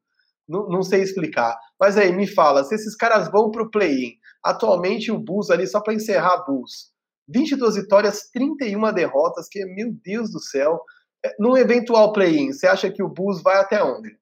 não, 0.47 0.69
não, 0.69 0.82
sei 0.82 1.01
explicar. 1.01 1.59
Mas 1.78 1.97
aí, 1.97 2.13
me 2.13 2.25
fala, 2.25 2.63
se 2.63 2.73
esses 2.73 2.95
caras 2.95 3.30
vão 3.30 3.51
pro 3.51 3.69
play-in, 3.69 4.13
atualmente 4.41 5.11
o 5.11 5.19
Bulls 5.19 5.49
ali, 5.49 5.67
só 5.67 5.82
para 5.82 5.93
encerrar 5.93 6.45
Bulls, 6.45 6.93
22 7.28 7.75
vitórias, 7.75 8.30
31 8.32 8.93
derrotas, 8.93 9.49
que, 9.49 9.65
meu 9.65 9.91
Deus 9.91 10.32
do 10.32 10.39
céu, 10.39 10.80
É, 11.25 11.36
num 11.38 11.57
eventual 11.57 12.13
play-in, 12.13 12.53
você 12.53 12.65
acha 12.65 12.89
que 12.89 13.03
o 13.03 13.09
Bulls 13.09 13.41
vai 13.41 13.57
até 13.57 13.84
onde? 13.84 14.17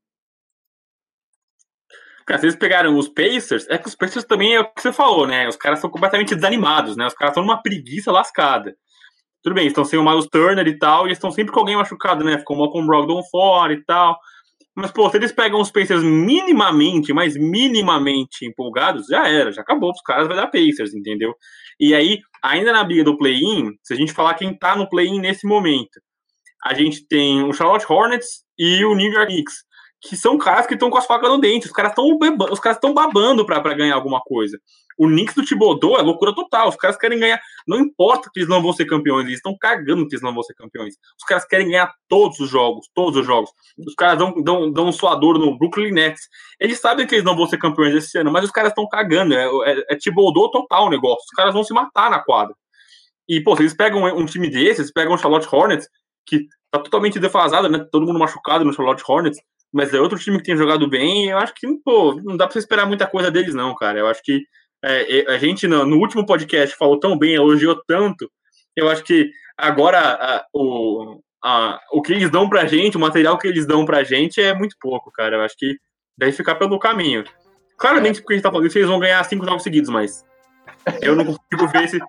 Cara, 2.25 2.39
se 2.39 2.45
eles 2.47 2.55
pegaram 2.55 2.97
os 2.97 3.07
Pacers, 3.07 3.67
é 3.69 3.77
que 3.77 3.87
os 3.87 3.95
Pacers 3.95 4.25
também 4.25 4.55
é 4.55 4.59
o 4.59 4.65
que 4.65 4.81
você 4.81 4.91
falou, 4.91 5.27
né? 5.27 5.47
Os 5.47 5.55
caras 5.55 5.79
são 5.79 5.89
completamente 5.89 6.33
desanimados, 6.33 6.97
né? 6.97 7.05
Os 7.05 7.13
caras 7.13 7.31
estão 7.31 7.43
numa 7.43 7.61
preguiça 7.61 8.11
lascada. 8.11 8.75
Tudo 9.43 9.53
bem, 9.53 9.67
estão 9.67 9.85
sem 9.85 9.99
o 9.99 10.03
Miles 10.03 10.27
Turner 10.27 10.67
e 10.67 10.77
tal, 10.77 11.07
e 11.07 11.11
estão 11.11 11.29
sempre 11.29 11.53
com 11.53 11.59
alguém 11.59 11.75
machucado, 11.75 12.23
né? 12.23 12.39
Ficou 12.39 12.55
o 12.55 12.59
Malcolm 12.59 12.87
Brogdon 12.87 13.21
fora 13.29 13.73
e 13.73 13.83
tal. 13.85 14.17
Mas, 14.75 14.91
pô, 14.91 15.09
se 15.09 15.17
eles 15.17 15.31
pegam 15.31 15.61
os 15.61 15.71
Pacers 15.71 16.03
minimamente, 16.03 17.13
mas 17.13 17.37
minimamente 17.37 18.45
empolgados, 18.45 19.05
já 19.05 19.27
era, 19.27 19.51
já 19.51 19.61
acabou. 19.61 19.91
Os 19.91 20.01
caras 20.01 20.27
vai 20.27 20.35
dar 20.35 20.47
Pacers, 20.47 20.95
entendeu? 20.95 21.33
E 21.79 21.93
aí, 21.93 22.19
ainda 22.43 22.73
na 22.73 22.83
briga 22.83 23.03
do 23.03 23.15
play-in, 23.17 23.71
se 23.83 23.93
a 23.93 23.97
gente 23.97 24.11
falar 24.11 24.33
quem 24.33 24.57
tá 24.57 24.75
no 24.75 24.89
play-in 24.89 25.19
nesse 25.19 25.47
momento, 25.47 26.01
a 26.65 26.73
gente 26.73 27.07
tem 27.07 27.43
o 27.43 27.53
Charlotte 27.53 27.85
Hornets 27.87 28.43
e 28.57 28.83
o 28.83 28.95
New 28.95 29.11
York 29.11 29.31
Knicks, 29.31 29.55
que 30.07 30.15
são 30.15 30.37
caras 30.37 30.67
que 30.67 30.73
estão 30.73 30.89
com 30.89 30.97
as 30.97 31.05
facas 31.05 31.29
no 31.29 31.39
dente. 31.39 31.65
Os 31.65 31.71
caras 31.71 31.91
estão 31.91 32.05
os 32.51 32.59
caras 32.59 32.77
estão 32.77 32.93
babando 32.93 33.45
para 33.45 33.73
ganhar 33.73 33.95
alguma 33.95 34.21
coisa. 34.21 34.59
O 34.97 35.07
Knicks 35.07 35.35
do 35.35 35.43
Thibodeau 35.43 35.97
é 35.97 36.01
loucura 36.01 36.33
total. 36.33 36.69
Os 36.69 36.75
caras 36.75 36.97
querem 36.97 37.19
ganhar. 37.19 37.39
Não 37.67 37.79
importa 37.79 38.29
que 38.31 38.39
eles 38.39 38.49
não 38.49 38.61
vão 38.61 38.71
ser 38.71 38.85
campeões, 38.85 39.25
eles 39.25 39.37
estão 39.37 39.57
cagando 39.59 40.07
que 40.07 40.15
eles 40.15 40.21
não 40.21 40.33
vão 40.33 40.43
ser 40.43 40.53
campeões. 40.53 40.95
Os 41.19 41.25
caras 41.25 41.45
querem 41.45 41.67
ganhar 41.67 41.91
todos 42.07 42.39
os 42.39 42.49
jogos, 42.49 42.87
todos 42.93 43.19
os 43.19 43.25
jogos. 43.25 43.49
Os 43.77 43.95
caras 43.95 44.17
dão, 44.17 44.33
dão, 44.41 44.71
dão 44.71 44.87
um 44.87 44.91
suador 44.91 45.37
no 45.37 45.57
Brooklyn 45.57 45.91
Nets. 45.91 46.29
Eles 46.59 46.79
sabem 46.79 47.05
que 47.05 47.15
eles 47.15 47.25
não 47.25 47.35
vão 47.35 47.47
ser 47.47 47.57
campeões 47.57 47.93
esse 47.95 48.17
ano, 48.17 48.31
mas 48.31 48.45
os 48.45 48.51
caras 48.51 48.69
estão 48.69 48.87
cagando. 48.87 49.33
É, 49.33 49.45
é, 49.45 49.85
é 49.91 49.95
Thibodeau 49.95 50.49
total 50.51 50.85
o 50.85 50.89
negócio. 50.89 51.25
Os 51.25 51.35
caras 51.35 51.53
vão 51.53 51.63
se 51.63 51.73
matar 51.73 52.09
na 52.09 52.19
quadra. 52.19 52.55
E, 53.27 53.41
pô, 53.41 53.55
eles 53.57 53.73
pegam 53.73 54.03
um 54.03 54.25
time 54.25 54.49
desses, 54.49 54.91
pegam 54.91 55.15
o 55.15 55.17
Charlotte 55.17 55.47
Hornets, 55.51 55.89
que 56.25 56.47
tá 56.71 56.79
totalmente 56.79 57.19
defasado, 57.19 57.69
né? 57.69 57.85
Todo 57.91 58.05
mundo 58.05 58.19
machucado 58.19 58.65
no 58.65 58.73
Charlotte 58.73 59.03
Hornets, 59.07 59.39
mas 59.75 59.93
é 59.93 59.99
outro 59.99 60.17
time 60.17 60.37
que 60.37 60.45
tem 60.45 60.55
jogado 60.55 60.89
bem. 60.89 61.27
Eu 61.27 61.37
acho 61.37 61.53
que, 61.53 61.67
pô, 61.83 62.15
não 62.23 62.37
dá 62.37 62.45
pra 62.45 62.53
você 62.53 62.59
esperar 62.59 62.85
muita 62.85 63.05
coisa 63.05 63.29
deles, 63.29 63.53
não, 63.53 63.75
cara. 63.75 63.99
Eu 63.99 64.07
acho 64.07 64.21
que 64.23 64.41
é, 64.81 65.25
a 65.27 65.37
gente 65.37 65.67
no, 65.67 65.85
no, 65.85 65.97
último 65.97 66.25
podcast 66.25 66.77
falou 66.77 66.97
tão 66.97 67.17
bem, 67.17 67.35
elogiou 67.35 67.83
tanto. 67.85 68.31
Eu 68.73 68.87
acho 68.87 69.03
que 69.03 69.29
agora 69.57 69.99
a, 69.99 70.45
o, 70.53 71.19
a, 71.43 71.77
o 71.91 72.01
que 72.01 72.13
eles 72.13 72.29
dão 72.29 72.47
pra 72.47 72.65
gente, 72.65 72.95
o 72.95 73.01
material 73.01 73.37
que 73.37 73.49
eles 73.49 73.67
dão 73.67 73.83
pra 73.83 74.01
gente 74.05 74.39
é 74.39 74.53
muito 74.53 74.77
pouco, 74.79 75.11
cara. 75.11 75.35
Eu 75.35 75.41
acho 75.41 75.57
que 75.57 75.75
deve 76.17 76.31
ficar 76.31 76.55
pelo 76.55 76.79
caminho. 76.79 77.25
Claramente, 77.77 78.21
porque 78.21 78.33
a 78.33 78.35
gente 78.37 78.43
tá 78.43 78.51
falando 78.51 78.71
que 78.71 78.77
eles 78.77 78.87
vão 78.87 78.99
ganhar 78.99 79.21
cinco 79.25 79.43
jogos 79.43 79.61
seguidos, 79.63 79.89
mas 79.89 80.23
eu 81.01 81.17
não 81.17 81.25
consigo 81.25 81.67
ver 81.67 81.83
esse, 81.83 81.99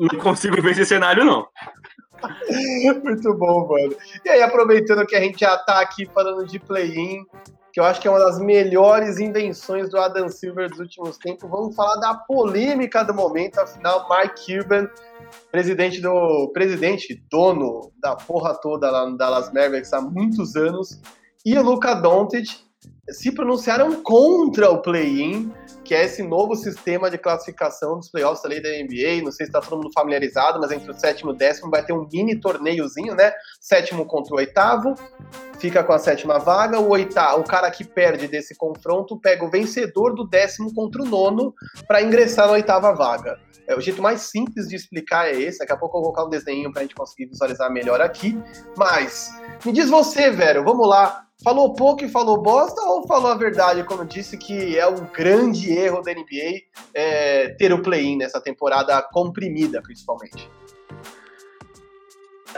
não 0.00 0.18
consigo 0.18 0.60
ver 0.60 0.72
esse 0.72 0.84
cenário, 0.84 1.24
não. 1.24 1.46
Muito 3.04 3.34
bom, 3.34 3.68
mano. 3.68 3.94
E 4.24 4.28
aí, 4.28 4.42
aproveitando 4.42 5.06
que 5.06 5.16
a 5.16 5.20
gente 5.20 5.40
já 5.40 5.56
tá 5.58 5.80
aqui 5.80 6.06
falando 6.06 6.46
de 6.46 6.58
play-in, 6.58 7.24
que 7.72 7.80
eu 7.80 7.84
acho 7.84 8.00
que 8.00 8.06
é 8.06 8.10
uma 8.10 8.20
das 8.20 8.38
melhores 8.38 9.18
invenções 9.18 9.90
do 9.90 9.98
Adam 9.98 10.28
Silver 10.28 10.70
dos 10.70 10.78
últimos 10.78 11.18
tempos. 11.18 11.50
Vamos 11.50 11.74
falar 11.74 11.96
da 11.96 12.14
polêmica 12.14 13.02
do 13.02 13.12
momento, 13.12 13.58
afinal, 13.58 14.08
Mike 14.08 14.62
Cuban, 14.62 14.88
presidente 15.50 16.00
do 16.00 16.50
presidente, 16.52 17.20
dono 17.28 17.90
da 18.00 18.14
porra 18.14 18.54
toda 18.54 18.90
lá 18.90 19.06
no 19.06 19.16
Dallas 19.16 19.52
Mavericks 19.52 19.92
há 19.92 20.00
muitos 20.00 20.54
anos, 20.54 21.00
e 21.44 21.58
o 21.58 21.62
Luca 21.62 21.94
Doncic 21.94 22.63
se 23.10 23.32
pronunciaram 23.32 24.02
contra 24.02 24.70
o 24.70 24.80
play-in, 24.80 25.52
que 25.84 25.94
é 25.94 26.04
esse 26.04 26.22
novo 26.22 26.54
sistema 26.54 27.10
de 27.10 27.18
classificação 27.18 27.98
dos 27.98 28.10
playoffs 28.10 28.42
da 28.42 28.48
lei 28.48 28.62
da 28.62 28.70
NBA. 28.70 29.22
Não 29.22 29.30
sei 29.30 29.46
se 29.46 29.50
está 29.50 29.60
todo 29.60 29.76
mundo 29.76 29.92
familiarizado, 29.92 30.58
mas 30.58 30.70
entre 30.70 30.90
o 30.90 30.94
sétimo 30.94 31.30
e 31.30 31.34
o 31.34 31.36
décimo 31.36 31.70
vai 31.70 31.84
ter 31.84 31.92
um 31.92 32.08
mini 32.10 32.40
torneiozinho, 32.40 33.14
né? 33.14 33.32
Sétimo 33.60 34.06
contra 34.06 34.34
o 34.34 34.38
oitavo, 34.38 34.94
fica 35.58 35.84
com 35.84 35.92
a 35.92 35.98
sétima 35.98 36.38
vaga. 36.38 36.80
O 36.80 36.88
oitavo, 36.90 37.40
o 37.40 37.44
cara 37.44 37.70
que 37.70 37.84
perde 37.84 38.26
desse 38.26 38.56
confronto 38.56 39.20
pega 39.20 39.44
o 39.44 39.50
vencedor 39.50 40.14
do 40.14 40.26
décimo 40.26 40.72
contra 40.74 41.02
o 41.02 41.06
nono 41.06 41.54
para 41.86 42.02
ingressar 42.02 42.46
na 42.46 42.54
oitava 42.54 42.94
vaga. 42.94 43.38
É, 43.66 43.74
o 43.74 43.80
jeito 43.80 44.02
mais 44.02 44.22
simples 44.22 44.68
de 44.68 44.76
explicar 44.76 45.28
é 45.28 45.38
esse. 45.38 45.58
Daqui 45.58 45.72
a 45.72 45.76
pouco 45.76 45.96
eu 45.98 46.02
vou 46.02 46.12
colocar 46.12 46.26
um 46.26 46.30
desenho 46.30 46.70
para 46.70 46.80
a 46.80 46.84
gente 46.84 46.94
conseguir 46.94 47.26
visualizar 47.26 47.70
melhor 47.70 48.00
aqui. 48.00 48.38
Mas 48.76 49.30
me 49.64 49.72
diz 49.72 49.88
você, 49.88 50.30
velho, 50.30 50.64
vamos 50.64 50.88
lá 50.88 51.24
falou 51.44 51.74
pouco 51.74 52.02
e 52.02 52.08
falou 52.08 52.40
bosta 52.40 52.80
ou 52.80 53.06
falou 53.06 53.30
a 53.30 53.36
verdade, 53.36 53.84
como 53.84 54.04
disse 54.04 54.38
que 54.38 54.76
é 54.78 54.86
um 54.88 55.06
grande 55.12 55.70
erro 55.70 56.00
da 56.00 56.12
NBA 56.12 56.62
é, 56.94 57.50
ter 57.50 57.72
o 57.72 57.82
play-in 57.82 58.16
nessa 58.16 58.40
temporada 58.40 59.00
comprimida, 59.12 59.82
principalmente? 59.82 60.50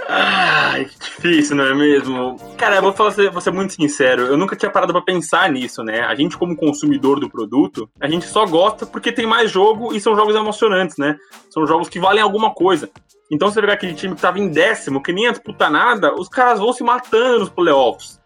Ai, 0.08 0.84
que 0.84 0.98
difícil, 0.98 1.56
não 1.56 1.64
é 1.64 1.74
mesmo? 1.74 2.36
Cara, 2.56 2.76
eu 2.76 2.82
vou, 2.82 2.92
falar, 2.92 3.10
vou 3.32 3.40
ser 3.40 3.50
muito 3.50 3.72
sincero, 3.72 4.22
eu 4.22 4.36
nunca 4.36 4.54
tinha 4.54 4.70
parado 4.70 4.92
pra 4.92 5.02
pensar 5.02 5.50
nisso, 5.50 5.82
né? 5.82 6.00
A 6.02 6.14
gente, 6.14 6.36
como 6.36 6.54
consumidor 6.54 7.18
do 7.18 7.30
produto, 7.30 7.88
a 8.00 8.08
gente 8.08 8.26
só 8.26 8.46
gosta 8.46 8.86
porque 8.86 9.10
tem 9.10 9.26
mais 9.26 9.50
jogo 9.50 9.94
e 9.94 10.00
são 10.00 10.14
jogos 10.14 10.36
emocionantes, 10.36 10.96
né? 10.98 11.16
São 11.50 11.66
jogos 11.66 11.88
que 11.88 11.98
valem 11.98 12.22
alguma 12.22 12.52
coisa. 12.52 12.90
Então, 13.30 13.50
você 13.50 13.60
pegar 13.60 13.72
aquele 13.72 13.94
time 13.94 14.14
que 14.14 14.20
tava 14.20 14.38
em 14.38 14.48
décimo, 14.48 15.02
que 15.02 15.12
nem 15.12 15.24
ia 15.24 15.32
disputar 15.32 15.70
nada, 15.70 16.14
os 16.14 16.28
caras 16.28 16.60
vão 16.60 16.72
se 16.72 16.84
matando 16.84 17.40
nos 17.40 17.48
playoffs. 17.48 18.20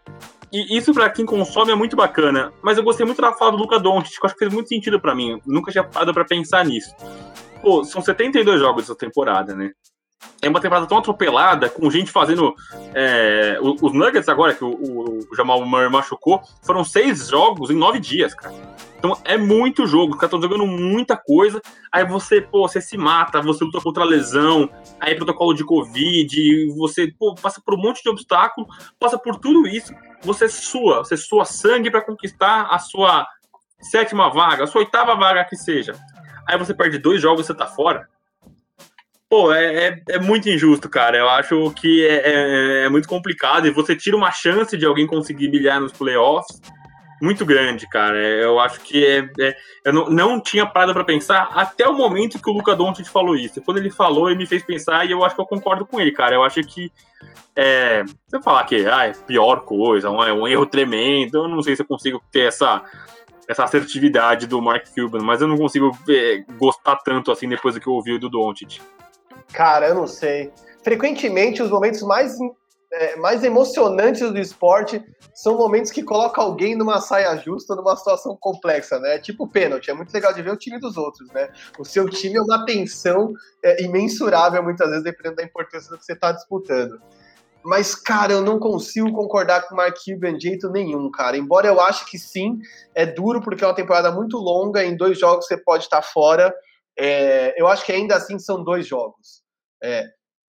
E 0.51 0.77
isso 0.77 0.93
para 0.93 1.09
quem 1.09 1.25
consome 1.25 1.71
é 1.71 1.75
muito 1.75 1.95
bacana. 1.95 2.51
Mas 2.61 2.77
eu 2.77 2.83
gostei 2.83 3.05
muito 3.05 3.21
da 3.21 3.33
fala 3.33 3.51
do 3.51 3.57
Luca 3.57 3.79
Doncic, 3.79 4.19
que 4.19 4.25
eu 4.25 4.25
acho 4.25 4.35
que 4.35 4.39
fez 4.39 4.53
muito 4.53 4.67
sentido 4.67 4.99
para 4.99 5.15
mim. 5.15 5.39
Nunca 5.45 5.71
tinha 5.71 5.83
parado 5.83 6.13
para 6.13 6.25
pensar 6.25 6.65
nisso. 6.65 6.93
Pô, 7.61 7.83
são 7.83 8.01
72 8.01 8.59
jogos 8.59 8.83
essa 8.83 8.95
temporada, 8.95 9.55
né? 9.55 9.71
É 10.41 10.49
uma 10.49 10.59
temporada 10.59 10.87
tão 10.87 10.97
atropelada, 10.97 11.69
com 11.69 11.89
gente 11.89 12.11
fazendo. 12.11 12.53
É, 12.93 13.57
os 13.61 13.93
Nuggets 13.93 14.27
agora, 14.27 14.53
que 14.53 14.63
o, 14.63 14.69
o 14.71 15.35
Jamal 15.35 15.63
Murray 15.65 15.89
machucou, 15.89 16.41
foram 16.63 16.83
seis 16.83 17.29
jogos 17.29 17.69
em 17.69 17.75
nove 17.75 17.99
dias, 17.99 18.33
cara. 18.33 18.53
Então 18.97 19.17
é 19.23 19.35
muito 19.35 19.87
jogo, 19.87 20.13
os 20.13 20.19
caras 20.19 20.33
estão 20.33 20.41
jogando 20.41 20.67
muita 20.67 21.17
coisa. 21.17 21.59
Aí 21.91 22.05
você, 22.05 22.39
pô, 22.39 22.67
você 22.67 22.79
se 22.79 22.97
mata, 22.97 23.41
você 23.41 23.63
luta 23.63 23.81
contra 23.81 24.03
a 24.03 24.05
lesão, 24.05 24.69
aí 24.99 25.15
protocolo 25.15 25.55
de 25.55 25.63
Covid, 25.63 26.67
você 26.75 27.11
pô, 27.17 27.33
passa 27.33 27.59
por 27.65 27.73
um 27.73 27.81
monte 27.81 28.03
de 28.03 28.09
obstáculo, 28.09 28.67
passa 28.99 29.17
por 29.17 29.37
tudo 29.37 29.67
isso. 29.67 29.91
Você 30.23 30.47
sua, 30.47 30.99
você 30.99 31.17
sua 31.17 31.45
sangue 31.45 31.89
para 31.89 32.01
conquistar 32.01 32.67
a 32.69 32.77
sua 32.79 33.27
sétima 33.79 34.29
vaga, 34.29 34.63
a 34.63 34.67
sua 34.67 34.81
oitava 34.81 35.15
vaga 35.15 35.43
que 35.45 35.55
seja. 35.55 35.93
Aí 36.47 36.57
você 36.57 36.73
perde 36.73 36.97
dois 36.97 37.21
jogos 37.21 37.45
e 37.45 37.47
você 37.47 37.53
tá 37.53 37.67
fora. 37.67 38.07
Pô, 39.29 39.53
é, 39.53 39.87
é, 39.87 40.01
é, 40.09 40.19
muito 40.19 40.49
injusto, 40.49 40.89
cara. 40.89 41.17
Eu 41.17 41.29
acho 41.29 41.71
que 41.71 42.05
é, 42.05 42.21
é, 42.25 42.85
é 42.85 42.89
muito 42.89 43.07
complicado 43.07 43.65
e 43.65 43.71
você 43.71 43.95
tira 43.95 44.17
uma 44.17 44.31
chance 44.31 44.77
de 44.77 44.85
alguém 44.85 45.07
conseguir 45.07 45.47
bilhar 45.47 45.79
nos 45.79 45.93
playoffs 45.93 46.61
muito 47.21 47.45
grande, 47.45 47.87
cara. 47.87 48.17
Eu 48.17 48.59
acho 48.59 48.81
que 48.81 49.05
é, 49.05 49.29
é 49.39 49.55
eu 49.85 49.93
não, 49.93 50.09
não 50.09 50.41
tinha 50.41 50.65
parado 50.65 50.93
para 50.93 51.03
pensar 51.03 51.51
até 51.53 51.87
o 51.87 51.93
momento 51.93 52.41
que 52.41 52.49
o 52.49 52.53
Luca 52.53 52.75
Doncic 52.75 53.07
falou 53.07 53.35
isso. 53.35 53.61
Quando 53.61 53.77
ele 53.77 53.91
falou, 53.91 54.29
ele 54.29 54.39
me 54.39 54.47
fez 54.47 54.63
pensar 54.63 55.05
e 55.05 55.11
eu 55.11 55.23
acho 55.23 55.35
que 55.35 55.41
eu 55.41 55.45
concordo 55.45 55.85
com 55.85 56.01
ele, 56.01 56.11
cara. 56.11 56.35
Eu 56.35 56.43
acho 56.43 56.61
que 56.63 56.91
é, 57.55 58.03
você 58.27 58.41
falar 58.41 58.63
que 58.63 58.87
ah, 58.87 59.05
é 59.05 59.11
pior 59.11 59.61
coisa, 59.61 60.09
um, 60.09 60.23
é 60.23 60.33
um 60.33 60.47
erro 60.47 60.65
tremendo, 60.65 61.37
eu 61.37 61.47
não 61.47 61.61
sei 61.61 61.75
se 61.75 61.81
eu 61.81 61.87
consigo 61.87 62.21
ter 62.31 62.47
essa 62.47 62.81
essa 63.47 63.65
assertividade 63.65 64.47
do 64.47 64.61
Mark 64.61 64.85
Cuban, 64.95 65.19
mas 65.19 65.41
eu 65.41 65.47
não 65.47 65.57
consigo 65.57 65.91
é, 66.09 66.41
gostar 66.57 66.95
tanto 66.97 67.31
assim 67.31 67.49
depois 67.49 67.75
do 67.75 67.81
que 67.81 67.87
eu 67.87 67.93
ouvi 67.93 68.17
do 68.17 68.29
Doncic. 68.29 68.79
Cara, 69.51 69.89
eu 69.89 69.95
não 69.95 70.07
sei. 70.07 70.51
Frequentemente, 70.81 71.61
os 71.61 71.69
momentos 71.69 72.01
mais 72.01 72.37
é, 72.91 73.15
mais 73.15 73.43
emocionantes 73.43 74.29
do 74.31 74.37
esporte 74.37 75.03
são 75.33 75.57
momentos 75.57 75.91
que 75.91 76.03
coloca 76.03 76.41
alguém 76.41 76.75
numa 76.75 76.99
saia 76.99 77.37
justa, 77.37 77.75
numa 77.75 77.95
situação 77.95 78.37
complexa, 78.39 78.99
né? 78.99 79.17
Tipo 79.17 79.47
pênalti. 79.47 79.89
É 79.89 79.93
muito 79.93 80.13
legal 80.13 80.33
de 80.33 80.41
ver 80.41 80.51
o 80.51 80.57
time 80.57 80.79
dos 80.79 80.97
outros, 80.97 81.31
né? 81.31 81.49
O 81.79 81.85
seu 81.85 82.09
time 82.09 82.35
é 82.35 82.41
uma 82.41 82.65
tensão 82.65 83.33
é, 83.63 83.83
imensurável, 83.83 84.61
muitas 84.61 84.89
vezes, 84.89 85.03
dependendo 85.03 85.37
da 85.37 85.43
importância 85.43 85.89
do 85.89 85.97
que 85.97 86.05
você 86.05 86.13
está 86.13 86.31
disputando. 86.33 87.01
Mas, 87.63 87.95
cara, 87.95 88.33
eu 88.33 88.41
não 88.41 88.59
consigo 88.59 89.11
concordar 89.13 89.67
com 89.67 89.75
o 89.75 89.77
Mark 89.77 89.95
Cuban 90.03 90.37
de 90.37 90.49
jeito 90.49 90.69
nenhum, 90.69 91.09
cara. 91.11 91.37
Embora 91.37 91.67
eu 91.67 91.79
ache 91.79 92.03
que 92.05 92.17
sim, 92.17 92.59
é 92.93 93.05
duro 93.05 93.39
porque 93.41 93.63
é 93.63 93.67
uma 93.67 93.75
temporada 93.75 94.11
muito 94.11 94.37
longa, 94.37 94.83
em 94.83 94.97
dois 94.97 95.17
jogos 95.17 95.45
você 95.45 95.55
pode 95.55 95.83
estar 95.83 96.01
fora. 96.01 96.53
É, 96.97 97.53
eu 97.61 97.67
acho 97.67 97.85
que 97.85 97.91
ainda 97.91 98.15
assim 98.15 98.37
são 98.39 98.63
dois 98.63 98.85
jogos. 98.87 99.43
É, 99.81 100.05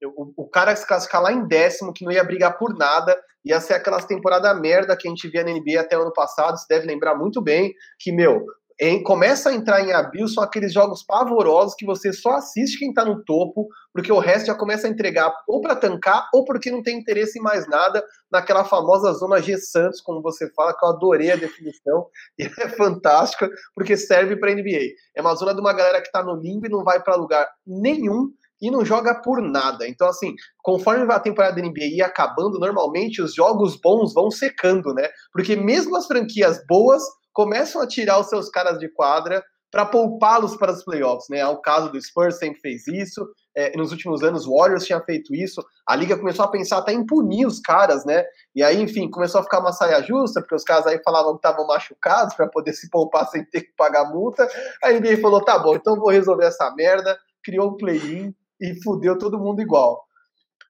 o, 0.07 0.32
o 0.36 0.48
cara 0.48 0.74
se 0.74 0.86
classificar 0.86 1.22
lá 1.22 1.32
em 1.32 1.46
décimo, 1.46 1.92
que 1.92 2.05
não 2.05 2.12
ia 2.12 2.24
brigar 2.24 2.59
por 2.59 2.76
nada, 2.76 3.18
ia 3.44 3.61
ser 3.61 3.74
aquelas 3.74 4.05
temporadas 4.05 4.61
merda 4.61 4.96
que 4.96 5.07
a 5.07 5.11
gente 5.11 5.28
via 5.28 5.44
na 5.44 5.53
NBA 5.53 5.80
até 5.80 5.98
o 5.98 6.03
ano 6.03 6.12
passado, 6.12 6.59
você 6.59 6.66
deve 6.68 6.86
lembrar 6.86 7.14
muito 7.14 7.40
bem, 7.40 7.72
que, 7.98 8.12
meu, 8.12 8.44
em, 8.80 9.03
começa 9.03 9.50
a 9.50 9.55
entrar 9.55 9.80
em 9.80 9.92
abril, 9.92 10.26
são 10.26 10.42
aqueles 10.42 10.72
jogos 10.72 11.05
pavorosos 11.05 11.74
que 11.76 11.86
você 11.86 12.12
só 12.12 12.32
assiste 12.32 12.78
quem 12.78 12.92
tá 12.92 13.05
no 13.05 13.22
topo, 13.24 13.68
porque 13.92 14.11
o 14.11 14.18
resto 14.18 14.46
já 14.46 14.55
começa 14.55 14.86
a 14.86 14.90
entregar 14.90 15.32
ou 15.46 15.61
para 15.61 15.76
tancar, 15.76 16.28
ou 16.34 16.44
porque 16.44 16.70
não 16.70 16.82
tem 16.82 16.98
interesse 16.98 17.38
em 17.38 17.42
mais 17.42 17.68
nada, 17.68 18.05
naquela 18.30 18.64
famosa 18.64 19.12
zona 19.12 19.40
G 19.40 19.57
Santos, 19.59 20.00
como 20.00 20.22
você 20.22 20.50
fala, 20.53 20.76
que 20.76 20.84
eu 20.84 20.88
adorei 20.88 21.30
a 21.30 21.36
definição, 21.36 22.07
e 22.38 22.44
é 22.44 22.68
fantástica, 22.70 23.48
porque 23.74 23.96
serve 23.96 24.36
para 24.36 24.53
NBA. 24.53 24.94
É 25.14 25.20
uma 25.20 25.34
zona 25.34 25.55
de 25.55 25.61
uma 25.61 25.72
galera 25.72 26.03
que 26.03 26.11
tá 26.11 26.22
no 26.22 26.34
limbo 26.34 26.66
e 26.66 26.70
não 26.70 26.82
vai 26.82 27.00
para 27.03 27.14
lugar 27.14 27.48
nenhum, 27.64 28.32
e 28.62 28.70
não 28.70 28.84
joga 28.84 29.12
por 29.20 29.42
nada. 29.42 29.88
Então, 29.88 30.08
assim, 30.08 30.34
conforme 30.62 31.12
a 31.12 31.18
temporada 31.18 31.60
da 31.60 31.68
NBA 31.68 32.06
acabando, 32.06 32.60
normalmente 32.60 33.20
os 33.20 33.34
jogos 33.34 33.76
bons 33.76 34.14
vão 34.14 34.30
secando, 34.30 34.94
né? 34.94 35.08
Porque 35.32 35.56
mesmo 35.56 35.96
as 35.96 36.06
franquias 36.06 36.64
boas 36.68 37.02
começam 37.32 37.82
a 37.82 37.88
tirar 37.88 38.20
os 38.20 38.28
seus 38.28 38.48
caras 38.48 38.78
de 38.78 38.88
quadra 38.88 39.42
para 39.72 39.86
poupá-los 39.86 40.54
para 40.54 40.70
os 40.70 40.84
playoffs, 40.84 41.28
né? 41.30 41.44
O 41.46 41.56
caso 41.56 41.90
do 41.90 42.00
Spurs 42.00 42.38
sempre 42.38 42.60
fez 42.60 42.86
isso. 42.86 43.26
É, 43.56 43.74
nos 43.76 43.90
últimos 43.90 44.22
anos, 44.22 44.46
o 44.46 44.54
Warriors 44.54 44.84
tinha 44.84 45.00
feito 45.00 45.34
isso. 45.34 45.64
A 45.88 45.96
liga 45.96 46.16
começou 46.16 46.44
a 46.44 46.50
pensar 46.50 46.78
até 46.78 46.92
em 46.92 47.04
punir 47.04 47.46
os 47.46 47.58
caras, 47.58 48.04
né? 48.04 48.22
E 48.54 48.62
aí, 48.62 48.80
enfim, 48.80 49.10
começou 49.10 49.40
a 49.40 49.44
ficar 49.44 49.60
uma 49.60 49.72
saia 49.72 50.02
justa, 50.02 50.40
porque 50.40 50.54
os 50.54 50.62
caras 50.62 50.86
aí 50.86 51.00
falavam 51.02 51.32
que 51.32 51.38
estavam 51.38 51.66
machucados 51.66 52.34
para 52.34 52.48
poder 52.48 52.74
se 52.74 52.88
poupar 52.90 53.26
sem 53.28 53.44
ter 53.46 53.62
que 53.62 53.72
pagar 53.74 54.04
multa. 54.04 54.46
A 54.84 54.92
NBA 54.92 55.16
falou: 55.22 55.42
tá 55.42 55.58
bom, 55.58 55.74
então 55.74 55.96
vou 55.96 56.10
resolver 56.10 56.44
essa 56.44 56.70
merda. 56.76 57.18
Criou 57.42 57.70
um 57.70 57.76
play-in 57.76 58.32
e 58.62 58.80
fudeu 58.82 59.18
todo 59.18 59.38
mundo 59.38 59.60
igual. 59.60 60.02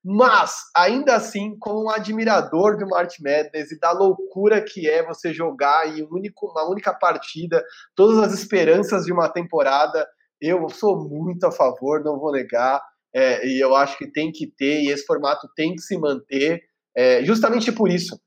Mas, 0.04 0.54
ainda 0.74 1.14
assim, 1.14 1.56
como 1.60 1.84
um 1.84 1.90
admirador 1.90 2.76
do 2.76 2.88
March 2.88 3.20
Madness 3.20 3.70
e 3.70 3.78
da 3.78 3.92
loucura 3.92 4.60
que 4.60 4.88
é 4.88 5.06
você 5.06 5.32
jogar 5.32 5.86
em 5.86 6.02
único, 6.02 6.50
uma 6.50 6.68
única 6.68 6.92
partida, 6.92 7.64
todas 7.94 8.18
as 8.18 8.32
esperanças 8.32 9.04
de 9.04 9.12
uma 9.12 9.28
temporada, 9.28 10.04
eu 10.40 10.68
sou 10.70 11.08
muito 11.08 11.44
a 11.46 11.52
favor, 11.52 12.02
não 12.02 12.18
vou 12.18 12.32
negar, 12.32 12.82
é, 13.14 13.46
e 13.46 13.60
eu 13.62 13.76
acho 13.76 13.96
que 13.96 14.10
tem 14.10 14.32
que 14.32 14.46
ter, 14.46 14.82
e 14.82 14.90
esse 14.90 15.04
formato 15.04 15.48
tem 15.54 15.74
que 15.74 15.82
se 15.82 15.96
manter, 15.96 16.60
é, 16.96 17.24
justamente 17.24 17.70
por 17.70 17.88
isso, 17.88 18.20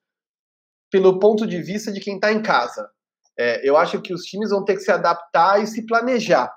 pelo 0.89 1.19
ponto 1.19 1.45
de 1.45 1.61
vista 1.61 1.91
de 1.91 1.99
quem 1.99 2.15
está 2.15 2.31
em 2.31 2.41
casa. 2.41 2.89
É, 3.37 3.67
eu 3.67 3.75
acho 3.75 4.01
que 4.01 4.13
os 4.13 4.21
times 4.21 4.49
vão 4.49 4.63
ter 4.63 4.75
que 4.75 4.81
se 4.81 4.91
adaptar 4.91 5.61
e 5.61 5.67
se 5.67 5.85
planejar, 5.85 6.49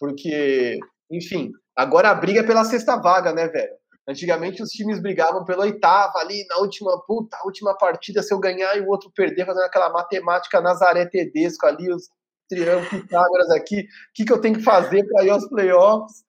porque, 0.00 0.80
enfim, 1.08 1.52
agora 1.76 2.10
a 2.10 2.14
briga 2.14 2.40
é 2.40 2.42
pela 2.42 2.64
sexta 2.64 2.96
vaga, 2.96 3.32
né, 3.32 3.48
velho? 3.48 3.74
Antigamente 4.06 4.62
os 4.62 4.68
times 4.68 5.00
brigavam 5.00 5.44
pela 5.44 5.64
oitava 5.64 6.18
ali, 6.18 6.44
na 6.48 6.58
última, 6.58 7.00
puta, 7.06 7.38
última 7.44 7.76
partida, 7.76 8.22
se 8.22 8.34
eu 8.34 8.38
ganhar 8.38 8.76
e 8.76 8.80
o 8.80 8.88
outro 8.88 9.10
perder, 9.14 9.46
fazendo 9.46 9.64
aquela 9.64 9.88
matemática 9.90 10.60
Nazaré 10.60 11.06
Tedesco 11.06 11.66
ali, 11.66 11.90
os 11.90 12.08
triângulos 12.48 12.88
Pitágoras 12.88 13.50
aqui, 13.50 13.80
o 13.80 13.84
que, 14.14 14.24
que 14.26 14.32
eu 14.32 14.40
tenho 14.40 14.56
que 14.56 14.62
fazer 14.62 15.06
para 15.06 15.24
ir 15.24 15.30
aos 15.30 15.48
playoffs? 15.48 16.22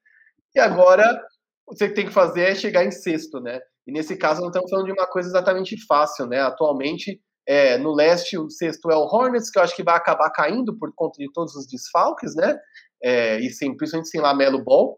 E 0.56 0.60
agora, 0.60 1.22
você 1.68 1.90
tem 1.90 2.06
que 2.06 2.14
fazer 2.14 2.52
é 2.52 2.56
chegar 2.56 2.86
em 2.86 2.92
sexto, 2.92 3.42
né? 3.42 3.60
E 3.86 3.92
nesse 3.92 4.16
caso, 4.16 4.40
não 4.40 4.48
estamos 4.48 4.70
falando 4.70 4.86
de 4.86 4.94
uma 4.94 5.08
coisa 5.08 5.28
exatamente 5.28 5.76
fácil, 5.86 6.28
né? 6.28 6.40
Atualmente, 6.40 7.22
é, 7.48 7.78
no 7.78 7.94
leste, 7.94 8.38
o 8.38 8.50
sexto 8.50 8.90
é 8.90 8.96
o 8.96 9.02
Hornets, 9.02 9.52
que 9.52 9.60
eu 9.60 9.64
acho 9.64 9.76
que 9.76 9.84
vai 9.84 9.96
acabar 9.96 10.30
caindo 10.32 10.78
por 10.78 10.92
conta 10.96 11.18
de 11.20 11.32
todos 11.34 11.56
os 11.56 11.68
desfalques, 11.68 12.36
né? 12.36 12.58
É, 13.04 13.40
e 13.40 13.50
sem, 13.52 13.76
principalmente 13.76 14.10
sem 14.10 14.22
Lamelo 14.22 14.64
Ball. 14.64 14.98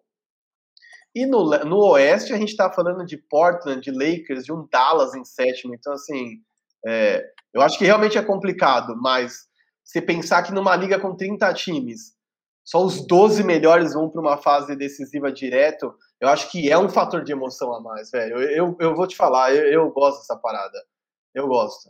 E 1.15 1.25
no, 1.25 1.43
no 1.65 1.77
Oeste, 1.91 2.33
a 2.33 2.37
gente 2.37 2.49
está 2.49 2.71
falando 2.71 3.05
de 3.05 3.17
Portland, 3.17 3.81
de 3.81 3.91
Lakers, 3.91 4.45
de 4.45 4.53
um 4.53 4.67
Dallas 4.71 5.15
em 5.15 5.25
sétimo. 5.25 5.73
Então, 5.73 5.93
assim, 5.93 6.41
é, 6.85 7.23
eu 7.53 7.61
acho 7.61 7.77
que 7.77 7.85
realmente 7.85 8.17
é 8.17 8.21
complicado, 8.21 8.95
mas 8.95 9.47
se 9.83 10.01
pensar 10.01 10.43
que 10.43 10.53
numa 10.53 10.75
liga 10.75 10.99
com 10.99 11.15
30 11.15 11.53
times, 11.53 12.17
só 12.63 12.83
os 12.83 13.07
12 13.07 13.43
melhores 13.43 13.93
vão 13.93 14.09
para 14.09 14.19
uma 14.19 14.37
fase 14.37 14.75
decisiva 14.75 15.31
direto, 15.31 15.95
eu 16.19 16.27
acho 16.27 16.51
que 16.51 16.69
é 16.69 16.77
um 16.77 16.89
fator 16.89 17.23
de 17.23 17.31
emoção 17.31 17.73
a 17.73 17.79
mais, 17.79 18.11
velho. 18.11 18.37
Eu, 18.37 18.49
eu, 18.49 18.77
eu 18.79 18.95
vou 18.95 19.07
te 19.07 19.15
falar, 19.15 19.55
eu, 19.55 19.63
eu, 19.71 19.89
gosto 19.91 20.19
dessa 20.19 20.35
parada. 20.35 20.77
Eu 21.33 21.47
gosto. 21.47 21.89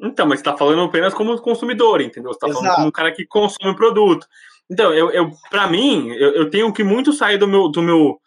Então, 0.00 0.26
mas 0.26 0.40
você 0.40 0.44
tá 0.44 0.56
falando 0.56 0.82
apenas 0.82 1.14
como 1.14 1.40
consumidor, 1.40 2.00
entendeu? 2.00 2.32
Você 2.32 2.40
tá 2.40 2.48
Exato. 2.48 2.64
falando 2.64 2.76
como 2.76 2.88
um 2.88 2.92
cara 2.92 3.12
que 3.12 3.26
consome 3.26 3.70
o 3.70 3.76
produto. 3.76 4.26
Então, 4.68 4.92
eu, 4.92 5.10
eu 5.10 5.30
para 5.50 5.68
mim, 5.68 6.08
eu, 6.08 6.32
eu 6.32 6.50
tenho 6.50 6.72
que 6.72 6.82
muito 6.82 7.12
sair 7.12 7.38
do 7.38 7.46
meu, 7.46 7.68
do 7.68 7.82
meu 7.82 8.20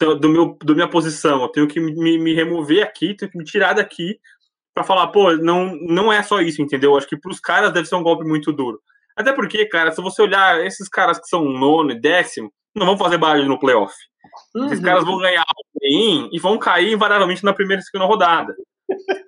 do 0.00 0.28
meu 0.28 0.56
da 0.64 0.74
minha 0.74 0.88
posição. 0.88 1.42
Eu 1.42 1.48
tenho 1.48 1.68
que 1.68 1.78
me, 1.78 2.18
me 2.18 2.34
remover 2.34 2.82
aqui, 2.82 3.14
tenho 3.14 3.30
que 3.30 3.38
me 3.38 3.44
tirar 3.44 3.74
daqui 3.74 4.18
para 4.74 4.84
falar, 4.84 5.08
pô, 5.08 5.32
não, 5.36 5.76
não 5.76 6.12
é 6.12 6.22
só 6.22 6.40
isso, 6.40 6.62
entendeu? 6.62 6.96
Acho 6.96 7.06
que 7.06 7.16
para 7.16 7.30
os 7.30 7.40
caras 7.40 7.72
deve 7.72 7.86
ser 7.86 7.96
um 7.96 8.02
golpe 8.02 8.24
muito 8.24 8.52
duro. 8.52 8.80
Até 9.16 9.32
porque, 9.32 9.66
cara, 9.66 9.92
se 9.92 10.00
você 10.00 10.22
olhar 10.22 10.64
esses 10.64 10.88
caras 10.88 11.18
que 11.18 11.28
são 11.28 11.44
nono 11.44 11.90
e 11.90 12.00
décimo, 12.00 12.50
não 12.74 12.86
vão 12.86 12.96
fazer 12.96 13.18
barulho 13.18 13.48
no 13.48 13.58
playoff. 13.58 13.94
Uhum. 14.54 14.66
Esses 14.66 14.80
caras 14.80 15.04
vão 15.04 15.18
ganhar 15.18 15.44
e 15.82 16.38
vão 16.38 16.58
cair 16.58 16.92
invariavelmente 16.92 17.44
na 17.44 17.52
primeira 17.52 17.82
e 17.82 17.84
segunda 17.84 18.06
rodada. 18.06 18.54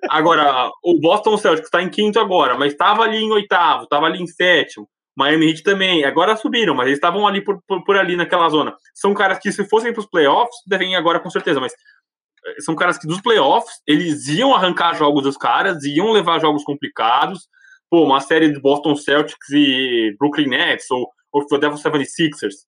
Agora, 0.09 0.71
o 0.83 0.99
Boston 0.99 1.37
Celtics 1.37 1.67
está 1.67 1.81
em 1.81 1.89
quinto 1.89 2.19
agora, 2.19 2.57
mas 2.57 2.73
estava 2.73 3.03
ali 3.03 3.17
em 3.17 3.31
oitavo, 3.31 3.83
estava 3.83 4.05
ali 4.05 4.21
em 4.21 4.27
sétimo. 4.27 4.87
Miami 5.15 5.49
Heat 5.49 5.63
também. 5.63 6.03
Agora 6.03 6.35
subiram, 6.35 6.73
mas 6.75 6.87
eles 6.87 6.97
estavam 6.97 7.27
ali 7.27 7.41
por, 7.41 7.61
por, 7.67 7.83
por, 7.83 7.97
ali 7.97 8.15
naquela 8.15 8.49
zona. 8.49 8.75
São 8.93 9.13
caras 9.13 9.39
que, 9.39 9.51
se 9.51 9.63
fossem 9.65 9.93
para 9.93 10.01
os 10.01 10.09
playoffs, 10.09 10.55
devem 10.67 10.93
ir 10.93 10.95
agora 10.95 11.19
com 11.19 11.29
certeza, 11.29 11.59
mas 11.59 11.73
eh, 11.73 12.61
são 12.61 12.75
caras 12.75 12.97
que 12.97 13.07
dos 13.07 13.21
playoffs 13.21 13.81
eles 13.87 14.27
iam 14.27 14.53
arrancar 14.53 14.95
jogos 14.95 15.23
dos 15.23 15.37
caras, 15.37 15.83
iam 15.83 16.11
levar 16.11 16.39
jogos 16.39 16.63
complicados. 16.63 17.47
Pô, 17.89 18.03
uma 18.03 18.19
série 18.19 18.51
de 18.51 18.59
Boston 18.59 18.95
Celtics 18.95 19.49
e 19.51 20.15
Brooklyn 20.17 20.47
Nets 20.47 20.89
ou, 20.89 21.07
ou 21.31 21.47
Philadelphia 21.47 21.91
76ers. 21.91 22.65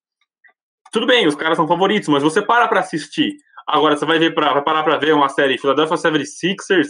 Tudo 0.92 1.08
bem, 1.08 1.28
os 1.28 1.36
caras 1.36 1.58
são 1.58 1.68
favoritos, 1.68 2.08
mas 2.10 2.24
você 2.24 2.42
para 2.42 2.68
para 2.68 2.80
assistir. 2.80 3.34
Agora 3.68 3.98
você 3.98 4.06
vai 4.06 4.20
ver 4.20 4.36
para 4.36 4.62
parar 4.62 4.84
para 4.84 4.98
ver 4.98 5.14
uma 5.14 5.28
série 5.28 5.58
Philadelphia 5.58 5.98
76ers 5.98 6.88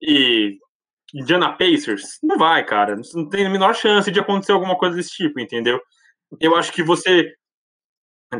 e 0.00 0.56
Indiana 1.14 1.52
Pacers? 1.52 2.18
Não 2.22 2.38
vai, 2.38 2.64
cara. 2.64 2.96
Não 3.14 3.28
tem 3.28 3.46
a 3.46 3.50
menor 3.50 3.74
chance 3.74 4.10
de 4.10 4.20
acontecer 4.20 4.52
alguma 4.52 4.76
coisa 4.76 4.96
desse 4.96 5.10
tipo, 5.10 5.38
entendeu? 5.40 5.80
Eu 6.40 6.56
acho 6.56 6.72
que 6.72 6.82
você. 6.82 7.32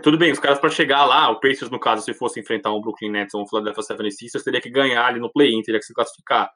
Tudo 0.03 0.17
bem, 0.17 0.33
os 0.33 0.39
caras 0.39 0.59
para 0.59 0.71
chegar 0.71 1.05
lá, 1.05 1.29
o 1.29 1.39
Pacers, 1.39 1.71
no 1.71 1.79
caso, 1.79 2.03
se 2.03 2.15
fosse 2.15 2.41
enfrentar 2.41 2.73
um 2.73 2.81
Brooklyn 2.81 3.11
Nets 3.11 3.35
ou 3.35 3.43
um 3.43 3.47
Philadelphia 3.47 3.83
76ers, 3.83 4.43
teria 4.43 4.61
que 4.61 4.71
ganhar 4.71 5.05
ali 5.05 5.21
no 5.21 5.31
play-in, 5.31 5.61
teria 5.61 5.79
que 5.79 5.85
se 5.85 5.93
classificar. 5.93 6.51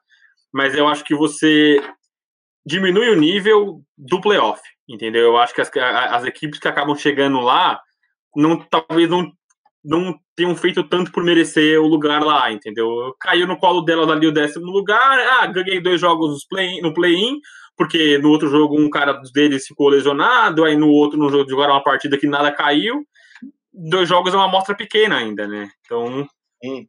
Mas 0.51 0.73
eu 0.73 0.87
acho 0.87 1.03
que 1.03 1.13
você 1.13 1.79
diminui 2.65 3.09
o 3.09 3.15
nível 3.15 3.83
do 3.95 4.19
playoff, 4.19 4.59
entendeu? 4.89 5.25
Eu 5.25 5.37
acho 5.37 5.53
que 5.53 5.61
as, 5.61 5.69
as 5.75 6.25
equipes 6.25 6.59
que 6.59 6.67
acabam 6.67 6.95
chegando 6.95 7.39
lá 7.39 7.79
não 8.35 8.57
talvez 8.57 9.07
não 9.09 9.31
não 9.87 10.13
tenham 10.35 10.53
feito 10.53 10.83
tanto 10.83 11.11
por 11.13 11.23
merecer 11.23 11.79
o 11.79 11.87
lugar 11.87 12.21
lá, 12.21 12.51
entendeu? 12.51 13.15
Caiu 13.21 13.47
no 13.47 13.57
colo 13.57 13.81
delas 13.81 14.09
ali 14.09 14.27
o 14.27 14.33
décimo 14.33 14.65
lugar, 14.65 15.17
ah, 15.39 15.47
ganhei 15.47 15.81
dois 15.81 16.01
jogos 16.01 16.45
no 16.81 16.93
play-in, 16.93 17.39
porque 17.77 18.17
no 18.17 18.29
outro 18.29 18.49
jogo 18.49 18.77
um 18.77 18.89
cara 18.89 19.13
deles 19.33 19.65
ficou 19.65 19.87
lesionado, 19.87 20.65
aí 20.65 20.75
no 20.75 20.89
outro 20.89 21.17
no 21.17 21.29
jogo 21.29 21.49
jogaram 21.49 21.73
uma 21.73 21.83
partida 21.83 22.17
que 22.17 22.27
nada 22.27 22.51
caiu. 22.51 23.05
Dois 23.73 24.09
jogos 24.09 24.33
é 24.33 24.37
uma 24.37 24.47
amostra 24.47 24.75
pequena 24.75 25.17
ainda, 25.19 25.47
né? 25.47 25.69
Então, 25.85 26.27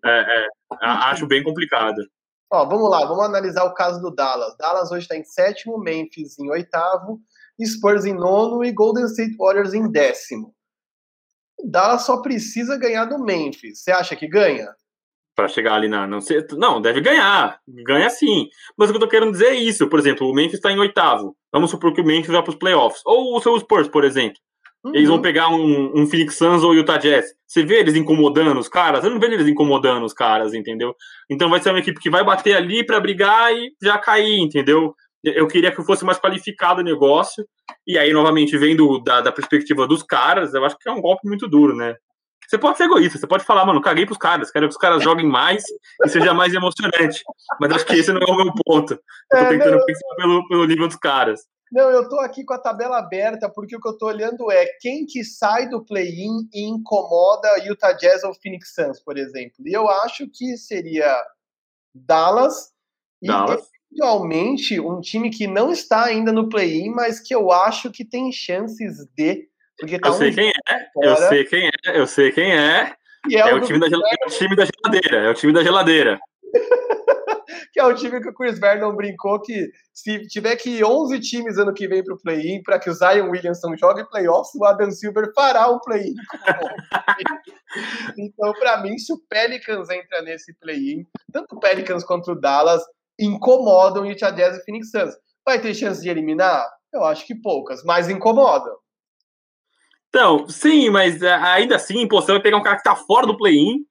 é, 0.04 0.20
é, 0.42 0.46
acho 0.82 1.26
bem 1.28 1.44
complicado. 1.44 2.02
Ó, 2.50 2.64
vamos 2.66 2.90
lá, 2.90 3.04
vamos 3.04 3.24
analisar 3.24 3.64
o 3.64 3.74
caso 3.74 4.00
do 4.00 4.12
Dallas. 4.12 4.56
Dallas 4.58 4.90
hoje 4.90 5.02
está 5.02 5.14
em 5.14 5.22
sétimo, 5.22 5.78
Memphis 5.78 6.36
em 6.38 6.50
oitavo, 6.50 7.20
Spurs 7.64 8.04
em 8.06 8.14
nono 8.14 8.64
e 8.64 8.72
Golden 8.72 9.04
State 9.04 9.36
Warriors 9.36 9.74
em 9.74 9.88
décimo. 9.88 10.54
Dallas 11.64 12.06
só 12.06 12.20
precisa 12.20 12.78
ganhar 12.78 13.04
do 13.06 13.22
Memphis. 13.22 13.82
Você 13.82 13.90
acha 13.90 14.14
que 14.14 14.28
ganha? 14.28 14.66
Para 15.34 15.48
chegar 15.48 15.74
ali 15.74 15.88
na. 15.88 16.06
Não, 16.06 16.20
sei, 16.20 16.44
não, 16.52 16.80
deve 16.80 17.00
ganhar. 17.00 17.60
Ganha 17.84 18.10
sim. 18.10 18.48
Mas 18.76 18.88
o 18.88 18.92
que 18.92 18.96
eu 18.96 19.00
tô 19.00 19.08
querendo 19.08 19.32
dizer 19.32 19.48
é 19.48 19.54
isso. 19.54 19.88
Por 19.88 19.98
exemplo, 19.98 20.28
o 20.28 20.34
Memphis 20.34 20.54
está 20.54 20.72
em 20.72 20.78
oitavo. 20.78 21.36
Vamos 21.52 21.70
supor 21.70 21.92
que 21.92 22.00
o 22.00 22.04
Memphis 22.04 22.32
vá 22.32 22.42
para 22.42 22.50
os 22.50 22.58
playoffs. 22.58 23.02
Ou 23.04 23.36
o 23.36 23.40
seu 23.40 23.58
Spurs, 23.58 23.88
por 23.88 24.04
exemplo. 24.04 24.38
Uhum. 24.84 24.94
Eles 24.94 25.08
vão 25.08 25.20
pegar 25.20 25.48
um, 25.48 25.92
um 25.94 26.06
Phoenix 26.06 26.36
Suns 26.36 26.62
ou 26.62 26.74
Utah 26.74 26.98
Jazz. 26.98 27.26
Você 27.46 27.64
vê 27.64 27.80
eles 27.80 27.96
incomodando 27.96 28.58
os 28.58 28.68
caras? 28.68 29.04
Eu 29.04 29.10
não 29.10 29.18
vejo 29.18 29.32
eles 29.32 29.48
incomodando 29.48 30.04
os 30.04 30.12
caras, 30.12 30.54
entendeu? 30.54 30.94
Então 31.28 31.50
vai 31.50 31.60
ser 31.60 31.70
uma 31.70 31.80
equipe 31.80 32.00
que 32.00 32.10
vai 32.10 32.24
bater 32.24 32.56
ali 32.56 32.84
para 32.84 33.00
brigar 33.00 33.52
e 33.52 33.72
já 33.82 33.98
cair, 33.98 34.38
entendeu? 34.38 34.94
Eu 35.22 35.48
queria 35.48 35.74
que 35.74 35.82
fosse 35.82 36.04
mais 36.04 36.18
qualificado 36.18 36.80
o 36.80 36.84
negócio. 36.84 37.46
E 37.86 37.98
aí, 37.98 38.12
novamente, 38.12 38.56
vendo 38.56 39.00
da, 39.00 39.20
da 39.20 39.32
perspectiva 39.32 39.86
dos 39.86 40.02
caras, 40.02 40.54
eu 40.54 40.64
acho 40.64 40.78
que 40.78 40.88
é 40.88 40.92
um 40.92 41.00
golpe 41.00 41.26
muito 41.26 41.48
duro, 41.48 41.74
né? 41.74 41.96
Você 42.48 42.56
pode 42.56 42.78
ser 42.78 42.84
egoísta, 42.84 43.18
você 43.18 43.26
pode 43.26 43.44
falar, 43.44 43.66
mano, 43.66 43.80
caguei 43.80 44.06
pros 44.06 44.16
caras, 44.16 44.50
quero 44.50 44.66
que 44.66 44.72
os 44.72 44.78
caras 44.78 45.02
joguem 45.02 45.26
mais 45.26 45.62
e 46.02 46.08
seja 46.08 46.32
mais 46.32 46.54
emocionante. 46.54 47.22
Mas 47.60 47.72
acho 47.72 47.84
que 47.84 47.96
esse 47.96 48.10
não 48.10 48.20
é 48.20 48.30
o 48.30 48.36
meu 48.36 48.52
ponto. 48.64 48.94
Eu 48.94 49.00
tô 49.30 49.36
é, 49.36 49.48
tentando 49.50 49.76
não, 49.76 49.84
pensar 49.84 50.14
pelo, 50.16 50.48
pelo 50.48 50.64
nível 50.64 50.88
dos 50.88 50.96
caras. 50.96 51.42
Não, 51.70 51.90
eu 51.90 52.08
tô 52.08 52.18
aqui 52.20 52.44
com 52.44 52.54
a 52.54 52.58
tabela 52.58 52.98
aberta, 52.98 53.50
porque 53.50 53.76
o 53.76 53.80
que 53.80 53.88
eu 53.88 53.98
tô 53.98 54.06
olhando 54.06 54.50
é 54.50 54.64
quem 54.80 55.04
que 55.04 55.22
sai 55.22 55.68
do 55.68 55.84
play-in 55.84 56.48
e 56.50 56.62
incomoda 56.62 57.58
Utah 57.66 57.92
Jazz 57.92 58.24
ou 58.24 58.32
Phoenix 58.32 58.72
Suns, 58.74 59.00
por 59.00 59.18
exemplo. 59.18 59.56
E 59.66 59.72
eu 59.74 59.86
acho 59.86 60.26
que 60.32 60.56
seria 60.56 61.14
Dallas, 61.94 62.72
Dallas. 63.20 63.68
E 63.90 64.02
Atualmente, 64.02 64.78
um 64.78 65.00
time 65.00 65.30
que 65.30 65.46
não 65.46 65.72
está 65.72 66.04
ainda 66.04 66.32
no 66.32 66.48
play-in, 66.48 66.90
mas 66.90 67.20
que 67.20 67.34
eu 67.34 67.50
acho 67.50 67.90
que 67.90 68.04
tem 68.04 68.30
chances 68.30 69.06
de. 69.16 69.48
Porque 69.78 69.98
tá 69.98 70.08
eu 70.08 70.12
sei 70.14 70.30
um 70.30 70.34
quem 70.34 70.48
é, 70.48 70.88
eu 71.02 71.16
sei 71.16 71.44
quem 71.44 71.66
é, 71.66 71.98
eu 71.98 72.06
sei 72.06 72.32
quem 72.32 72.52
é. 72.52 72.92
é, 73.32 73.38
é, 73.38 73.54
o, 73.54 73.60
time 73.60 73.78
da, 73.78 73.86
é 73.86 74.26
o 74.26 74.30
time 74.30 74.56
da 74.56 74.64
geladeira, 74.64 75.16
é 75.26 75.30
o 75.30 75.34
time 75.34 75.52
da 75.52 75.62
geladeira. 75.62 76.18
que 77.72 77.80
é 77.80 77.84
o 77.84 77.94
time 77.94 78.20
que 78.20 78.28
o 78.28 78.34
Chris 78.34 78.58
Vernon 78.58 78.94
brincou 78.94 79.40
que 79.40 79.70
se 79.92 80.26
tiver 80.26 80.56
que 80.56 80.84
11 80.84 81.20
times 81.20 81.58
ano 81.58 81.72
que 81.72 81.86
vem 81.88 82.02
para 82.02 82.14
o 82.14 82.20
play-in, 82.20 82.62
para 82.62 82.78
que 82.78 82.90
o 82.90 82.94
Zion 82.94 83.30
Williamson 83.30 83.76
jogue 83.76 84.08
playoffs, 84.08 84.54
o 84.54 84.64
Adam 84.64 84.90
Silver 84.90 85.32
fará 85.34 85.70
um 85.70 85.78
play-in. 85.78 86.14
então, 88.18 88.52
para 88.54 88.82
mim, 88.82 88.98
se 88.98 89.12
o 89.12 89.18
Pelicans 89.28 89.90
entra 89.90 90.22
nesse 90.22 90.54
play-in, 90.54 91.06
tanto 91.32 91.56
o 91.56 91.60
Pelicans 91.60 92.04
quanto 92.04 92.32
o 92.32 92.40
Dallas 92.40 92.82
incomodam 93.18 94.02
o 94.02 94.06
Utah 94.06 94.30
Jazz 94.30 94.56
e 94.56 94.64
Phoenix 94.64 94.90
Suns. 94.90 95.14
Vai 95.44 95.60
ter 95.60 95.74
chance 95.74 96.00
de 96.02 96.08
eliminar? 96.08 96.66
Eu 96.92 97.04
acho 97.04 97.26
que 97.26 97.34
poucas, 97.34 97.82
mas 97.84 98.08
incomodam. 98.08 98.74
Então, 100.08 100.48
sim, 100.48 100.88
mas 100.90 101.22
é, 101.22 101.34
ainda 101.34 101.76
assim, 101.76 102.06
pô, 102.08 102.20
você 102.20 102.32
vai 102.32 102.40
pegar 102.40 102.56
um 102.56 102.62
cara 102.62 102.76
que 102.76 102.82
tá 102.82 102.96
fora 102.96 103.26
do 103.26 103.36
play-in 103.36 103.84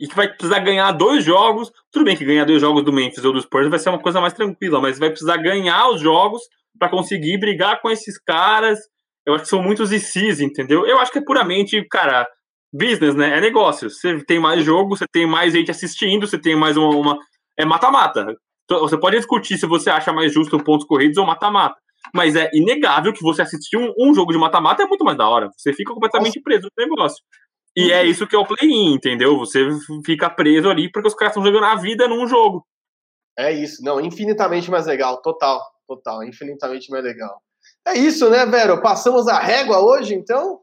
e 0.00 0.06
que 0.06 0.14
vai 0.14 0.28
precisar 0.28 0.60
ganhar 0.60 0.92
dois 0.92 1.24
jogos. 1.24 1.72
Tudo 1.90 2.04
bem 2.04 2.16
que 2.16 2.24
ganhar 2.24 2.44
dois 2.44 2.60
jogos 2.60 2.84
do 2.84 2.92
Memphis 2.92 3.24
ou 3.24 3.32
do 3.32 3.40
Spurs 3.40 3.68
vai 3.68 3.78
ser 3.78 3.88
uma 3.88 4.00
coisa 4.00 4.20
mais 4.20 4.32
tranquila, 4.32 4.80
mas 4.80 4.98
vai 4.98 5.10
precisar 5.10 5.36
ganhar 5.38 5.88
os 5.88 6.00
jogos 6.00 6.42
para 6.78 6.88
conseguir 6.88 7.38
brigar 7.38 7.80
com 7.80 7.90
esses 7.90 8.18
caras. 8.18 8.78
Eu 9.26 9.34
acho 9.34 9.44
que 9.44 9.50
são 9.50 9.62
muitos 9.62 9.90
ICs, 9.90 10.40
entendeu? 10.40 10.86
Eu 10.86 10.98
acho 10.98 11.10
que 11.10 11.18
é 11.18 11.24
puramente, 11.24 11.82
cara, 11.88 12.28
business, 12.72 13.14
né? 13.14 13.38
É 13.38 13.40
negócio. 13.40 13.88
Você 13.88 14.22
tem 14.24 14.38
mais 14.38 14.64
jogo, 14.64 14.96
você 14.96 15.06
tem 15.10 15.26
mais 15.26 15.52
gente 15.52 15.70
assistindo, 15.70 16.26
você 16.26 16.38
tem 16.38 16.56
mais 16.56 16.76
uma. 16.76 16.94
uma... 16.94 17.18
É 17.58 17.64
mata-mata. 17.64 18.36
Você 18.68 18.98
pode 18.98 19.16
discutir 19.16 19.58
se 19.58 19.66
você 19.66 19.90
acha 19.90 20.12
mais 20.12 20.32
justo 20.32 20.62
pontos 20.62 20.86
corridos 20.86 21.18
ou 21.18 21.26
mata-mata. 21.26 21.76
Mas 22.14 22.36
é 22.36 22.50
inegável 22.52 23.12
que 23.12 23.22
você 23.22 23.42
assistir 23.42 23.76
um, 23.76 23.92
um 23.98 24.14
jogo 24.14 24.32
de 24.32 24.38
mata-mata 24.38 24.82
é 24.82 24.86
muito 24.86 25.04
mais 25.04 25.16
da 25.16 25.28
hora. 25.28 25.48
Você 25.56 25.72
fica 25.72 25.92
completamente 25.92 26.40
preso 26.40 26.68
no 26.76 26.84
negócio. 26.84 27.22
E 27.76 27.90
é 27.90 28.04
isso 28.04 28.26
que 28.26 28.36
é 28.36 28.38
o 28.38 28.46
play-in, 28.46 28.94
entendeu? 28.94 29.36
Você 29.38 29.68
fica 30.04 30.30
preso 30.30 30.68
ali 30.70 30.90
porque 30.90 31.08
os 31.08 31.14
caras 31.14 31.32
estão 31.32 31.44
jogando 31.44 31.66
a 31.66 31.74
vida 31.74 32.06
num 32.06 32.26
jogo. 32.26 32.64
É 33.36 33.50
isso, 33.50 33.82
não, 33.82 34.00
infinitamente 34.00 34.70
mais 34.70 34.86
legal, 34.86 35.20
total, 35.20 35.60
total, 35.88 36.22
infinitamente 36.22 36.88
mais 36.88 37.02
legal. 37.02 37.42
É 37.86 37.94
isso, 37.94 38.30
né, 38.30 38.46
Vero? 38.46 38.80
Passamos 38.80 39.26
a 39.26 39.40
régua 39.40 39.80
hoje, 39.80 40.14
então? 40.14 40.60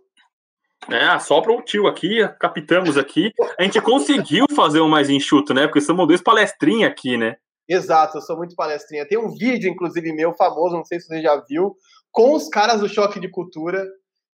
É, 0.90 1.20
só 1.20 1.42
para 1.42 1.52
o 1.52 1.62
tio 1.62 1.88
aqui, 1.88 2.28
captamos 2.40 2.98
aqui. 2.98 3.32
A 3.58 3.64
gente 3.64 3.80
conseguiu 3.82 4.46
fazer 4.56 4.82
um 4.82 4.90
mais 4.90 5.10
enxuto, 5.10 5.54
né? 5.54 5.68
Porque 5.68 5.82
somos 5.82 6.08
dois 6.08 6.22
palestrinhas 6.22 6.92
aqui, 6.92 7.18
né? 7.18 7.36
Exato, 7.70 8.18
eu 8.18 8.22
sou 8.22 8.36
muito 8.36 8.56
palestrinha. 8.56 9.08
Tem 9.08 9.18
um 9.18 9.30
vídeo, 9.30 9.70
inclusive, 9.70 10.12
meu 10.14 10.34
famoso, 10.34 10.76
não 10.76 10.84
sei 10.84 11.00
se 11.00 11.08
você 11.08 11.22
já 11.22 11.36
viu, 11.48 11.76
com 12.12 12.34
os 12.34 12.50
caras 12.50 12.82
do 12.82 12.90
Choque 12.90 13.20
de 13.20 13.30
Cultura 13.30 13.88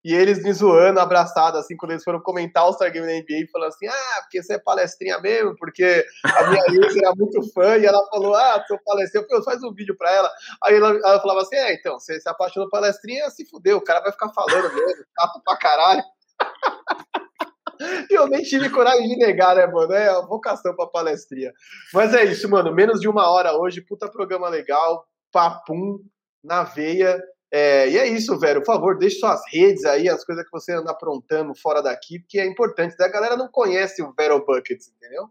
e 0.05 0.13
eles 0.13 0.43
me 0.43 0.53
zoando, 0.53 1.01
abraçado, 1.01 1.57
assim, 1.57 1.75
quando 1.77 1.93
eles 1.93 2.05
foram 2.05 2.21
comentar 2.21 2.67
o 2.67 2.73
Stargame 2.73 3.07
na 3.07 3.15
NBA, 3.15 3.49
falando 3.51 3.69
assim, 3.69 3.87
ah, 3.87 4.21
porque 4.21 4.43
você 4.43 4.55
é 4.55 4.59
palestrinha 4.59 5.19
mesmo, 5.19 5.57
porque 5.57 6.05
a 6.23 6.51
minha 6.51 6.63
ex 6.85 6.97
era 6.97 7.15
muito 7.17 7.43
fã, 7.55 7.79
e 7.79 7.87
ela 7.87 8.07
falou, 8.11 8.35
ah, 8.35 8.63
sou 8.69 8.79
palestrinha, 8.85 9.27
eu 9.31 9.43
faz 9.43 9.63
um 9.65 9.73
vídeo 9.73 9.97
pra 9.97 10.13
ela. 10.13 10.31
Aí 10.63 10.77
ela, 10.77 10.91
ela 10.91 11.21
falava 11.21 11.41
assim, 11.41 11.57
é, 11.57 11.73
então, 11.73 11.99
você 11.99 12.21
se 12.21 12.29
apaixonou 12.29 12.69
palestrinha, 12.69 13.31
se 13.31 13.49
fudeu, 13.49 13.79
o 13.79 13.83
cara 13.83 14.01
vai 14.01 14.13
ficar 14.13 14.29
falando 14.29 14.75
mesmo, 14.75 15.05
chato 15.19 15.41
pra 15.43 15.57
caralho. 15.57 16.03
Eu 18.11 18.29
nem 18.29 18.43
tive 18.43 18.71
coragem 18.71 19.09
de 19.09 19.17
negar, 19.17 19.57
né, 19.57 19.67
mano? 19.67 19.93
É 19.93 20.09
a 20.09 20.21
vocação 20.21 20.75
pra 20.75 20.87
palestrinha. 20.87 21.53
Mas 21.93 22.15
é 22.15 22.25
isso, 22.25 22.49
mano. 22.49 22.73
Menos 22.73 23.01
de 23.01 23.09
uma 23.09 23.29
hora 23.29 23.57
hoje, 23.57 23.81
puta 23.81 24.09
programa 24.09 24.49
legal, 24.49 25.07
papum, 25.33 25.99
na 26.43 26.63
veia. 26.63 27.21
É, 27.53 27.89
e 27.89 27.99
é 27.99 28.07
isso, 28.09 28.39
velho. 28.39 28.61
Por 28.61 28.67
favor, 28.67 28.99
deixe 28.99 29.19
suas 29.19 29.41
redes 29.53 29.85
aí, 29.85 30.09
as 30.09 30.25
coisas 30.25 30.45
que 30.45 30.51
você 30.51 30.73
anda 30.73 30.91
aprontando 30.91 31.55
fora 31.55 31.83
daqui, 31.83 32.19
porque 32.21 32.39
é 32.39 32.47
importante. 32.47 32.95
A 33.01 33.09
galera 33.09 33.37
não 33.37 33.49
conhece 33.49 34.03
o 34.03 34.13
Vero 34.17 34.45
Buckets, 34.45 34.89
entendeu? 34.89 35.29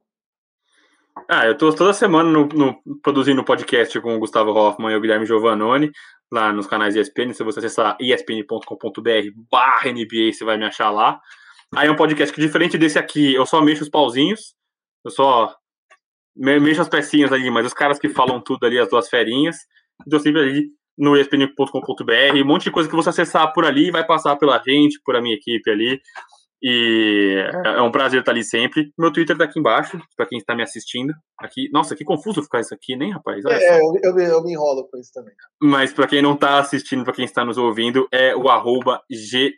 Ah, 1.29 1.45
eu 1.45 1.55
tô 1.55 1.73
toda 1.73 1.93
semana 1.93 2.29
no, 2.29 2.47
no, 2.47 2.81
produzindo 3.01 3.43
podcast 3.43 3.99
com 4.01 4.15
o 4.15 4.19
Gustavo 4.19 4.51
Hoffman 4.51 4.91
e 4.91 4.95
o 4.95 5.01
Guilherme 5.01 5.25
Giovannone, 5.25 5.91
lá 6.33 6.51
nos 6.51 6.65
canais 6.65 6.95
ESPN. 6.95 7.31
Se 7.33 7.43
você 7.43 7.59
acessar 7.59 7.95
espn.com.br 7.99 9.09
barra 9.51 9.91
NBA, 9.91 10.33
você 10.33 10.43
vai 10.43 10.57
me 10.57 10.65
achar 10.65 10.89
lá. 10.89 11.21
Aí 11.75 11.87
é 11.87 11.91
um 11.91 11.95
podcast 11.95 12.33
que, 12.33 12.41
diferente 12.41 12.77
desse 12.77 12.97
aqui, 12.97 13.33
eu 13.33 13.45
só 13.45 13.61
mexo 13.61 13.83
os 13.83 13.89
pauzinhos, 13.89 14.55
eu 15.05 15.11
só 15.11 15.55
mexo 16.35 16.81
as 16.81 16.89
pecinhas 16.89 17.31
ali, 17.31 17.49
mas 17.51 17.65
os 17.65 17.73
caras 17.73 17.99
que 17.99 18.09
falam 18.09 18.41
tudo 18.41 18.65
ali, 18.65 18.79
as 18.79 18.89
duas 18.89 19.07
ferinhas, 19.09 19.57
estou 20.03 20.19
sempre 20.19 20.41
ali 20.41 20.67
no 20.97 21.15
espn.com.br, 21.15 22.35
um 22.35 22.45
monte 22.45 22.63
de 22.63 22.71
coisa 22.71 22.89
que 22.89 22.95
você 22.95 23.09
acessar 23.09 23.51
por 23.53 23.65
ali 23.65 23.91
vai 23.91 24.05
passar 24.05 24.35
pela 24.35 24.61
gente, 24.63 24.99
por 25.03 25.15
a 25.15 25.21
minha 25.21 25.35
equipe 25.35 25.69
ali. 25.69 26.01
E 26.65 27.45
é 27.65 27.81
um 27.81 27.91
prazer 27.91 28.21
estar 28.21 28.31
ali 28.31 28.43
sempre. 28.43 28.93
Meu 28.97 29.11
Twitter 29.11 29.37
tá 29.37 29.43
aqui 29.43 29.59
embaixo, 29.59 29.99
para 30.15 30.25
quem 30.25 30.37
está 30.37 30.55
me 30.55 30.63
assistindo. 30.63 31.13
Aqui, 31.37 31.69
nossa, 31.73 31.93
que 31.93 32.05
confuso 32.05 32.41
ficar 32.41 32.61
isso 32.61 32.73
aqui, 32.73 32.95
nem, 32.95 33.11
rapaz? 33.11 33.43
É, 33.43 33.79
eu, 33.81 33.93
eu, 34.01 34.17
eu, 34.17 34.43
me 34.43 34.53
enrolo 34.53 34.87
com 34.89 34.97
isso 34.97 35.11
também. 35.13 35.33
Mas 35.61 35.91
para 35.91 36.07
quem 36.07 36.21
não 36.21 36.35
está 36.35 36.59
assistindo, 36.59 37.03
para 37.03 37.13
quem 37.13 37.25
está 37.25 37.43
nos 37.43 37.57
ouvindo, 37.57 38.07
é 38.11 38.33
o 38.33 38.47
arroba 38.47 39.01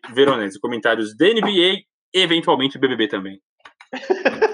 gveronese. 0.09 0.59
Comentários 0.59 1.15
da 1.15 1.27
NBA, 1.27 1.83
eventualmente 2.11 2.79
BBB 2.79 3.07
também. 3.07 3.39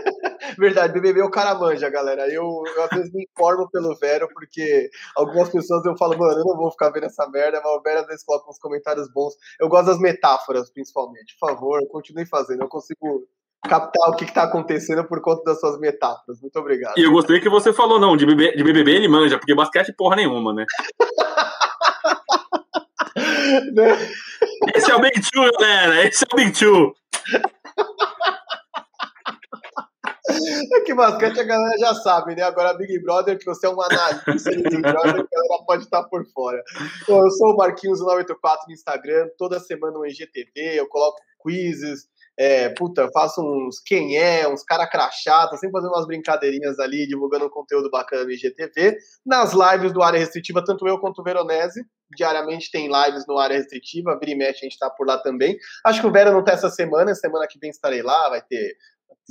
Verdade, 0.62 0.94
BBB 0.94 1.22
é 1.22 1.24
o 1.24 1.32
cara 1.32 1.56
manja, 1.56 1.90
galera. 1.90 2.32
Eu, 2.32 2.62
eu, 2.76 2.84
às 2.84 2.92
vezes 2.92 3.12
me 3.12 3.24
informo 3.24 3.68
pelo 3.72 3.98
Vero, 3.98 4.28
porque 4.32 4.92
algumas 5.16 5.50
pessoas 5.50 5.84
eu 5.86 5.98
falo, 5.98 6.16
mano, 6.16 6.40
eu 6.40 6.46
não 6.46 6.56
vou 6.56 6.70
ficar 6.70 6.92
vendo 6.92 7.08
essa 7.08 7.28
merda, 7.28 7.60
mas 7.64 7.74
o 7.74 7.82
Vero 7.82 8.02
às 8.02 8.06
vezes 8.06 8.24
coloca 8.24 8.48
uns 8.48 8.60
comentários 8.60 9.12
bons. 9.12 9.34
Eu 9.60 9.68
gosto 9.68 9.88
das 9.88 10.00
metáforas, 10.00 10.70
principalmente. 10.70 11.36
Por 11.40 11.50
favor, 11.50 11.82
continue 11.88 12.28
fazendo. 12.28 12.62
Eu 12.62 12.68
consigo 12.68 13.28
captar 13.68 14.10
o 14.10 14.16
que 14.16 14.24
está 14.24 14.44
acontecendo 14.44 15.04
por 15.04 15.20
conta 15.20 15.44
das 15.46 15.60
suas 15.60 15.80
metáforas. 15.80 16.40
Muito 16.40 16.60
obrigado. 16.60 16.96
E 16.96 17.02
eu 17.06 17.12
gostei 17.12 17.40
que 17.40 17.50
você 17.50 17.74
falou, 17.74 18.00
não, 18.00 18.16
de 18.16 18.28
BBB, 18.28 18.56
de 18.56 18.64
BBB 18.64 18.92
ele 18.92 19.08
manja, 19.08 19.40
porque 19.40 19.56
basquete 19.56 19.96
porra 19.98 20.16
nenhuma, 20.16 20.54
né? 20.54 20.68
Esse 24.76 24.92
é 24.92 24.96
o 24.96 25.02
Big 25.02 25.20
Two, 25.22 25.52
galera. 25.54 26.08
Esse 26.08 26.24
é 26.24 26.28
o 26.32 26.36
Big 26.36 26.52
Two. 26.52 26.94
É 30.32 30.82
que 30.82 30.94
basquete 30.94 31.40
a 31.40 31.44
galera 31.44 31.78
já 31.78 31.94
sabe, 31.96 32.36
né? 32.36 32.44
Agora 32.44 32.74
Big 32.74 33.00
Brother, 33.00 33.38
que 33.38 33.46
você 33.46 33.68
é 33.68 33.70
um 33.70 33.82
analista 33.82 34.52
de 34.52 34.64
Big 34.64 34.82
Brother, 34.82 35.10
a 35.10 35.14
galera 35.14 35.66
pode 35.66 35.84
estar 35.84 36.04
por 36.04 36.26
fora. 36.34 36.64
Bom, 37.08 37.24
eu 37.24 37.32
sou 37.32 37.54
o 37.54 37.58
Marquinhos984 37.58 38.68
no 38.68 38.74
Instagram, 38.74 39.30
toda 39.38 39.60
semana 39.60 39.94
no 39.94 40.06
IGTV, 40.06 40.80
eu 40.80 40.88
coloco 40.88 41.22
quizzes, 41.44 42.08
é, 42.38 42.70
puta, 42.70 43.10
faço 43.12 43.42
uns 43.42 43.80
quem 43.80 44.18
é, 44.18 44.48
uns 44.48 44.64
cara 44.64 44.88
crachata, 44.88 45.58
sempre 45.58 45.74
fazendo 45.74 45.92
umas 45.92 46.08
brincadeirinhas 46.08 46.80
ali, 46.80 47.06
divulgando 47.06 47.50
conteúdo 47.50 47.90
bacana 47.90 48.24
no 48.24 48.32
IGTV. 48.32 48.98
Nas 49.26 49.54
lives 49.54 49.92
do 49.92 50.02
Área 50.02 50.20
Restritiva, 50.20 50.64
tanto 50.64 50.88
eu 50.88 51.00
quanto 51.00 51.20
o 51.20 51.24
Veronese, 51.24 51.86
diariamente 52.16 52.72
tem 52.72 52.90
lives 52.92 53.26
no 53.28 53.38
Área 53.38 53.58
Restritiva, 53.58 54.18
vira 54.20 54.32
e 54.32 54.36
mexe, 54.36 54.60
a 54.62 54.70
gente 54.70 54.80
tá 54.80 54.90
por 54.90 55.06
lá 55.06 55.18
também. 55.18 55.58
Acho 55.86 56.02
que 56.02 56.08
o 56.08 56.12
Vera 56.12 56.32
não 56.32 56.44
tá 56.44 56.54
essa 56.54 56.70
semana, 56.70 57.14
semana 57.14 57.48
que 57.48 57.60
vem 57.60 57.70
estarei 57.70 58.02
lá, 58.02 58.30
vai 58.30 58.42
ter 58.42 58.76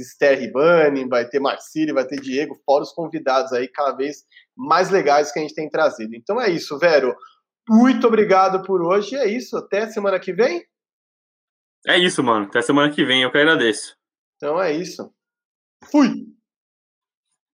Esther 0.02 0.38
Ribani, 0.38 1.08
vai 1.08 1.28
ter 1.28 1.40
Marcílio, 1.40 1.94
vai 1.94 2.06
ter 2.06 2.20
Diego, 2.20 2.60
fora 2.64 2.82
os 2.82 2.92
convidados 2.92 3.52
aí 3.52 3.68
cada 3.68 3.96
vez 3.96 4.24
mais 4.56 4.90
legais 4.90 5.32
que 5.32 5.38
a 5.38 5.42
gente 5.42 5.54
tem 5.54 5.68
trazido. 5.68 6.14
Então 6.14 6.40
é 6.40 6.50
isso, 6.50 6.78
Vero. 6.78 7.14
Muito 7.68 8.06
obrigado 8.06 8.62
por 8.64 8.82
hoje. 8.82 9.14
É 9.14 9.28
isso. 9.28 9.56
Até 9.56 9.88
semana 9.88 10.18
que 10.18 10.32
vem. 10.32 10.64
É 11.86 11.96
isso, 11.98 12.22
mano. 12.22 12.46
Até 12.46 12.60
semana 12.60 12.92
que 12.92 13.04
vem. 13.04 13.22
Eu 13.22 13.30
que 13.30 13.38
agradeço. 13.38 13.96
Então 14.36 14.60
é 14.60 14.72
isso. 14.72 15.12
Fui! 15.84 16.26